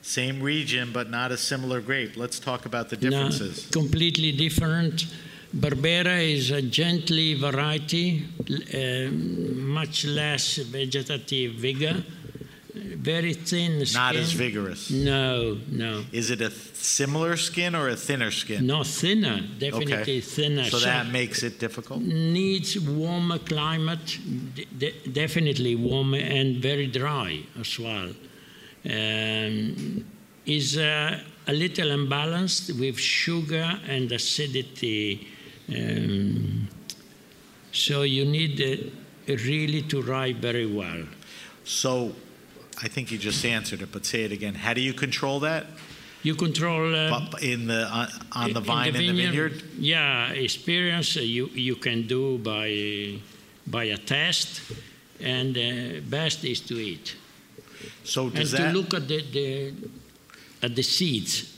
same 0.00 0.40
region, 0.40 0.92
but 0.92 1.10
not 1.10 1.32
a 1.32 1.36
similar 1.36 1.80
grape. 1.80 2.16
Let's 2.16 2.38
talk 2.38 2.64
about 2.64 2.88
the 2.88 2.96
No, 2.96 3.10
differences. 3.10 3.66
completely 3.72 4.32
different. 4.32 5.06
Barbera 5.54 6.18
is 6.36 6.50
a 6.50 6.62
gently 6.62 7.34
variety, 7.34 8.24
uh, 8.48 9.10
much 9.78 10.04
less 10.04 10.56
vegetative 10.58 11.54
vigor, 11.54 12.04
very 12.76 13.32
thin 13.34 13.84
skin. 13.86 14.00
Not 14.00 14.16
as 14.16 14.32
vigorous. 14.32 14.90
No, 14.90 15.58
no. 15.68 16.04
Is 16.12 16.30
it 16.30 16.40
a 16.40 16.50
similar 16.50 17.36
skin 17.36 17.74
or 17.74 17.88
a 17.88 17.96
thinner 17.96 18.30
skin? 18.30 18.66
No, 18.66 18.82
thinner, 18.84 19.40
definitely 19.58 19.94
Okay. 19.94 20.20
thinner. 20.20 20.64
So 20.64 20.78
that 20.80 21.10
makes 21.10 21.42
it 21.42 21.58
difficult. 21.58 22.00
needs 22.02 22.78
warmer 22.78 23.38
climate, 23.38 24.18
de- 24.54 24.66
de- 24.78 25.08
definitely 25.12 25.74
warmer 25.74 26.18
and 26.18 26.56
very 26.56 26.86
dry 26.86 27.40
as 27.60 27.78
well. 27.78 28.10
Um, 28.84 30.04
is 30.44 30.76
uh, 30.78 31.20
a 31.48 31.52
little 31.52 31.90
unbalanced 31.90 32.70
with 32.78 32.98
sugar 32.98 33.80
and 33.88 34.12
acidity. 34.12 35.26
Um, 35.68 36.68
so 37.72 38.02
you 38.02 38.24
need 38.24 38.60
uh, 38.60 39.32
really 39.44 39.82
to 39.82 40.02
ride 40.02 40.36
very 40.40 40.66
well. 40.66 41.02
So 41.64 42.12
I 42.82 42.88
think 42.88 43.10
you 43.10 43.18
just 43.18 43.44
answered 43.44 43.82
it, 43.82 43.90
but 43.92 44.04
say 44.04 44.24
it 44.24 44.32
again. 44.32 44.54
How 44.54 44.74
do 44.74 44.80
you 44.80 44.92
control 44.92 45.40
that? 45.40 45.66
You 46.22 46.34
control 46.34 46.94
uh, 46.94 47.20
in 47.40 47.66
the 47.68 47.86
on, 47.86 48.08
on 48.32 48.52
the 48.52 48.60
in 48.60 48.64
vine 48.64 48.96
in 48.96 49.06
the 49.06 49.12
vineyard? 49.12 49.62
Yeah, 49.78 50.30
experience 50.32 51.16
uh, 51.16 51.20
you 51.20 51.46
you 51.54 51.76
can 51.76 52.06
do 52.06 52.38
by 52.38 53.20
by 53.66 53.84
a 53.84 53.96
test, 53.96 54.60
and 55.20 55.56
uh, 55.56 56.00
best 56.10 56.44
is 56.44 56.60
to 56.62 56.74
eat. 56.74 57.16
So 58.04 58.26
and 58.26 58.34
does 58.34 58.52
to 58.52 58.70
look 58.72 58.94
at 58.94 59.06
the, 59.08 59.22
the 59.32 59.74
at 60.62 60.74
the 60.74 60.82
seeds. 60.82 61.54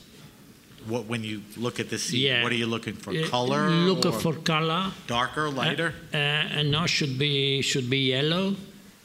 what 0.87 1.05
when 1.05 1.23
you 1.23 1.41
look 1.57 1.79
at 1.79 1.89
the 1.89 1.97
seed? 1.97 2.21
Yeah. 2.21 2.43
What 2.43 2.51
are 2.51 2.55
you 2.55 2.67
looking 2.67 2.95
for? 2.95 3.11
Uh, 3.11 3.27
Color? 3.27 3.69
Look 3.69 4.05
or 4.05 4.11
for 4.11 4.33
color. 4.33 4.91
darker, 5.07 5.49
lighter. 5.49 5.93
Uh, 6.13 6.17
and 6.17 6.71
now 6.71 6.85
should 6.85 7.17
be 7.17 7.61
should 7.61 7.89
be 7.89 7.99
yellow, 8.09 8.55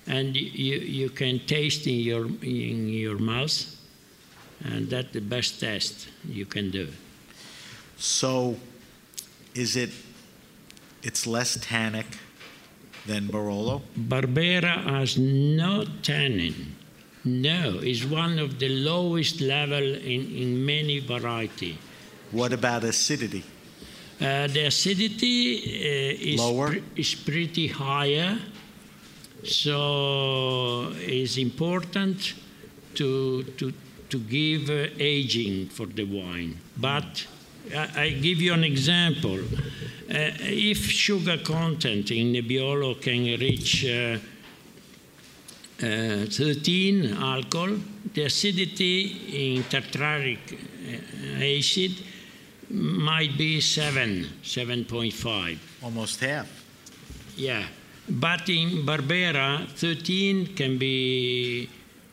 and 0.06 0.36
you 0.36 0.76
you 0.78 1.10
can 1.10 1.40
taste 1.46 1.86
in 1.86 2.00
your 2.00 2.26
in 2.42 2.88
your 2.88 3.18
mouth, 3.18 3.76
and 4.64 4.88
that's 4.90 5.12
the 5.12 5.20
best 5.20 5.60
test 5.60 6.08
you 6.28 6.46
can 6.46 6.70
do. 6.70 6.88
So, 7.96 8.56
is 9.54 9.76
it? 9.76 9.90
It's 11.02 11.26
less 11.26 11.58
tannic 11.60 12.06
than 13.06 13.28
Barolo. 13.28 13.82
Barbera 13.98 14.82
has 14.84 15.18
no 15.18 15.84
tannin. 16.02 16.74
No, 17.24 17.78
it's 17.82 18.04
one 18.04 18.38
of 18.38 18.58
the 18.58 18.68
lowest 18.68 19.40
level 19.40 19.82
in, 19.82 20.34
in 20.34 20.64
many 20.64 20.98
variety. 21.00 21.78
What 22.30 22.52
about 22.52 22.84
acidity? 22.84 23.44
Uh, 24.20 24.46
the 24.48 24.66
acidity 24.66 25.56
uh, 25.56 26.32
is, 26.32 26.40
Lower? 26.40 26.68
pre- 26.68 26.82
is 26.96 27.14
pretty 27.14 27.66
higher, 27.68 28.38
so 29.44 30.92
it's 30.96 31.36
important 31.36 32.34
to, 32.94 33.42
to, 33.42 33.72
to 34.08 34.18
give 34.18 34.70
uh, 34.70 34.88
aging 34.98 35.68
for 35.68 35.86
the 35.86 36.04
wine. 36.04 36.58
But 36.76 37.26
I, 37.74 38.02
I 38.02 38.10
give 38.10 38.40
you 38.40 38.52
an 38.52 38.64
example. 38.64 39.38
Uh, 39.38 40.30
if 40.40 40.78
sugar 40.90 41.38
content 41.38 42.10
in 42.10 42.32
Nebbiolo 42.32 43.00
can 43.00 43.24
reach 43.40 43.84
uh, 43.86 44.18
uh, 45.82 46.26
13 46.26 47.14
alcohol, 47.14 47.76
the 48.12 48.22
acidity 48.22 49.56
in 49.56 49.62
tartaric 49.64 50.52
uh, 50.52 51.42
acid 51.42 51.92
might 52.70 53.36
be 53.36 53.60
7, 53.60 54.26
7.5. 54.42 55.58
Almost 55.82 56.20
half. 56.20 56.64
Yeah. 57.36 57.64
But 58.08 58.48
in 58.48 58.84
Barbera, 58.84 59.66
13 59.68 60.54
can 60.54 60.78
be 60.78 61.70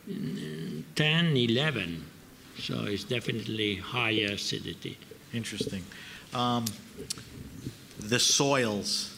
mm, 0.08 0.82
10, 0.94 1.36
11. 1.36 2.04
So 2.58 2.84
it's 2.84 3.04
definitely 3.04 3.76
higher 3.76 4.32
acidity. 4.32 4.98
Interesting. 5.32 5.84
Um, 6.32 6.64
the 7.98 8.18
soils 8.18 9.11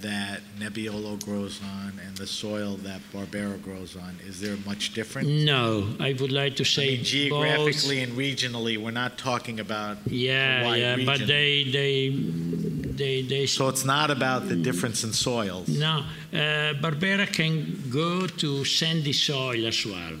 that 0.00 0.40
Nebbiolo 0.60 1.22
grows 1.24 1.60
on 1.62 1.98
and 2.06 2.16
the 2.16 2.26
soil 2.26 2.76
that 2.82 3.00
Barbera 3.12 3.60
grows 3.62 3.96
on, 3.96 4.16
is 4.26 4.40
there 4.40 4.56
much 4.66 4.92
difference? 4.94 5.28
No, 5.28 5.88
I 5.98 6.12
would 6.12 6.30
like 6.30 6.56
to 6.56 6.62
I 6.62 6.66
say 6.66 6.86
mean, 6.96 7.04
geographically 7.04 7.98
both. 8.00 8.08
and 8.08 8.18
regionally, 8.18 8.76
we're 8.78 8.90
not 8.92 9.18
talking 9.18 9.58
about 9.60 9.96
Yeah, 10.06 10.74
yeah, 10.74 10.96
but 11.04 11.26
they, 11.26 11.64
they, 11.64 12.10
they, 12.10 13.22
they 13.22 13.46
So 13.46 13.68
it's 13.68 13.84
not 13.84 14.10
about 14.10 14.48
the 14.48 14.56
difference 14.56 15.04
in 15.04 15.12
soils. 15.12 15.68
No, 15.68 16.04
uh, 16.32 16.36
Barbera 16.84 17.26
can 17.32 17.82
go 17.90 18.26
to 18.26 18.64
sandy 18.64 19.12
soil 19.14 19.66
as 19.66 19.84
well. 19.84 20.14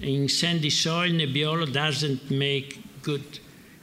In 0.00 0.28
sandy 0.28 0.70
soil, 0.70 1.10
Nebbiolo 1.10 1.70
doesn't 1.70 2.30
make 2.30 2.80
good, 3.02 3.40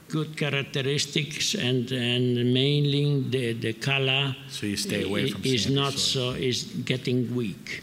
good 0.08 0.36
characteristics, 0.36 1.54
and, 1.54 1.90
and 1.92 2.52
mainly 2.52 3.20
the, 3.28 3.52
the 3.52 3.72
color 3.74 4.34
So 4.48 4.66
you 4.66 4.76
stay 4.76 5.04
away 5.04 5.30
from 5.30 5.44
is 5.44 5.70
not 5.70 5.92
soil. 5.92 6.32
so 6.32 6.38
is 6.38 6.64
getting 6.64 7.34
weak. 7.34 7.82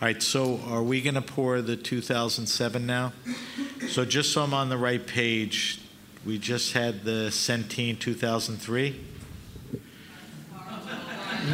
All 0.00 0.06
right, 0.06 0.22
so 0.22 0.60
are 0.68 0.82
we 0.82 1.00
going 1.00 1.16
to 1.16 1.22
pour 1.22 1.60
the 1.60 1.76
2007 1.76 2.86
now? 2.86 3.12
So 3.88 4.04
just 4.04 4.32
so 4.32 4.42
I'm 4.42 4.54
on 4.54 4.68
the 4.68 4.78
right 4.78 5.04
page, 5.04 5.80
we 6.24 6.38
just 6.38 6.72
had 6.72 7.04
the 7.04 7.30
Centine 7.32 7.98
2003, 7.98 9.00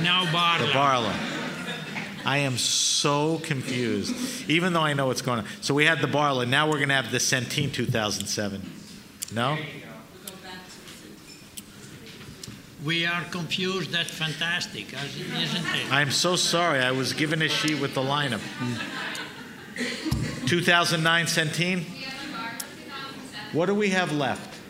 Now 0.02 0.24
the 0.24 0.30
Barla. 0.30 0.72
Barla. 0.72 1.44
I 2.26 2.38
am 2.38 2.56
so 2.56 3.38
confused, 3.44 4.48
even 4.48 4.72
though 4.72 4.80
I 4.80 4.94
know 4.94 5.06
what's 5.06 5.22
going 5.22 5.40
on. 5.40 5.46
So 5.60 5.74
we 5.74 5.84
had 5.84 6.00
the 6.00 6.06
Barla, 6.06 6.48
now 6.48 6.66
we're 6.66 6.76
going 6.78 6.88
to 6.88 6.94
have 6.94 7.10
the 7.10 7.20
Centine 7.20 7.72
2007. 7.72 8.60
No? 9.34 9.58
We 12.84 13.06
are 13.06 13.24
confused. 13.30 13.90
That's 13.90 14.10
fantastic, 14.10 14.92
isn't 14.92 15.64
it? 15.74 15.90
I'm 15.90 16.12
so 16.12 16.36
sorry. 16.36 16.78
I 16.80 16.92
was 16.92 17.12
given 17.12 17.42
a 17.42 17.48
sheet 17.48 17.80
with 17.80 17.94
the 17.94 18.02
lineup. 18.02 18.40
2009 20.46 21.26
Centine? 21.26 21.84
What 23.52 23.66
do 23.66 23.74
we 23.74 23.90
have 23.90 24.12
left? 24.12 24.60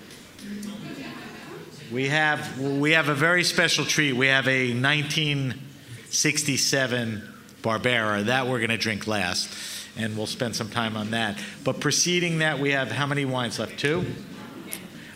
We 1.93 2.09
have 2.09 2.59
we 2.59 2.93
have 2.93 3.09
a 3.09 3.15
very 3.15 3.45
special 3.45 3.85
treat. 3.85 4.15
We 4.15 4.29
have 4.29 4.49
a 4.49 4.73
1967 4.73 7.23
Barbera 7.63 8.25
that 8.25 8.47
we're 8.47 8.61
going 8.61 8.71
to 8.71 8.79
drink 8.79 9.07
last, 9.07 9.53
and 9.97 10.17
we'll 10.17 10.27
spend 10.27 10.57
some 10.57 10.71
time 10.71 10.97
on 10.97 11.11
that. 11.11 11.39
But 11.65 11.81
preceding 11.81 12.39
that, 12.39 12.59
we 12.59 12.71
have 12.71 12.91
how 12.91 13.07
many 13.07 13.27
wines 13.27 13.59
left? 13.59 13.79
Two. 13.79 14.07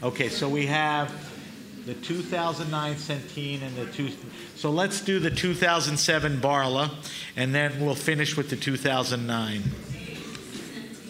Okay, 0.03 0.29
so 0.29 0.49
we 0.49 0.67
have 0.67 1.13
the 1.85 1.95
2009 1.95 2.95
Centine 2.95 3.63
and 3.63 3.75
the 3.77 3.87
two. 3.87 4.11
So 4.55 4.71
let's 4.71 5.01
do 5.01 5.19
the 5.19 5.31
2007 5.31 6.41
Barla, 6.41 6.91
and 7.37 7.53
then 7.55 7.81
we'll 7.85 7.95
finish 7.97 8.37
with 8.37 8.49
the 8.51 8.57
2009. 8.57 9.63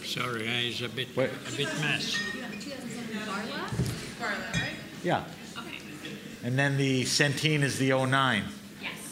Sorry, 0.04 0.48
I 0.48 0.60
is 0.62 0.80
a 0.80 0.88
bit 0.88 1.14
Wait. 1.14 1.28
a 1.52 1.56
bit 1.56 1.68
mess. 1.80 2.18
Yeah. 5.04 5.24
Okay. 5.56 5.78
And 6.42 6.58
then 6.58 6.76
the 6.78 7.04
Centine 7.04 7.62
is 7.62 7.78
the 7.78 7.92
09. 7.92 8.44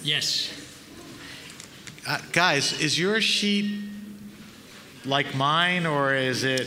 Yes. 0.03 0.53
Uh, 2.09 2.19
guys, 2.33 2.73
is 2.81 2.99
your 2.99 3.21
sheet 3.21 3.79
like 5.05 5.35
mine, 5.35 5.85
or 5.85 6.15
is 6.15 6.45
it? 6.45 6.67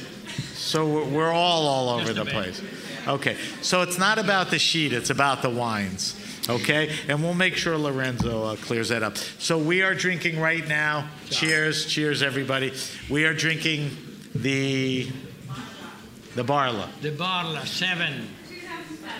So 0.53 0.85
we're- 0.85 1.07
we're 1.07 1.31
all 1.31 1.67
all 1.67 1.89
over 1.89 2.13
the 2.13 2.25
place. 2.25 2.61
Okay, 3.09 3.37
so 3.63 3.81
it's 3.81 3.97
not 3.97 4.19
about 4.19 4.51
the 4.51 4.59
sheet; 4.59 4.93
it's 4.93 5.09
about 5.09 5.41
the 5.41 5.49
wines. 5.49 6.15
Okay, 6.47 6.95
and 7.07 7.23
we'll 7.23 7.33
make 7.33 7.55
sure 7.55 7.75
Lorenzo 7.75 8.43
uh, 8.43 8.55
clears 8.55 8.89
that 8.89 9.01
up. 9.01 9.17
So 9.17 9.57
we 9.57 9.81
are 9.81 9.95
drinking 9.95 10.39
right 10.39 10.67
now. 10.67 11.09
Cheers, 11.29 11.87
cheers, 11.87 12.21
everybody. 12.21 12.71
We 13.09 13.25
are 13.25 13.33
drinking 13.33 13.97
the 14.35 15.09
the 16.35 16.43
Barla. 16.43 16.87
The 17.01 17.11
Barla, 17.11 17.65
7. 17.65 18.27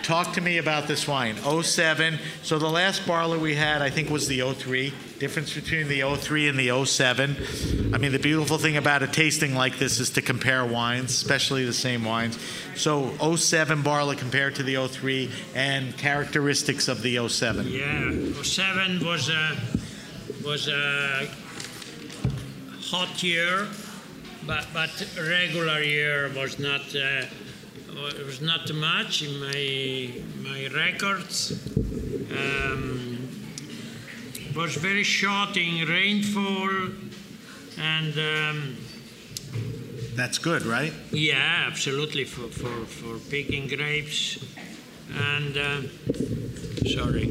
Talk 0.02 0.32
to 0.34 0.40
me 0.40 0.58
about 0.58 0.88
this 0.88 1.06
wine. 1.06 1.36
07. 1.36 2.18
So 2.42 2.58
the 2.58 2.68
last 2.68 3.02
Barla 3.02 3.38
we 3.38 3.54
had, 3.54 3.82
I 3.82 3.90
think, 3.90 4.10
was 4.10 4.26
the 4.28 4.40
03. 4.40 4.92
Difference 5.18 5.54
between 5.54 5.88
the 5.88 6.02
03 6.16 6.48
and 6.48 6.58
the 6.58 6.84
07. 6.84 7.36
I 7.94 7.98
mean, 7.98 8.12
the 8.12 8.18
beautiful 8.18 8.58
thing 8.58 8.76
about 8.76 9.02
a 9.02 9.06
tasting 9.06 9.54
like 9.54 9.78
this 9.78 10.00
is 10.00 10.10
to 10.10 10.22
compare 10.22 10.64
wines, 10.64 11.10
especially 11.10 11.64
the 11.64 11.72
same 11.72 12.04
wines. 12.04 12.38
So 12.76 13.36
07 13.36 13.82
Barla 13.82 14.16
compared 14.16 14.54
to 14.56 14.62
the 14.62 14.88
03 14.88 15.30
and 15.54 15.96
characteristics 15.98 16.88
of 16.88 17.02
the 17.02 17.28
07. 17.28 17.68
Yeah, 17.68 18.42
07 18.42 19.04
was 19.04 19.28
a 19.28 19.56
was 20.44 20.68
a 20.68 21.28
hot 22.80 23.22
year, 23.22 23.68
but 24.46 24.66
but 24.72 24.90
regular 25.16 25.80
year 25.82 26.32
was 26.34 26.58
not 26.58 26.80
uh, 26.96 27.26
was 28.26 28.40
not 28.40 28.72
much 28.74 29.22
in 29.22 29.38
my 29.40 30.10
my 30.42 30.68
records. 30.74 31.52
Um, 32.30 33.28
was 34.54 34.76
very 34.76 35.04
short 35.04 35.56
in 35.56 35.86
rainfall, 35.88 36.70
and 37.78 38.14
um, 38.18 38.76
That's 40.16 40.38
good, 40.38 40.62
right? 40.66 40.92
yeah, 41.12 41.66
absolutely 41.66 42.24
for 42.24 42.48
for 42.48 42.86
for 42.86 43.18
picking 43.30 43.68
grapes, 43.68 44.38
and 45.14 45.56
uh, 45.56 45.82
sorry. 46.88 47.26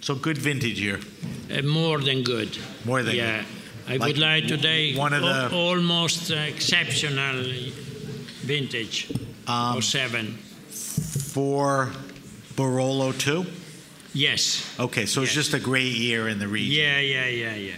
So 0.00 0.14
good 0.14 0.38
vintage 0.38 0.80
year. 0.80 1.00
Uh, 1.50 1.62
more 1.62 1.98
than 1.98 2.22
good. 2.22 2.58
More 2.84 3.02
than 3.02 3.14
yeah. 3.16 3.42
good. 3.42 3.59
I 3.90 3.96
Like 3.96 4.06
would 4.06 4.18
like 4.18 4.46
today 4.46 4.94
one 4.94 5.12
of 5.12 5.22
the- 5.22 5.50
almost 5.50 6.30
exceptional 6.30 7.42
vintage. 8.42 9.08
Um, 9.48 9.82
seven. 9.82 10.38
For 11.34 11.90
Barolo 12.54 13.12
too? 13.18 13.46
Yes. 14.14 14.64
Okay, 14.78 15.06
so 15.06 15.22
it's 15.22 15.34
just 15.34 15.54
a 15.54 15.58
great 15.58 15.96
year 15.96 16.28
in 16.28 16.38
the 16.38 16.46
region. 16.46 16.72
Yeah, 16.72 17.00
yeah, 17.00 17.26
yeah, 17.26 17.54
yeah, 17.56 17.74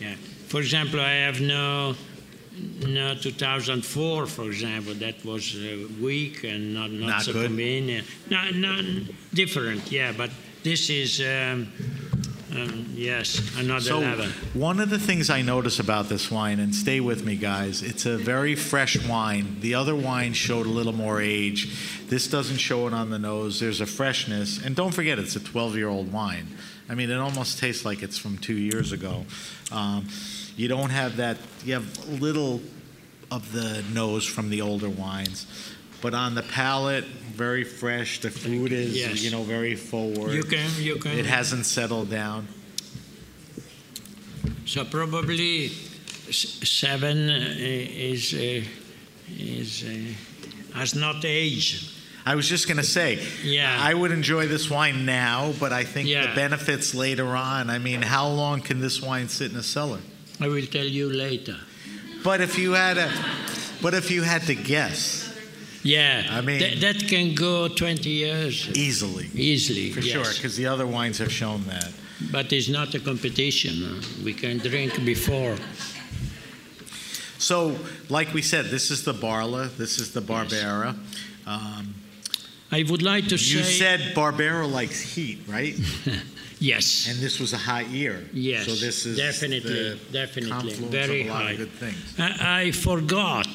yeah. 0.00 0.14
For 0.46 0.60
example, 0.60 1.00
I 1.00 1.14
have 1.26 1.40
no, 1.40 1.96
no 2.86 3.14
2004. 3.16 4.26
For 4.26 4.44
example, 4.44 4.94
that 4.94 5.24
was 5.24 5.56
uh, 5.56 5.88
weak 6.00 6.44
and 6.44 6.74
not 6.74 6.90
not, 6.92 7.08
Not 7.08 7.22
so 7.22 7.32
good? 7.32 7.46
convenient. 7.46 8.06
No, 8.30 8.50
no, 8.50 8.80
different. 9.34 9.90
Yeah, 9.90 10.12
but 10.16 10.30
this 10.62 10.90
is 10.90 11.20
um, 11.20 11.66
Um, 12.56 12.86
yes, 12.94 13.54
another 13.58 13.80
So, 13.80 13.98
level. 13.98 14.26
one 14.54 14.80
of 14.80 14.88
the 14.90 14.98
things 14.98 15.28
I 15.30 15.42
notice 15.42 15.78
about 15.78 16.08
this 16.08 16.30
wine, 16.30 16.58
and 16.58 16.74
stay 16.74 17.00
with 17.00 17.24
me, 17.24 17.36
guys, 17.36 17.82
it's 17.82 18.06
a 18.06 18.16
very 18.16 18.54
fresh 18.54 18.96
wine. 19.06 19.58
The 19.60 19.74
other 19.74 19.94
wine 19.94 20.32
showed 20.32 20.66
a 20.66 20.70
little 20.70 20.92
more 20.94 21.20
age. 21.20 21.74
This 22.08 22.26
doesn't 22.28 22.58
show 22.58 22.86
it 22.86 22.94
on 22.94 23.10
the 23.10 23.18
nose. 23.18 23.60
There's 23.60 23.80
a 23.80 23.86
freshness. 23.86 24.64
And 24.64 24.74
don't 24.74 24.92
forget, 24.92 25.18
it's 25.18 25.36
a 25.36 25.40
12 25.40 25.76
year 25.76 25.88
old 25.88 26.12
wine. 26.12 26.46
I 26.88 26.94
mean, 26.94 27.10
it 27.10 27.18
almost 27.18 27.58
tastes 27.58 27.84
like 27.84 28.02
it's 28.02 28.16
from 28.16 28.38
two 28.38 28.56
years 28.56 28.92
ago. 28.92 29.26
Um, 29.72 30.06
you 30.56 30.68
don't 30.68 30.90
have 30.90 31.16
that, 31.16 31.36
you 31.64 31.74
have 31.74 32.08
a 32.08 32.12
little 32.12 32.62
of 33.30 33.52
the 33.52 33.82
nose 33.92 34.24
from 34.24 34.50
the 34.50 34.62
older 34.62 34.88
wines. 34.88 35.46
But 36.02 36.14
on 36.14 36.34
the 36.34 36.42
palate, 36.42 37.04
very 37.34 37.64
fresh. 37.64 38.20
The 38.20 38.30
food 38.30 38.72
is, 38.72 38.96
Yes. 38.96 39.22
you 39.22 39.30
know, 39.30 39.42
very 39.42 39.74
forward. 39.74 40.32
You 40.34 40.42
can, 40.42 40.68
you 40.78 40.96
can. 40.96 41.18
It 41.18 41.26
hasn't 41.26 41.66
settled 41.66 42.10
down. 42.10 42.48
So 44.66 44.84
probably 44.84 45.66
s- 46.28 46.58
seven 46.68 47.30
uh, 47.30 47.54
is 47.58 48.34
uh, 48.34 48.62
is 49.38 49.84
uh, 49.84 50.76
has 50.78 50.94
not 50.94 51.24
aged. 51.24 51.92
I 52.28 52.34
was 52.34 52.48
just 52.48 52.66
going 52.66 52.78
to 52.78 52.82
say, 52.82 53.20
Yeah. 53.44 53.76
I 53.80 53.94
would 53.94 54.10
enjoy 54.10 54.48
this 54.48 54.68
wine 54.68 55.06
now, 55.06 55.52
but 55.60 55.72
I 55.72 55.84
think 55.84 56.08
the 56.08 56.32
benefits 56.34 56.92
later 56.94 57.36
on. 57.36 57.70
I 57.70 57.78
mean, 57.78 58.02
how 58.02 58.26
long 58.28 58.60
can 58.62 58.80
this 58.80 59.00
wine 59.00 59.28
sit 59.28 59.52
in 59.52 59.56
a 59.56 59.62
cellar? 59.62 60.00
I 60.40 60.48
will 60.48 60.66
tell 60.66 60.84
you 60.84 61.08
later. 61.12 61.56
But 62.24 62.40
if 62.40 62.58
you 62.58 62.72
had 62.72 62.98
a, 62.98 63.08
but 63.80 63.94
if 63.94 64.10
you 64.10 64.22
had 64.22 64.42
to 64.48 64.56
guess, 64.56 65.25
Yeah, 65.86 66.26
I 66.30 66.40
mean- 66.40 66.58
that, 66.60 66.80
that 66.80 67.08
can 67.08 67.34
go 67.34 67.68
20 67.68 68.10
years 68.10 68.68
easily, 68.76 69.28
easily. 69.34 69.90
for 69.92 70.00
yes. 70.00 70.12
sure, 70.12 70.34
because 70.34 70.56
the 70.56 70.66
other 70.66 70.86
wines 70.86 71.18
have 71.18 71.30
shown 71.32 71.64
that. 71.66 71.92
But 72.32 72.52
it's 72.52 72.68
not 72.68 72.94
a 72.94 72.98
competition. 72.98 74.00
We 74.24 74.32
can 74.34 74.58
drink 74.58 75.04
before. 75.04 75.56
So, 77.38 77.76
like 78.08 78.32
we 78.32 78.42
said, 78.42 78.66
this 78.66 78.90
is 78.90 79.04
the 79.04 79.12
Barla, 79.12 79.76
this 79.76 79.98
is 79.98 80.12
the 80.12 80.22
Barbera. 80.22 80.96
Um, 81.46 81.94
I 82.72 82.84
would 82.88 83.02
like 83.02 83.24
to 83.28 83.36
you 83.36 83.38
say 83.38 83.58
You 83.58 83.64
said 83.64 84.00
Barbera 84.16 84.70
likes 84.70 85.00
heat, 85.00 85.38
right? 85.46 85.74
yes. 86.58 87.06
And 87.08 87.20
this 87.20 87.38
was 87.38 87.52
a 87.52 87.58
hot 87.58 87.88
year. 87.90 88.24
Yes, 88.32 88.64
So 88.64 88.72
this 88.74 89.06
is 89.06 89.18
definitely, 89.18 90.00
definitely, 90.10 90.72
very 90.88 91.20
of 91.20 91.26
a 91.26 91.30
lot 91.30 91.42
high. 91.42 91.50
of 91.52 91.58
good 91.58 91.72
things. 91.72 92.14
I, 92.18 92.62
I 92.62 92.70
forgot 92.72 93.46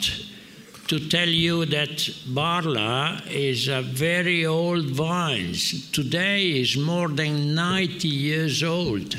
to 0.87 0.99
tell 1.09 1.27
you 1.27 1.65
that 1.65 1.97
Barla 2.33 3.25
is 3.27 3.67
a 3.67 3.81
very 3.81 4.45
old 4.45 4.85
vine. 4.87 5.53
Today 5.93 6.59
is 6.59 6.77
more 6.77 7.07
than 7.07 7.55
90 7.55 8.07
years 8.07 8.63
old. 8.63 9.15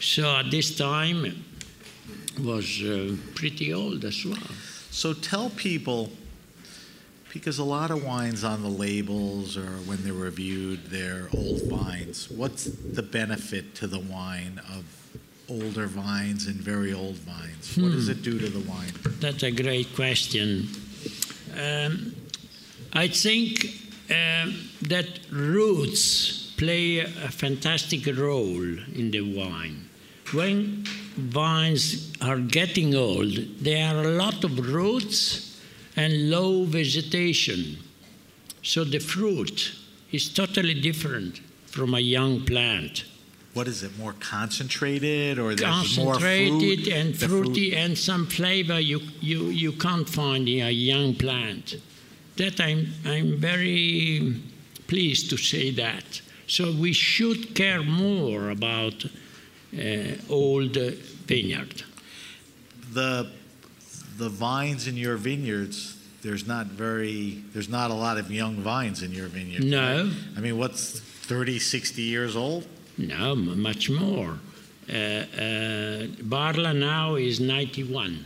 So 0.00 0.36
at 0.36 0.50
this 0.50 0.76
time 0.76 1.44
was 2.40 2.82
uh, 2.82 3.16
pretty 3.34 3.74
old 3.74 4.04
as 4.04 4.24
well. 4.24 4.50
So 4.90 5.12
tell 5.12 5.50
people, 5.50 6.10
because 7.32 7.58
a 7.58 7.64
lot 7.64 7.90
of 7.90 8.04
wines 8.04 8.42
on 8.44 8.62
the 8.62 8.68
labels 8.68 9.56
or 9.56 9.66
when 9.86 10.02
they're 10.04 10.12
reviewed, 10.12 10.86
they're 10.86 11.28
old 11.36 11.62
vines. 11.62 12.30
What's 12.30 12.64
the 12.64 13.02
benefit 13.02 13.74
to 13.76 13.86
the 13.86 14.00
wine 14.00 14.60
of 14.72 14.84
older 15.48 15.86
vines 15.86 16.46
and 16.46 16.56
very 16.56 16.92
old 16.92 17.16
vines? 17.16 17.76
What 17.76 17.92
does 17.92 18.08
it 18.08 18.22
do 18.22 18.38
to 18.38 18.48
the 18.48 18.60
wine? 18.68 18.92
That's 19.20 19.42
a 19.42 19.50
great 19.50 19.94
question. 19.94 20.68
Um, 21.58 22.14
I 22.92 23.08
think 23.08 23.64
um, 24.10 24.68
that 24.82 25.08
roots 25.30 26.52
play 26.56 26.98
a 26.98 27.30
fantastic 27.30 28.06
role 28.16 28.78
in 28.94 29.10
the 29.10 29.20
wine. 29.20 29.88
When 30.32 30.84
vines 31.16 32.12
are 32.20 32.38
getting 32.38 32.94
old, 32.94 33.32
there 33.60 33.94
are 33.94 34.02
a 34.02 34.08
lot 34.08 34.44
of 34.44 34.72
roots 34.72 35.60
and 35.96 36.30
low 36.30 36.64
vegetation. 36.64 37.78
So 38.62 38.84
the 38.84 38.98
fruit 38.98 39.72
is 40.12 40.28
totally 40.28 40.74
different 40.74 41.40
from 41.66 41.94
a 41.94 42.00
young 42.00 42.44
plant. 42.44 43.04
What 43.54 43.66
is 43.66 43.82
it? 43.82 43.98
More 43.98 44.14
concentrated 44.20 45.38
or 45.38 45.54
there's 45.54 45.96
more 45.98 46.12
concentrated 46.14 46.84
fruit? 46.84 46.94
and 46.94 47.16
fruity 47.16 47.76
and 47.76 47.96
some 47.98 48.26
flavor 48.26 48.78
you, 48.78 49.00
you, 49.20 49.46
you 49.46 49.72
can't 49.72 50.08
find 50.08 50.48
in 50.48 50.66
a 50.66 50.70
young 50.70 51.14
plant. 51.14 51.76
That 52.36 52.60
I'm, 52.60 52.88
I'm 53.04 53.38
very 53.38 54.34
pleased 54.86 55.30
to 55.30 55.36
say 55.36 55.70
that. 55.72 56.20
So 56.46 56.72
we 56.72 56.92
should 56.92 57.54
care 57.54 57.82
more 57.82 58.50
about 58.50 59.04
uh, 59.76 60.14
old 60.30 60.76
vineyard. 61.26 61.82
the 62.92 63.30
the 64.16 64.28
vines 64.28 64.86
in 64.88 64.96
your 64.96 65.16
vineyards 65.16 65.94
there's 66.22 66.46
not 66.46 66.66
very 66.66 67.42
there's 67.52 67.68
not 67.68 67.90
a 67.90 67.94
lot 67.94 68.16
of 68.18 68.30
young 68.32 68.56
vines 68.56 69.02
in 69.02 69.12
your 69.12 69.28
vineyard 69.28 69.62
No. 69.62 70.04
right? 70.04 70.12
i 70.36 70.40
mean 70.40 70.56
what's 70.58 70.98
30 71.00 71.58
60 71.58 72.02
years 72.02 72.34
old 72.34 72.66
No, 72.98 73.34
much 73.36 73.88
more. 73.90 74.38
Uh, 74.90 74.92
uh, 74.92 76.06
Barla 76.22 76.76
now 76.76 77.14
is 77.14 77.38
91. 77.40 78.24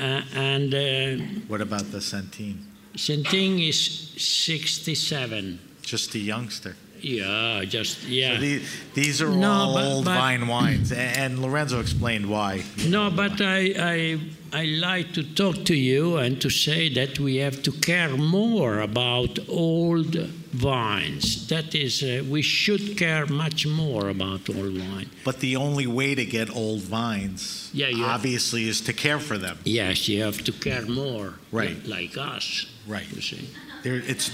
Uh, 0.00 0.22
and 0.34 0.74
uh, 0.74 1.24
what 1.48 1.60
about 1.60 1.90
the 1.92 1.98
Centine 2.00 2.58
Centine 2.96 3.58
is 3.68 4.10
67. 4.16 5.58
just 5.82 6.14
a 6.14 6.18
youngster 6.18 6.76
Yeah, 7.00 7.64
just, 7.64 8.02
yeah. 8.08 8.34
so 8.34 8.40
the, 8.40 8.62
these 8.94 9.22
are 9.22 9.30
No, 9.30 9.50
all 9.50 9.74
but- 9.74 9.84
old 9.84 10.04
but- 10.04 10.14
vine 10.14 10.46
wines 10.48 10.92
and 10.92 11.40
lorenzo 11.40 11.80
explained 11.80 12.28
why 12.28 12.62
No, 12.88 13.10
but 13.10 13.40
I, 13.40 13.72
I, 13.78 14.20
I 14.52 14.64
like 14.64 15.12
to 15.14 15.22
talk 15.22 15.64
to 15.66 15.74
you 15.74 16.16
and 16.16 16.40
to 16.40 16.50
say 16.50 16.88
that 16.94 17.18
we 17.18 17.36
have 17.36 17.62
to 17.62 17.72
care 17.72 18.10
more 18.16 18.80
about 18.80 19.38
old 19.48 20.16
vines. 20.52 21.46
That 21.48 21.74
is, 21.74 22.02
uh, 22.02 22.22
we 22.28 22.42
should 22.42 22.96
care 22.96 23.26
much 23.26 23.66
more 23.66 24.08
about 24.08 24.48
old 24.50 24.78
wine. 24.78 25.08
but 25.24 25.40
the 25.40 25.56
only 25.56 25.86
way 25.86 26.14
to 26.14 26.24
get 26.24 26.48
old 26.54 26.82
vines 26.82 27.70
Yeah, 27.72 27.88
you 27.88 28.04
have- 28.04 28.16
obviously 28.20 28.68
is 28.68 28.80
to 28.82 28.92
care 28.92 29.18
for 29.18 29.38
them 29.38 29.58
Yes, 29.64 30.08
you 30.08 30.22
have 30.22 30.42
to 30.44 30.52
care 30.52 30.86
more, 30.86 31.34
Right. 31.50 31.78
Like 31.86 32.16
us, 32.18 32.66
right 32.86 33.06
you 33.14 33.22
see. 33.22 33.48
there 33.82 33.96
it's 34.06 34.30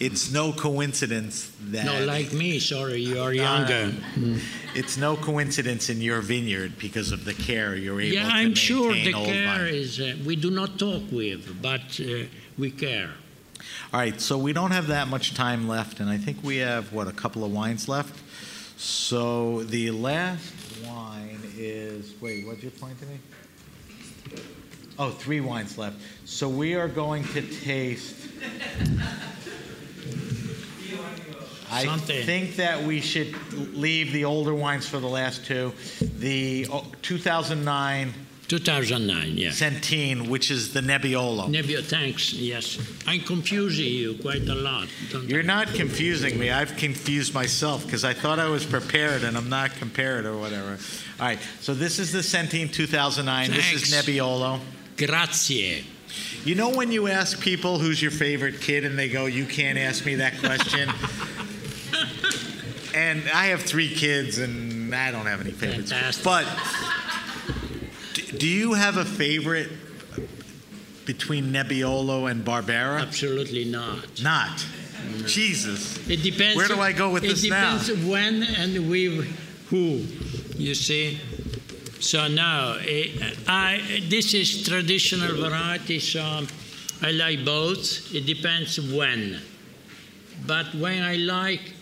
it's 0.00 0.30
no 0.32 0.52
coincidence 0.52 1.50
that 1.72 1.84
No, 1.84 2.04
like 2.04 2.32
me. 2.32 2.58
Sorry, 2.58 3.02
you 3.02 3.20
are 3.20 3.34
No, 3.34 3.42
younger. 3.42 3.92
It's 4.74 4.96
no 4.96 5.16
coincidence 5.16 5.90
in 5.92 6.00
your 6.00 6.20
vineyard 6.22 6.72
because 6.78 7.10
of 7.12 7.24
the 7.24 7.34
care 7.34 7.74
you're 7.76 8.00
able 8.00 8.14
Yeah, 8.14 8.28
to 8.28 8.34
I'm 8.40 8.54
sure 8.54 8.92
the 8.94 9.12
care 9.12 9.66
is. 9.66 10.00
Uh, 10.00 10.14
we 10.24 10.36
do 10.36 10.50
not 10.50 10.78
talk 10.78 11.02
with, 11.12 11.42
but 11.60 11.86
uh, 12.00 12.24
we 12.56 12.70
care. 12.70 13.10
All 13.92 14.00
right, 14.00 14.20
so 14.20 14.38
we 14.38 14.52
don't 14.52 14.70
have 14.70 14.88
that 14.88 15.08
much 15.08 15.34
time 15.34 15.68
left, 15.68 16.00
and 16.00 16.08
I 16.08 16.16
think 16.16 16.38
we 16.42 16.58
have 16.58 16.92
what 16.92 17.08
a 17.08 17.12
couple 17.12 17.44
of 17.44 17.52
wines 17.52 17.88
left. 17.88 18.18
So 18.78 19.64
the 19.64 19.90
last 19.90 20.54
wine 20.86 21.40
is 21.56 22.14
wait, 22.20 22.46
what'd 22.46 22.62
you 22.62 22.70
point 22.70 22.98
to 23.00 23.06
me? 23.06 23.18
Oh, 24.98 25.10
three 25.10 25.40
wines 25.40 25.78
left. 25.78 25.96
So 26.24 26.48
we 26.48 26.74
are 26.74 26.88
going 26.88 27.24
to 27.28 27.42
taste. 27.42 28.28
I 31.70 31.84
Something. 31.84 32.26
think 32.26 32.56
that 32.56 32.82
we 32.82 33.00
should 33.00 33.34
leave 33.74 34.12
the 34.12 34.24
older 34.24 34.54
wines 34.54 34.88
for 34.88 34.98
the 34.98 35.06
last 35.06 35.44
two. 35.46 35.72
The 36.18 36.66
oh, 36.70 36.84
2009 37.02 38.12
2009, 38.50 39.38
yeah. 39.38 39.50
Centine, 39.50 40.28
which 40.28 40.50
is 40.50 40.72
the 40.72 40.80
Nebbiolo. 40.80 41.48
Nebbiolo, 41.48 41.84
thanks. 41.84 42.32
Yes, 42.32 42.80
I'm 43.06 43.20
confusing 43.20 43.86
you 43.86 44.14
quite 44.14 44.48
a 44.48 44.56
lot. 44.56 44.88
You're 45.28 45.42
I? 45.42 45.44
not 45.44 45.68
confusing 45.68 46.36
me. 46.36 46.50
I've 46.50 46.76
confused 46.76 47.32
myself 47.32 47.84
because 47.84 48.04
I 48.04 48.12
thought 48.12 48.40
I 48.40 48.48
was 48.48 48.66
prepared 48.66 49.22
and 49.22 49.36
I'm 49.36 49.48
not 49.48 49.76
compared 49.76 50.26
or 50.26 50.36
whatever. 50.36 50.78
All 51.20 51.26
right, 51.26 51.38
so 51.60 51.74
this 51.74 52.00
is 52.00 52.10
the 52.10 52.24
Centine 52.24 52.72
2009. 52.72 53.52
This 53.52 53.72
is 53.72 53.88
Thanks. 53.88 54.08
Nebbiolo. 54.08 54.58
Grazie. 54.96 55.84
You 56.44 56.56
know 56.56 56.70
when 56.70 56.90
you 56.90 57.06
ask 57.06 57.40
people 57.40 57.78
who's 57.78 58.02
your 58.02 58.10
favorite 58.10 58.60
kid 58.60 58.84
and 58.84 58.98
they 58.98 59.08
go, 59.08 59.26
"You 59.26 59.46
can't 59.46 59.78
ask 59.78 60.04
me 60.04 60.16
that 60.16 60.36
question." 60.40 60.90
and 62.96 63.22
I 63.32 63.46
have 63.46 63.62
three 63.62 63.94
kids 63.94 64.38
and 64.38 64.92
I 64.92 65.12
don't 65.12 65.26
have 65.26 65.40
any 65.40 65.52
favorites. 65.52 65.92
Fantastic. 65.92 66.24
But 66.24 66.46
do 68.38 68.46
you 68.46 68.74
have 68.74 68.96
a 68.96 69.04
favorite 69.04 69.70
between 71.06 71.52
Nebbiolo 71.52 72.30
and 72.30 72.44
Barbera? 72.44 73.00
Absolutely 73.00 73.64
not. 73.64 74.22
Not. 74.22 74.64
Jesus. 75.26 76.08
It 76.08 76.22
depends. 76.22 76.56
Where 76.56 76.68
do 76.68 76.80
I 76.80 76.92
go 76.92 77.10
with 77.10 77.24
it 77.24 77.28
this 77.28 77.48
now? 77.48 77.76
It 77.76 77.80
depends 77.80 78.06
when 78.06 78.42
and 78.42 78.88
with 78.88 79.24
who. 79.70 80.04
You 80.56 80.74
see. 80.74 81.18
So 82.00 82.28
now, 82.28 82.76
eh, 82.86 83.08
I 83.48 84.02
this 84.08 84.34
is 84.34 84.66
traditional 84.66 85.36
variety. 85.36 85.98
So 85.98 86.46
I 87.02 87.10
like 87.12 87.44
both. 87.44 88.14
It 88.14 88.26
depends 88.26 88.80
when. 88.80 89.40
But 90.46 90.74
when 90.74 91.02
I 91.02 91.16
like 91.16 91.74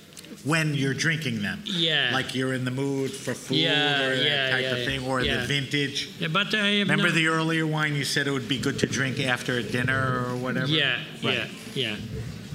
when 0.45 0.75
you're 0.75 0.95
drinking 0.95 1.43
them. 1.43 1.63
Yeah. 1.65 2.11
Like 2.13 2.35
you're 2.35 2.53
in 2.55 2.65
the 2.65 2.71
mood 2.71 3.11
for 3.11 3.35
food 3.35 3.57
Yeah, 3.59 4.03
or 4.03 4.17
that 4.17 4.25
yeah, 4.25 4.51
type 4.51 4.63
yeah, 4.63 4.75
of 4.77 4.85
thing, 4.85 5.05
or 5.07 5.23
the 5.23 5.45
vintage. 5.47 6.11
Yeah, 6.21 6.29
but 6.29 6.55
I 6.55 6.81
Remember 6.81 7.11
the 7.11 7.27
earlier 7.29 7.67
wine 7.67 7.95
you 7.95 8.05
said 8.05 8.27
it 8.27 8.31
would 8.31 8.49
be 8.49 8.59
good 8.59 8.79
to 8.81 8.87
drink 8.87 9.19
after 9.21 9.59
a 9.59 9.63
dinner 9.63 10.25
or 10.29 10.37
whatever? 10.37 10.67
Yeah, 10.69 10.99
Right. 11.23 11.35
yeah, 11.35 11.47
yeah. 11.75 11.97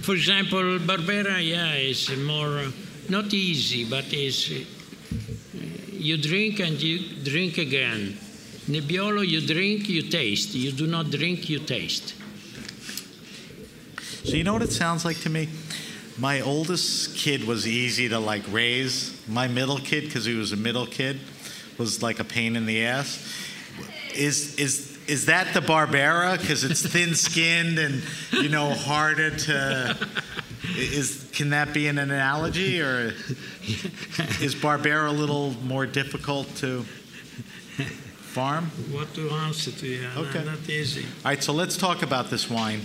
For 0.02 0.14
example, 0.16 0.62
Barbera, 0.80 1.46
yeah, 1.46 1.76
is 1.76 2.10
more 2.18 2.58
uh, 2.60 2.72
not 3.10 3.34
easy, 3.34 3.86
but 3.86 4.12
is 4.14 4.50
uh, 4.52 5.60
you 5.92 6.18
drink 6.18 6.60
and 6.60 6.82
you 6.82 7.00
drink 7.24 7.58
again. 7.58 8.18
Nebbiolo, 8.68 9.28
you 9.28 9.42
drink, 9.46 9.90
you 9.90 10.04
taste. 10.04 10.56
You 10.56 10.72
do 10.72 10.88
not 10.88 11.12
drink, 11.12 11.50
you 11.50 11.60
taste. 11.60 12.16
So 14.24 14.36
you 14.36 14.44
know 14.46 14.54
what 14.54 14.62
it 14.62 14.72
sounds 14.72 15.04
like 15.06 15.20
to 15.22 15.30
me? 15.30 15.50
My 16.18 16.42
oldest 16.42 17.16
kid 17.16 17.46
was 17.46 17.68
easy 17.68 18.10
to 18.10 18.20
like 18.20 18.44
raise. 18.52 19.20
My 19.28 19.48
middle 19.48 19.80
kid, 19.80 20.04
because 20.06 20.26
he 20.26 20.36
was 20.36 20.52
a 20.52 20.58
middle 20.58 20.86
kid, 20.86 21.20
was 21.78 22.04
like 22.04 22.20
a 22.20 22.24
pain 22.24 22.56
in 22.56 22.66
the 22.66 22.86
ass. 22.86 23.34
Is 24.14 24.56
is 24.56 25.00
is 25.08 25.26
that 25.26 25.54
the 25.54 25.60
Barbera? 25.60 26.40
Because 26.40 26.64
it's 26.64 26.86
thin-skinned 26.86 27.80
and 27.80 28.04
you 28.32 28.50
know 28.50 28.74
harder 28.74 29.32
to. 29.32 29.98
Is 30.78 31.30
can 31.34 31.50
that 31.50 31.74
be 31.74 31.88
an 31.88 31.98
analogy, 31.98 32.80
or 32.80 33.14
is 34.40 34.56
Barbera 34.56 35.10
a 35.10 35.12
little 35.12 35.52
more 35.64 35.86
difficult 35.86 36.48
to 36.58 36.84
farm? 38.34 38.66
What 38.92 39.14
to 39.16 39.30
answer 39.30 39.72
to 39.72 39.88
you? 39.88 40.08
Okay. 40.16 40.44
Not 40.44 40.70
easy. 40.70 41.04
All 41.04 41.32
right, 41.32 41.44
so 41.44 41.54
let's 41.54 41.76
talk 41.76 42.02
about 42.02 42.30
this 42.30 42.50
wine. 42.50 42.82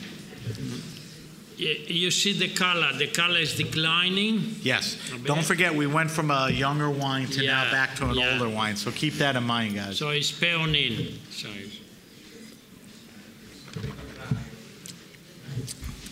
You, 1.59 1.70
you 1.89 2.10
see 2.12 2.32
the 2.32 2.48
color. 2.48 2.93
The 2.93 3.09
color 3.09 3.39
is 3.39 3.56
declining. 3.56 4.55
Yes. 4.62 4.97
Don't 5.24 5.44
forget, 5.44 5.74
we 5.74 5.89
went 5.89 6.09
from 6.09 6.30
a 6.30 6.51
younger 6.51 6.89
wine 6.89 7.26
to 7.26 7.44
now 7.44 7.68
back 7.72 7.97
to 7.97 8.09
an 8.09 8.14
yeah. 8.14 8.32
older 8.35 8.48
wine. 8.48 8.76
So 8.76 8.93
keep 8.93 9.14
that 9.14 9.35
in 9.35 9.43
mind, 9.43 9.74
guys. 9.74 9.98
So 9.98 10.10
it's 10.10 10.30
peonin. 10.30 11.16
So 11.30 11.48
it's- 11.48 11.78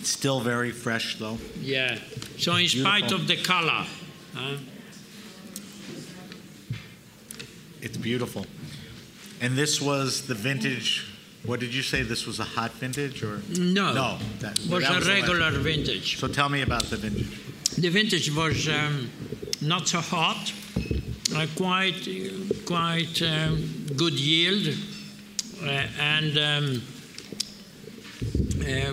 Still 0.03 0.41
very 0.41 0.71
fresh, 0.73 1.19
though. 1.19 1.39
yeah. 1.61 1.99
So 2.39 2.55
in 2.57 2.69
spite 2.69 3.13
of 3.13 3.29
the 3.29 3.37
color, 3.37 3.87
huh? 4.35 4.57
It's 7.81 7.97
beautiful. 7.97 8.47
And 9.41 9.57
this 9.57 9.81
was 9.81 10.27
the 10.27 10.35
vintage. 10.35 11.07
What 11.47 11.61
did 11.61 11.73
you 11.73 11.83
say? 11.83 12.03
This 12.03 12.27
was 12.27 12.41
a 12.41 12.45
hot 12.45 12.73
vintage, 12.73 13.23
or 13.23 13.41
no, 13.59 13.93
no? 13.95 14.19
That 14.41 14.59
was 14.69 14.83
that 14.83 14.91
a 14.91 14.95
last- 14.95 15.07
regular 15.09 15.51
vintage. 15.53 16.19
So 16.19 16.29
tell 16.29 16.49
me 16.49 16.63
about 16.63 16.85
the 16.85 16.97
vintage. 16.97 17.41
The 17.79 17.89
vintage 17.89 18.35
was 18.35 18.69
um, 18.69 19.11
not 19.61 19.87
so 19.87 20.01
hot, 20.01 20.53
uh, 21.35 21.47
quite 21.57 22.09
quite 22.67 23.23
um, 23.23 23.87
good 23.97 24.15
yield, 24.15 24.75
uh, 25.63 25.87
and 26.01 26.37
um, 26.39 26.83
uh, 28.61 28.93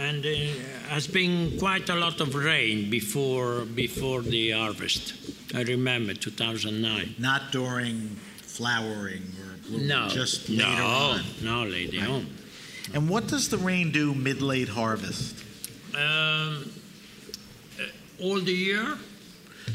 and 0.00 0.26
uh, 0.26 0.88
has 0.88 1.06
been 1.06 1.58
quite 1.58 1.88
a 1.88 1.94
lot 1.94 2.20
of 2.20 2.34
rain 2.34 2.90
before 2.90 3.64
before 3.64 4.22
the 4.22 4.50
harvest. 4.50 5.14
I 5.54 5.62
remember 5.62 6.14
2009. 6.14 7.14
Not 7.18 7.52
during 7.52 8.16
flowering 8.42 9.22
No, 9.72 10.08
just 10.08 10.48
later 10.48 10.62
no, 10.64 10.86
on. 10.86 11.20
no, 11.42 11.64
lady 11.64 12.00
on. 12.00 12.26
And 12.94 13.08
what 13.08 13.26
does 13.26 13.48
the 13.48 13.58
rain 13.58 13.90
do 13.90 14.14
mid-late 14.14 14.68
harvest? 14.68 15.36
Um, 15.94 16.70
uh, 17.78 17.84
all 18.20 18.40
the 18.40 18.52
year. 18.52 18.98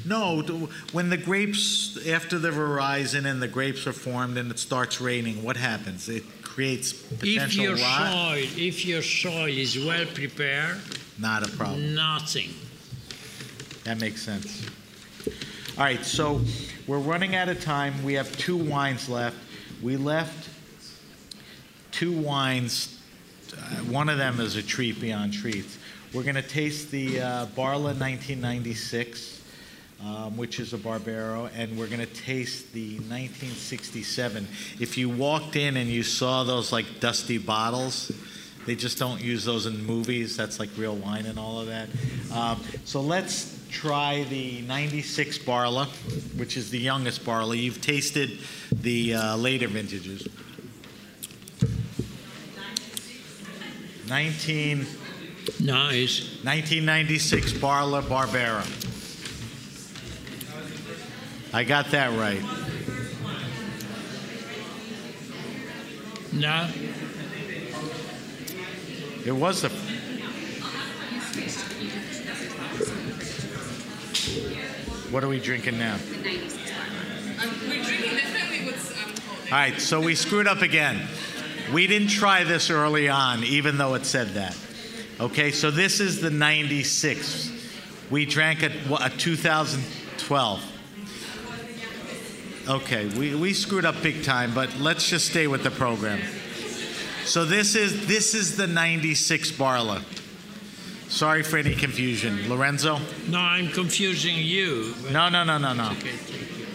No, 0.05 0.41
when 0.91 1.09
the 1.09 1.17
grapes, 1.17 1.97
after 2.07 2.37
the 2.37 2.51
horizon 2.51 3.25
and 3.25 3.41
the 3.41 3.47
grapes 3.47 3.87
are 3.87 3.93
formed 3.93 4.37
and 4.37 4.51
it 4.51 4.59
starts 4.59 5.01
raining, 5.01 5.43
what 5.43 5.57
happens? 5.57 6.09
It 6.09 6.23
creates 6.43 6.93
potential 6.93 7.43
If 7.43 7.55
your 7.55 7.75
rot. 7.75 8.11
soil, 8.11 8.45
if 8.57 8.85
your 8.85 9.01
soil 9.01 9.47
is 9.47 9.77
well 9.83 10.05
prepared, 10.05 10.77
Not 11.17 11.47
a 11.47 11.51
problem. 11.51 11.95
nothing. 11.95 12.49
That 13.85 13.99
makes 13.99 14.21
sense. 14.21 14.65
All 15.77 15.83
right, 15.83 16.03
so 16.03 16.41
we're 16.87 16.99
running 16.99 17.35
out 17.35 17.49
of 17.49 17.61
time. 17.63 18.03
We 18.03 18.13
have 18.15 18.35
two 18.37 18.57
wines 18.57 19.07
left. 19.07 19.37
We 19.81 19.95
left 19.95 20.49
two 21.91 22.11
wines. 22.11 22.99
Uh, 23.53 23.59
one 23.83 24.09
of 24.09 24.17
them 24.17 24.39
is 24.39 24.55
a 24.55 24.63
treat 24.63 24.99
beyond 24.99 25.33
treats. 25.33 25.77
We're 26.13 26.23
going 26.23 26.35
to 26.35 26.41
taste 26.41 26.89
the 26.89 27.21
uh, 27.21 27.45
Barla 27.47 27.93
1996, 27.93 29.41
um, 30.03 30.35
which 30.35 30.59
is 30.59 30.73
a 30.73 30.77
Barbero, 30.77 31.51
and 31.55 31.77
we're 31.77 31.87
going 31.87 31.99
to 31.99 32.07
taste 32.07 32.73
the 32.73 32.95
1967. 32.95 34.47
If 34.79 34.97
you 34.97 35.09
walked 35.09 35.55
in 35.55 35.77
and 35.77 35.87
you 35.89 36.01
saw 36.01 36.43
those 36.43 36.71
like 36.71 36.99
dusty 36.99 37.37
bottles, 37.37 38.11
they 38.65 38.75
just 38.75 38.97
don't 38.97 39.21
use 39.21 39.45
those 39.45 39.67
in 39.67 39.85
movies. 39.85 40.35
That's 40.35 40.59
like 40.59 40.69
real 40.75 40.95
wine 40.95 41.27
and 41.27 41.37
all 41.37 41.59
of 41.59 41.67
that. 41.67 41.87
Um, 42.33 42.59
so 42.83 42.99
let's 42.99 43.56
try 43.69 44.23
the 44.25 44.61
96 44.61 45.39
Barla, 45.39 45.87
which 46.37 46.57
is 46.57 46.69
the 46.69 46.79
youngest 46.79 47.23
Barla. 47.23 47.57
You've 47.57 47.81
tasted 47.81 48.39
the 48.71 49.15
uh, 49.15 49.37
later 49.37 49.67
vintages. 49.67 50.27
19, 54.07 54.85
Nice. 55.59 56.21
1996 56.43 57.53
Barla 57.53 58.01
Barbera. 58.01 58.63
I 61.53 61.63
got 61.63 61.91
that 61.91 62.17
right. 62.17 62.41
No, 66.33 66.69
It 69.25 69.31
was 69.31 69.61
the. 69.61 69.86
What 75.11 75.23
are 75.23 75.29
we 75.29 75.39
drinking 75.39 75.79
now? 75.79 75.97
We're 76.09 76.21
drinking 76.21 76.49
definitely 78.17 78.65
what's 78.65 78.91
um, 78.91 79.13
All 79.45 79.57
right, 79.57 79.79
so 79.79 80.01
we 80.01 80.15
screwed 80.15 80.47
up 80.47 80.61
again. 80.61 81.07
We 81.71 81.87
didn't 81.87 82.09
try 82.09 82.43
this 82.43 82.69
early 82.69 83.07
on, 83.07 83.43
even 83.45 83.77
though 83.77 83.93
it 83.93 84.05
said 84.05 84.29
that. 84.29 84.57
Okay, 85.21 85.51
so 85.51 85.71
this 85.71 86.01
is 86.01 86.19
the 86.19 86.29
96. 86.29 87.51
We 88.11 88.25
drank 88.25 88.63
a, 88.63 88.71
a 89.01 89.09
2012. 89.09 90.73
Okay, 92.67 93.05
we, 93.17 93.33
we 93.33 93.53
screwed 93.53 93.85
up 93.85 93.95
big 94.03 94.25
time, 94.25 94.53
but 94.53 94.77
let's 94.77 95.09
just 95.09 95.29
stay 95.29 95.47
with 95.47 95.63
the 95.63 95.71
program. 95.71 96.19
So 97.23 97.45
this 97.45 97.75
is 97.75 98.07
this 98.07 98.33
is 98.33 98.57
the 98.57 98.67
96 98.67 99.51
Barla. 99.51 100.03
Sorry 101.09 101.41
for 101.41 101.57
any 101.57 101.73
confusion. 101.73 102.49
Lorenzo? 102.49 102.99
no, 103.29 103.39
I'm 103.39 103.69
confusing 103.69 104.35
you. 104.35 104.93
No, 105.11 105.29
no, 105.29 105.43
no, 105.43 105.57
no, 105.57 105.73
no. 105.73 105.91
Okay, 105.91 106.09
thank 106.09 106.59
you. 106.59 106.67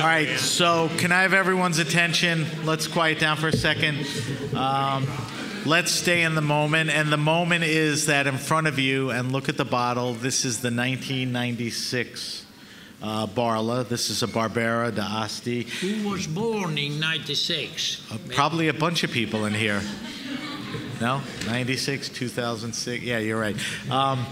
All 0.00 0.06
right, 0.06 0.38
so 0.38 0.88
can 0.96 1.12
I 1.12 1.22
have 1.22 1.34
everyone's 1.34 1.78
attention? 1.78 2.46
Let's 2.64 2.86
quiet 2.86 3.18
down 3.18 3.36
for 3.36 3.48
a 3.48 3.52
second. 3.52 4.06
Um, 4.54 5.06
let's 5.66 5.90
stay 5.90 6.22
in 6.22 6.34
the 6.34 6.40
moment. 6.40 6.88
And 6.90 7.12
the 7.12 7.18
moment 7.18 7.64
is 7.64 8.06
that 8.06 8.26
in 8.26 8.38
front 8.38 8.68
of 8.68 8.78
you, 8.78 9.10
and 9.10 9.32
look 9.32 9.48
at 9.48 9.56
the 9.58 9.64
bottle. 9.64 10.14
This 10.14 10.44
is 10.44 10.62
the 10.62 10.68
1996 10.68 12.41
uh, 13.02 13.26
Barla. 13.26 13.86
This 13.86 14.10
is 14.10 14.22
a 14.22 14.26
Barbera 14.26 14.94
d'Asti. 14.94 15.64
Who 15.64 16.08
was 16.08 16.26
born 16.26 16.78
in 16.78 17.00
96? 17.00 18.10
Uh, 18.10 18.18
probably 18.30 18.68
a 18.68 18.74
bunch 18.74 19.02
of 19.04 19.10
people 19.10 19.44
in 19.44 19.54
here. 19.54 19.82
No? 21.00 21.20
96, 21.46 22.08
2006? 22.10 23.02
Yeah, 23.02 23.18
you're 23.18 23.40
right. 23.40 23.56
Um, 23.90 24.24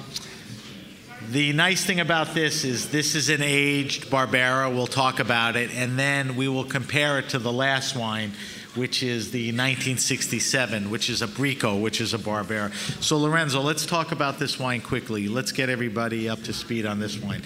the 1.31 1.53
nice 1.53 1.85
thing 1.85 2.01
about 2.01 2.35
this 2.35 2.65
is 2.65 2.91
this 2.91 3.15
is 3.15 3.29
an 3.29 3.43
aged 3.43 4.07
Barbera. 4.11 4.73
We'll 4.73 4.87
talk 4.87 5.21
about 5.21 5.57
it, 5.57 5.71
and 5.75 5.99
then 5.99 6.37
we 6.37 6.49
will 6.49 6.65
compare 6.65 7.19
it 7.19 7.29
to 7.31 7.39
the 7.39 7.53
last 7.53 7.95
wine, 7.95 8.33
which 8.75 9.03
is 9.03 9.31
the 9.31 9.49
1967, 9.49 10.91
which 10.91 11.11
is 11.11 11.23
a 11.23 11.29
Brico, 11.29 11.81
which 11.81 12.01
is 12.01 12.15
a 12.15 12.19
Barbera. 12.19 12.73
So, 13.03 13.19
Lorenzo, 13.19 13.61
let's 13.61 13.85
talk 13.85 14.13
about 14.13 14.39
this 14.39 14.59
wine 14.59 14.81
quickly. 14.81 15.29
Let's 15.29 15.53
get 15.53 15.69
everybody 15.69 16.29
up 16.29 16.43
to 16.45 16.53
speed 16.53 16.87
on 16.87 17.01
this 17.01 17.19
wine. 17.19 17.43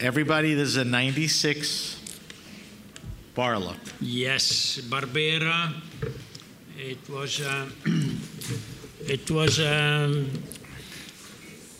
Everybody, 0.00 0.54
this 0.54 0.68
is 0.68 0.76
a 0.76 0.84
96 0.84 2.00
Barla. 3.34 3.74
Yes, 4.00 4.80
Barbera. 4.82 5.74
It 6.78 7.08
was 7.10 7.40
a, 7.40 7.66
it 9.06 9.28
was 9.30 9.58
a 9.58 10.24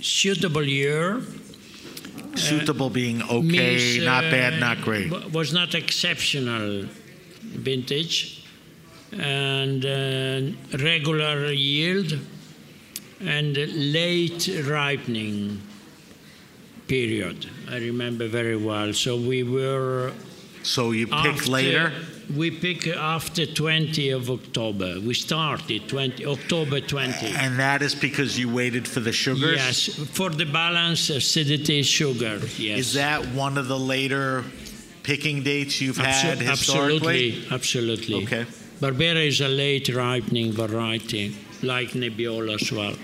suitable 0.01 0.65
year. 0.65 1.21
Suitable 2.35 2.91
being 2.91 3.23
okay, 3.23 3.77
Means, 3.77 4.05
not 4.05 4.25
uh, 4.25 4.31
bad, 4.31 4.59
not 4.59 4.81
great. 4.81 5.13
Was 5.33 5.53
not 5.53 5.75
exceptional 5.75 6.87
vintage, 7.43 8.45
and 9.13 9.85
uh, 9.85 10.79
regular 10.79 11.53
yield, 11.53 12.19
and 13.21 13.57
late 13.57 14.49
ripening 14.67 15.63
period. 16.89 17.47
I 17.71 17.77
remember 17.79 18.27
very 18.29 18.57
well. 18.57 18.93
So 18.93 19.17
we 19.17 19.43
were 19.43 20.13
So 20.63 20.91
you 20.93 21.07
pick 21.07 21.15
after- 21.37 21.51
later? 21.51 21.93
We 22.37 22.51
pick 22.51 22.87
after 22.89 23.47
20 23.47 24.11
of 24.11 24.29
October. 24.31 25.01
We 25.01 25.15
started 25.15 25.89
20 25.89 26.27
October 26.27 26.79
20. 26.81 27.27
And 27.29 27.59
that 27.59 27.81
is 27.81 27.95
because 27.95 28.39
you 28.39 28.51
waited 28.51 28.87
for 28.87 29.01
the 29.01 29.13
sugars? 29.13 29.57
Yes, 29.57 29.87
for 30.13 30.29
the 30.29 30.45
balance, 30.45 31.09
acidity, 31.09 31.83
sugar. 31.83 32.39
Yes. 32.59 32.79
Is 32.81 32.93
that 32.95 33.21
one 33.29 33.57
of 33.57 33.67
the 33.69 33.79
later 33.79 34.45
picking 35.05 35.43
dates 35.43 35.81
you've 35.81 35.97
had 35.97 36.39
historically? 36.39 37.47
Absolutely, 37.51 37.55
absolutely. 37.55 38.15
Okay. 38.25 38.45
Barbera 38.81 39.27
is 39.27 39.41
a 39.41 39.49
late 39.49 39.89
ripening 39.89 40.53
variety, 40.53 41.35
like 41.63 41.93
Nebbiolo 41.93 42.61
as 42.61 42.71
well. 42.71 42.95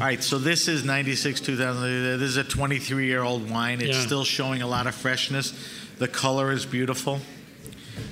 All 0.00 0.06
right, 0.08 0.22
so 0.22 0.38
this 0.38 0.68
is 0.68 0.84
96, 0.84 1.40
2000. 1.40 2.18
This 2.18 2.30
is 2.30 2.36
a 2.36 2.44
23 2.44 3.06
year 3.06 3.22
old 3.22 3.48
wine. 3.50 3.80
It's 3.80 3.96
Yeah. 3.98 4.06
still 4.06 4.24
showing 4.24 4.62
a 4.62 4.66
lot 4.66 4.86
of 4.86 4.94
freshness. 4.94 5.52
The 5.98 6.08
color 6.08 6.50
is 6.50 6.66
beautiful. 6.66 7.20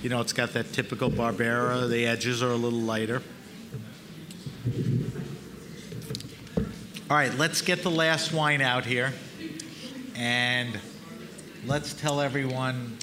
You 0.02 0.08
know, 0.10 0.20
it's 0.20 0.32
got 0.32 0.52
that 0.52 0.72
typical 0.72 1.10
Barbera. 1.10 1.88
The 1.88 2.06
edges 2.06 2.42
are 2.42 2.50
a 2.50 2.56
little 2.56 2.80
lighter. 2.80 3.22
All 7.08 7.16
right, 7.16 7.36
let's 7.38 7.60
get 7.62 7.82
the 7.82 7.90
last 7.90 8.32
wine 8.32 8.60
out 8.60 8.84
here. 8.84 9.12
And 10.14 10.78
let's 11.66 11.92
tell 11.94 12.20
everyone 12.20 12.98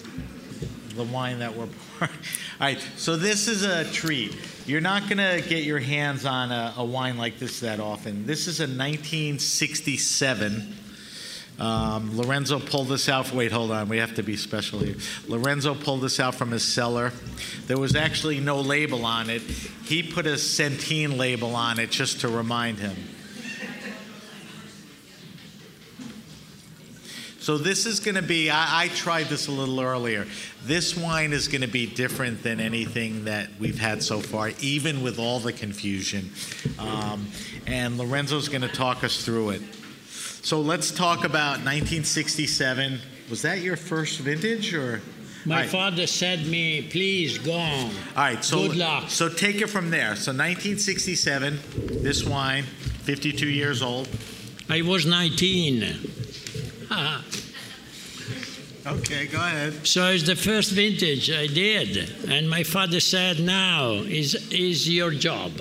the 0.96 1.04
wine 1.04 1.40
that 1.40 1.56
we're 1.56 1.68
All 2.02 2.08
right, 2.60 2.80
so 2.96 3.16
this 3.16 3.48
is 3.48 3.64
a 3.64 3.86
treat. 3.92 4.36
You're 4.66 4.82
not 4.82 5.10
going 5.10 5.18
to 5.18 5.42
get 5.48 5.64
your 5.64 5.80
hands 5.80 6.26
on 6.26 6.52
a, 6.52 6.74
a 6.78 6.86
wine 6.86 7.18
like 7.18 7.40
this 7.40 7.62
that 7.62 7.80
often. 7.80 8.26
This 8.26 8.48
is 8.48 8.60
a 8.60 8.64
1967. 8.64 10.76
Um, 11.60 12.16
Lorenzo 12.16 12.60
pulled 12.60 12.90
this 12.90 13.10
out. 13.10 13.34
Wait, 13.34 13.52
hold 13.52 13.72
on. 13.72 13.90
We 13.90 13.98
have 13.98 14.14
to 14.16 14.24
be 14.24 14.38
special 14.38 14.80
here. 14.80 14.96
Lorenzo 15.28 15.74
pulled 15.74 16.02
this 16.02 16.20
out 16.20 16.36
from 16.36 16.52
his 16.52 16.64
cellar. 16.64 17.12
There 17.66 17.80
was 17.80 17.96
actually 17.96 18.40
no 18.40 18.62
label 18.62 19.06
on 19.06 19.32
it. 19.32 19.42
He 19.42 20.04
put 20.04 20.28
a 20.28 20.38
Centine 20.38 21.18
label 21.18 21.56
on 21.56 21.80
it 21.80 21.90
just 21.90 22.22
to 22.22 22.28
remind 22.28 22.78
him. 22.78 22.96
So 27.48 27.58
this 27.58 27.86
is 27.86 28.02
going 28.02 28.16
to 28.16 28.22
be. 28.22 28.50
I, 28.50 28.84
I 28.84 28.88
tried 28.90 29.28
this 29.28 29.48
a 29.48 29.54
little 29.54 29.80
earlier. 29.80 30.28
This 30.66 30.98
wine 30.98 31.32
is 31.32 31.48
going 31.48 31.62
to 31.62 31.68
be 31.70 31.86
different 31.86 32.44
than 32.44 32.60
anything 32.60 33.24
that 33.24 33.48
we've 33.58 33.80
had 33.80 34.04
so 34.04 34.20
far, 34.20 34.52
even 34.60 35.02
with 35.02 35.18
all 35.18 35.40
the 35.40 35.54
confusion. 35.54 36.30
Um, 36.78 37.26
and 37.66 37.98
Lorenzo's 37.98 38.50
going 38.50 38.64
to 38.64 38.68
talk 38.68 39.06
us 39.06 39.24
through 39.24 39.52
it. 39.52 39.62
So 40.10 40.60
let's 40.60 40.92
talk 40.92 41.20
about 41.20 41.64
1967. 41.64 43.00
Was 43.30 43.44
that 43.44 43.62
your 43.62 43.78
first 43.78 44.20
vintage, 44.20 44.74
or? 44.74 45.00
My 45.46 45.62
right. 45.62 45.70
father 45.70 46.06
said 46.06 46.46
me, 46.48 46.90
please 46.92 47.38
go 47.38 47.54
on. 47.54 47.86
All 47.86 47.92
right, 48.18 48.44
so 48.44 48.68
Good 48.68 48.76
luck. 48.76 49.10
So 49.10 49.30
take 49.30 49.62
it 49.62 49.68
from 49.68 49.90
there. 49.90 50.18
So 50.18 50.34
1967, 50.34 51.60
this 52.04 52.26
wine, 52.26 52.64
52 52.64 53.48
years 53.48 53.82
old. 53.82 54.10
I 54.70 54.82
was 54.82 55.06
19. 55.06 56.27
Okay, 58.86 59.28
go 59.28 59.38
ahead. 59.38 59.86
so 59.86 60.08
it's 60.08 60.24
the 60.26 60.36
first 60.36 60.72
vintage 60.72 61.30
I 61.30 61.48
did. 61.48 62.10
And 62.30 62.50
my 62.50 62.64
father 62.64 63.02
said, 63.02 63.38
now 63.42 63.92
is, 63.96 64.34
is 64.50 64.88
your 64.88 65.12
job. 65.12 65.52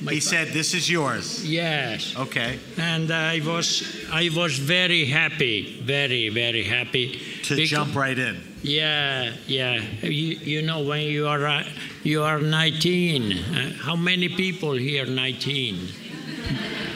My 0.00 0.14
He 0.14 0.20
said, 0.20 0.48
"This 0.54 0.72
is 0.72 0.88
yours." 0.88 1.44
Yes. 1.46 2.14
Okay. 2.16 2.58
And 2.78 3.10
I 3.10 3.40
was, 3.44 3.82
I 4.10 4.30
was 4.34 4.58
very 4.58 5.04
happy, 5.04 5.82
very, 5.82 6.30
very 6.30 6.62
happy. 6.62 7.20
To 7.42 7.54
Becau- 7.56 7.66
jump 7.66 7.94
right 7.94 8.18
in. 8.18 8.40
Yeah, 8.62 9.34
yeah. 9.46 9.82
You, 10.00 10.08
you 10.10 10.62
know, 10.62 10.80
when 10.80 11.02
you 11.02 11.26
are 11.28 11.46
uh, 11.46 11.64
you 12.02 12.22
are 12.22 12.40
19, 12.40 13.32
uh, 13.32 13.72
how 13.82 13.94
many 13.94 14.30
people 14.30 14.72
here 14.72 15.04
19? 15.04 15.88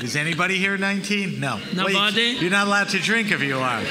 Is 0.00 0.14
anybody 0.14 0.58
here 0.58 0.76
19? 0.76 1.40
No. 1.40 1.58
Nobody? 1.74 2.36
you're 2.38 2.50
not 2.50 2.66
allowed 2.66 2.90
to 2.90 2.98
drink 2.98 3.30
if 3.30 3.42
you 3.42 3.58
are. 3.58 3.82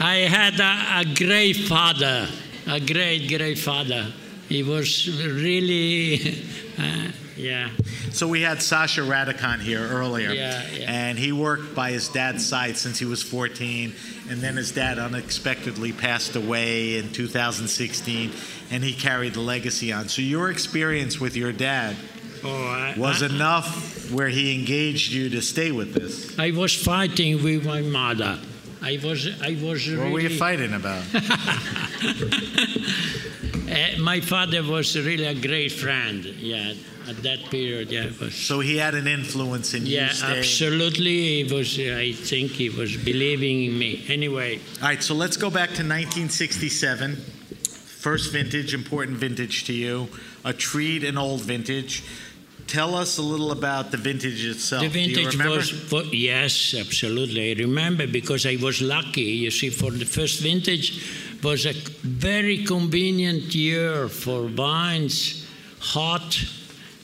I 0.00 0.16
had 0.28 0.60
a, 0.60 1.00
a 1.00 1.14
great 1.14 1.56
father, 1.56 2.28
a 2.66 2.78
great, 2.78 3.28
great 3.28 3.58
father. 3.58 4.12
He 4.48 4.62
was 4.62 5.08
really, 5.08 6.44
uh, 6.78 7.08
yeah. 7.36 7.70
So 8.10 8.28
we 8.28 8.42
had 8.42 8.60
Sasha 8.60 9.00
Radikon 9.00 9.60
here 9.60 9.80
earlier. 9.80 10.32
Yeah, 10.32 10.62
yeah. 10.70 10.92
And 10.92 11.18
he 11.18 11.32
worked 11.32 11.74
by 11.74 11.92
his 11.92 12.08
dad's 12.08 12.46
side 12.46 12.76
since 12.76 12.98
he 12.98 13.06
was 13.06 13.22
14. 13.22 13.94
And 14.28 14.40
then 14.40 14.56
his 14.56 14.72
dad 14.72 14.98
unexpectedly 14.98 15.92
passed 15.92 16.36
away 16.36 16.98
in 16.98 17.12
2016. 17.12 18.32
And 18.70 18.84
he 18.84 18.92
carried 18.92 19.32
the 19.34 19.40
legacy 19.40 19.90
on. 19.90 20.08
So 20.08 20.20
your 20.20 20.50
experience 20.50 21.18
with 21.18 21.34
your 21.34 21.52
dad 21.52 21.96
Oh, 22.44 22.64
I, 22.66 22.94
was 22.96 23.22
I, 23.22 23.26
enough 23.26 24.10
where 24.10 24.28
he 24.28 24.54
engaged 24.58 25.12
you 25.12 25.28
to 25.30 25.40
stay 25.42 25.70
with 25.72 25.94
this. 25.94 26.38
I 26.38 26.50
was 26.50 26.74
fighting 26.74 27.42
with 27.42 27.64
my 27.64 27.82
mother. 27.82 28.38
I 28.82 28.98
was, 29.02 29.28
I 29.40 29.56
was 29.62 29.86
What 29.88 29.96
really. 29.98 30.10
were 30.10 30.20
you 30.20 30.36
fighting 30.36 30.74
about? 30.74 31.04
Uh, 33.68 33.98
my 34.00 34.20
father 34.20 34.62
was 34.62 34.96
really 34.98 35.24
a 35.24 35.34
great 35.34 35.70
friend. 35.72 36.24
Yeah, 36.24 36.74
at 37.08 37.22
that 37.22 37.44
period, 37.50 37.90
yeah, 37.92 38.10
was. 38.20 38.34
so 38.34 38.60
he 38.60 38.76
had 38.76 38.94
an 38.94 39.06
influence 39.06 39.74
in 39.74 39.86
Yeah, 39.86 40.08
you 40.08 40.14
staying. 40.14 40.38
absolutely. 40.38 41.44
He 41.44 41.52
was. 41.54 41.78
I 41.78 42.12
think 42.12 42.50
he 42.52 42.68
was 42.70 42.96
believing 42.96 43.64
in 43.64 43.78
me. 43.78 44.04
Anyway, 44.08 44.58
All 44.80 44.88
right, 44.88 45.02
so 45.02 45.14
let's 45.14 45.36
go 45.36 45.48
back 45.50 45.68
to 45.70 45.82
1967. 45.84 47.16
First 47.16 48.32
vintage, 48.32 48.74
important 48.74 49.16
vintage 49.16 49.64
to 49.66 49.72
you. 49.72 50.08
A 50.44 50.52
treat, 50.52 51.04
an 51.04 51.16
old 51.16 51.40
vintage. 51.42 52.02
Tell 52.66 52.94
us 52.94 53.18
a 53.18 53.22
little 53.22 53.52
about 53.52 53.90
the 53.90 53.96
vintage 53.96 54.44
itself. 54.44 54.82
the 54.82 54.88
Do 54.88 54.98
you 54.98 55.14
vintage 55.14 55.44
was, 55.44 55.90
wa- 55.92 56.02
yes, 56.10 56.74
absolutely. 56.78 57.50
I 57.50 57.54
remember 57.54 58.06
because 58.06 58.46
I 58.46 58.56
was 58.56 58.80
lucky. 58.80 59.22
You 59.22 59.50
see, 59.50 59.70
for 59.70 59.90
the 59.90 60.04
first 60.06 60.40
vintage 60.40 61.02
was 61.42 61.66
a 61.66 61.72
very 62.02 62.64
convenient 62.64 63.54
year 63.54 64.08
for 64.08 64.46
wines, 64.46 65.46
hot. 65.80 66.38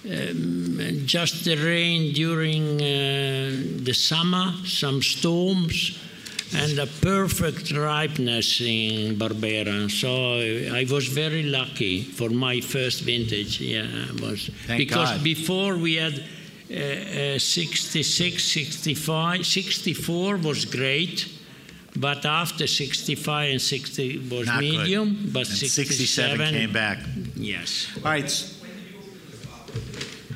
Um, 0.05 1.03
just 1.05 1.45
the 1.45 1.57
rain 1.57 2.15
during 2.15 2.81
uh, 2.81 3.85
the 3.85 3.93
summer, 3.93 4.55
some 4.65 5.03
storms, 5.03 5.99
and 6.55 6.79
a 6.79 6.87
perfect 6.87 7.73
ripeness 7.73 8.61
in 8.61 9.17
Barbera. 9.17 9.91
So 9.91 10.41
I 10.75 10.87
was 10.91 11.07
very 11.09 11.43
lucky 11.43 12.03
for 12.03 12.31
my 12.31 12.61
first 12.61 13.03
vintage. 13.03 13.61
Yeah, 13.61 13.83
I 13.87 14.13
was 14.21 14.51
Thank 14.67 14.79
because 14.79 15.11
God. 15.11 15.25
before 15.25 15.77
we 15.77 15.95
had 15.97 16.23
uh, 16.71 17.35
uh, 17.37 17.39
66, 17.39 18.45
65, 18.45 19.47
64 19.47 20.37
was 20.39 20.65
great. 20.65 21.29
But 21.97 22.25
after 22.27 22.67
65 22.69 23.51
and 23.51 23.61
60 23.61 24.29
was 24.31 24.47
Not 24.47 24.61
good. 24.61 24.71
medium, 24.79 25.31
but 25.33 25.49
And 25.49 25.57
67 25.57 26.51
came 26.55 26.73
back. 26.73 26.99
Yes. 27.35 27.89
All 27.97 28.13
right. 28.13 28.31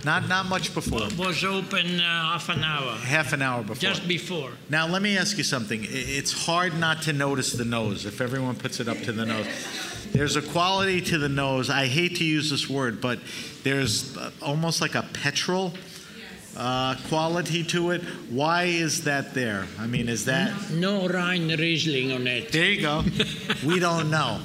Not, 0.04 0.28
not 0.28 0.46
much 0.46 0.74
before. 0.74 1.06
Was 1.16 1.44
open 1.44 2.00
uh, 2.00 2.32
half 2.32 2.48
an 2.48 2.64
hour, 2.64 2.96
Half 2.96 3.32
an 3.32 3.42
hour 3.42 3.62
before. 3.62 3.76
just 3.76 4.08
before. 4.08 4.50
Now, 4.68 4.88
let 4.88 5.00
me 5.00 5.16
ask 5.16 5.38
you 5.38 5.44
something. 5.44 5.80
It's 5.88 6.32
hard 6.46 6.76
not 6.78 7.02
to 7.02 7.12
notice 7.12 7.52
the 7.52 7.64
nose 7.64 8.04
if 8.04 8.20
everyone 8.20 8.56
puts 8.56 8.80
it 8.80 8.88
up 8.88 8.98
to 9.02 9.12
the 9.12 9.24
nose. 9.24 9.46
There's 10.12 10.36
a 10.36 10.42
quality 10.42 11.00
to 11.02 11.18
the 11.18 11.28
nose. 11.28 11.70
I 11.70 11.86
hate 11.86 12.16
to 12.16 12.24
use 12.24 12.50
this 12.50 12.68
word, 12.68 13.00
but 13.00 13.18
there's 13.62 14.16
uh, 14.16 14.30
almost 14.42 14.80
like 14.80 14.94
a 14.94 15.02
petrol 15.02 15.72
uh, 16.56 16.96
quality 17.08 17.62
to 17.64 17.92
it. 17.92 18.02
Why 18.28 18.64
is 18.64 19.04
that 19.04 19.32
there? 19.34 19.66
I 19.78 19.86
mean, 19.86 20.08
is 20.08 20.24
that. 20.26 20.52
No 20.70 21.08
Rhine 21.08 21.48
Riesling 21.48 22.12
on 22.12 22.26
it. 22.26 22.52
There 22.52 22.66
you 22.66 22.80
go. 22.82 23.04
we 23.64 23.78
don't 23.78 24.10
know. 24.10 24.40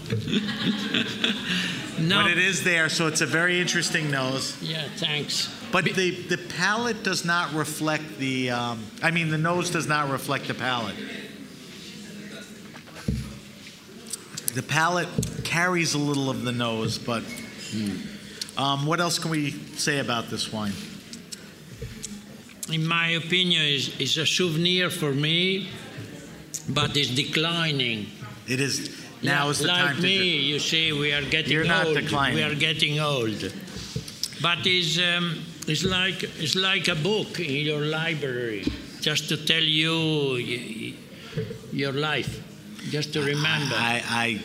No. 1.99 2.23
But 2.23 2.31
it 2.31 2.37
is 2.37 2.63
there, 2.63 2.89
so 2.89 3.07
it's 3.07 3.21
a 3.21 3.25
very 3.25 3.59
interesting 3.59 4.11
nose. 4.11 4.55
Yeah, 4.61 4.87
thanks. 4.97 5.53
But 5.71 5.85
the, 5.85 6.11
the 6.11 6.37
palate 6.37 7.03
does 7.03 7.25
not 7.25 7.53
reflect 7.53 8.17
the. 8.17 8.51
Um, 8.51 8.83
I 9.01 9.11
mean, 9.11 9.29
the 9.29 9.37
nose 9.37 9.69
does 9.69 9.87
not 9.87 10.09
reflect 10.09 10.47
the 10.47 10.53
palate. 10.53 10.95
The 14.53 14.63
palate 14.63 15.07
carries 15.43 15.93
a 15.93 15.97
little 15.99 16.29
of 16.29 16.43
the 16.43 16.51
nose, 16.51 16.97
but. 16.97 17.23
Um, 18.57 18.87
what 18.87 18.99
else 18.99 19.19
can 19.19 19.29
we 19.29 19.51
say 19.75 19.99
about 19.99 20.31
this 20.31 20.51
wine? 20.51 20.73
In 22.71 22.85
my 22.87 23.09
opinion, 23.09 23.61
is 23.61 23.95
is 23.99 24.17
a 24.17 24.25
souvenir 24.25 24.89
for 24.89 25.11
me, 25.11 25.69
but 26.67 26.97
it's 26.97 27.11
declining. 27.11 28.07
It 28.47 28.59
is 28.59 29.06
now 29.27 29.45
like, 29.45 29.51
is 29.51 29.59
the 29.59 29.67
like 29.67 29.85
time 29.93 30.01
me, 30.01 30.17
to. 30.17 30.25
you 30.25 30.59
see, 30.59 30.91
we 30.93 31.13
are 31.13 31.21
getting 31.23 31.51
You're 31.51 31.65
not 31.65 31.87
old. 31.87 31.95
declining. 31.97 32.35
We 32.37 32.43
are 32.43 32.55
getting 32.55 32.99
old. 32.99 33.53
But 34.41 34.59
it's, 34.65 34.97
um, 34.99 35.43
it's, 35.67 35.83
like, 35.83 36.23
it's 36.23 36.55
like 36.55 36.87
a 36.87 36.95
book 36.95 37.39
in 37.39 37.65
your 37.65 37.81
library, 37.81 38.65
just 39.01 39.29
to 39.29 39.37
tell 39.37 39.63
you 39.63 40.93
your 41.71 41.93
life, 41.93 42.41
just 42.89 43.13
to 43.13 43.19
remember. 43.21 43.75
I, 43.75 44.01
I 44.07 44.41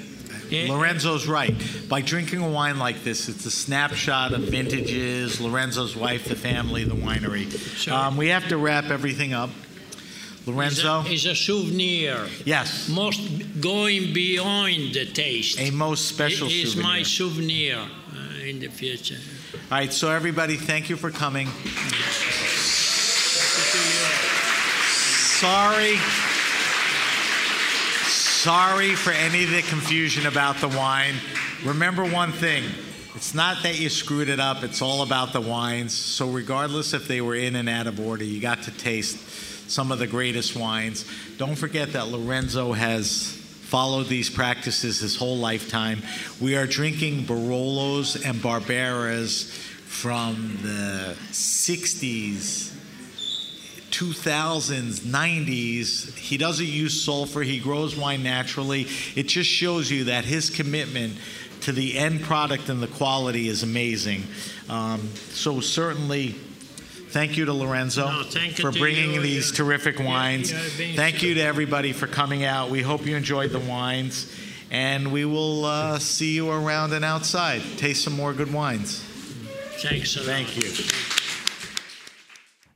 Yeah. 0.50 0.68
Lorenzo's 0.72 1.26
right. 1.26 1.54
By 1.88 2.00
drinking 2.02 2.40
a 2.40 2.48
wine 2.48 2.78
like 2.78 3.04
this, 3.04 3.28
it's 3.28 3.46
a 3.46 3.50
snapshot 3.50 4.32
of 4.34 4.40
vintages, 4.42 5.40
Lorenzo's 5.40 5.96
wife, 5.96 6.24
the 6.26 6.36
family, 6.36 6.84
the 6.84 6.94
winery. 6.94 7.50
Sure. 7.76 7.94
Um, 7.94 8.16
we 8.18 8.28
have 8.28 8.48
to 8.48 8.56
wrap 8.58 8.86
everything 8.90 9.32
up. 9.32 9.50
Lorenzo, 10.46 11.02
a, 11.06 11.14
a 11.14 11.34
souvenir, 11.36 12.26
yes, 12.44 12.88
most 12.88 13.20
going 13.60 14.12
beyond 14.12 14.92
the 14.94 15.06
taste. 15.06 15.60
a 15.60 15.70
most 15.70 16.06
special 16.08 16.48
It 16.48 16.52
is 16.54 16.72
souvenir. 16.72 16.88
my 16.90 17.02
souvenir 17.04 17.76
uh, 17.78 18.44
in 18.44 18.58
the 18.58 18.68
future. 18.68 19.18
All 19.70 19.78
right, 19.78 19.92
so 19.92 20.10
everybody, 20.10 20.56
thank 20.56 20.90
you 20.90 20.96
for 20.96 21.10
coming. 21.10 21.46
Sorry. 25.40 25.96
Sorry 28.08 28.94
for 28.94 29.12
any 29.12 29.44
of 29.44 29.50
the 29.50 29.62
confusion 29.62 30.26
about 30.26 30.56
the 30.58 30.68
wine. 30.68 31.14
Remember 31.64 32.04
one 32.04 32.32
thing 32.32 32.64
it's 33.22 33.34
not 33.34 33.62
that 33.62 33.78
you 33.78 33.88
screwed 33.88 34.28
it 34.28 34.40
up, 34.40 34.64
it's 34.64 34.82
all 34.82 35.00
about 35.02 35.32
the 35.32 35.40
wines. 35.40 35.96
So, 35.96 36.28
regardless 36.28 36.92
if 36.92 37.06
they 37.06 37.20
were 37.20 37.36
in 37.36 37.54
and 37.54 37.68
out 37.68 37.86
of 37.86 38.00
order, 38.00 38.24
you 38.24 38.40
got 38.40 38.64
to 38.64 38.72
taste 38.72 39.70
some 39.70 39.92
of 39.92 40.00
the 40.00 40.08
greatest 40.08 40.56
wines. 40.56 41.08
Don't 41.38 41.54
forget 41.54 41.92
that 41.92 42.08
Lorenzo 42.08 42.72
has 42.72 43.28
followed 43.28 44.08
these 44.08 44.28
practices 44.28 44.98
his 44.98 45.14
whole 45.14 45.36
lifetime. 45.36 46.02
We 46.40 46.56
are 46.56 46.66
drinking 46.66 47.26
Barolos 47.26 48.28
and 48.28 48.40
Barberas 48.40 49.52
from 49.52 50.58
the 50.60 51.14
60s, 51.30 52.74
2000s, 53.92 55.00
90s. 55.02 56.16
He 56.16 56.36
doesn't 56.38 56.66
use 56.66 57.04
sulfur, 57.04 57.42
he 57.42 57.60
grows 57.60 57.94
wine 57.94 58.24
naturally. 58.24 58.88
It 59.14 59.28
just 59.28 59.48
shows 59.48 59.92
you 59.92 60.04
that 60.04 60.24
his 60.24 60.50
commitment 60.50 61.14
to 61.62 61.72
the 61.72 61.96
end 61.98 62.22
product 62.22 62.68
and 62.68 62.82
the 62.82 62.86
quality 62.88 63.48
is 63.48 63.62
amazing. 63.62 64.24
Um, 64.68 65.08
so, 65.30 65.60
certainly, 65.60 66.28
thank 67.10 67.36
you 67.36 67.44
to 67.46 67.52
Lorenzo 67.52 68.08
No, 68.08 68.22
thank 68.24 68.54
for 68.56 68.72
bringing 68.72 69.14
you. 69.14 69.20
these 69.20 69.50
You- 69.50 69.56
terrific 69.56 69.98
wines. 69.98 70.50
you 70.50 70.56
have 70.56 70.76
been 70.78 70.96
Thank 70.96 71.22
you 71.22 71.34
to 71.34 71.40
everybody 71.40 71.92
for 71.92 72.06
coming 72.06 72.44
out. 72.44 72.70
We 72.70 72.82
hope 72.82 73.06
you 73.06 73.16
enjoyed 73.16 73.50
the 73.50 73.60
wines. 73.60 74.32
And 74.70 75.12
we 75.12 75.26
will 75.26 75.66
uh, 75.66 75.98
see 75.98 76.32
you 76.34 76.50
around 76.50 76.94
and 76.94 77.04
outside. 77.04 77.60
Taste 77.76 78.02
some 78.04 78.14
more 78.14 78.32
good 78.32 78.50
wines. 78.52 79.00
Thanks 79.82 80.16
a 80.16 80.20
lot. 80.20 80.26
Thank 80.28 80.56
you. 80.56 80.70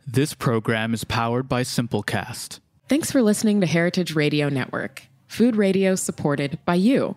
This 0.06 0.34
program 0.34 0.92
is 0.94 1.04
powered 1.04 1.48
by 1.48 1.62
Simplecast. 1.62 2.60
Thanks 2.88 3.10
for 3.10 3.22
listening 3.22 3.60
to 3.62 3.66
Heritage 3.66 4.14
Radio 4.14 4.48
Network, 4.50 5.04
food 5.26 5.56
radio 5.56 5.94
supported 5.94 6.58
by 6.66 6.74
you. 6.76 7.16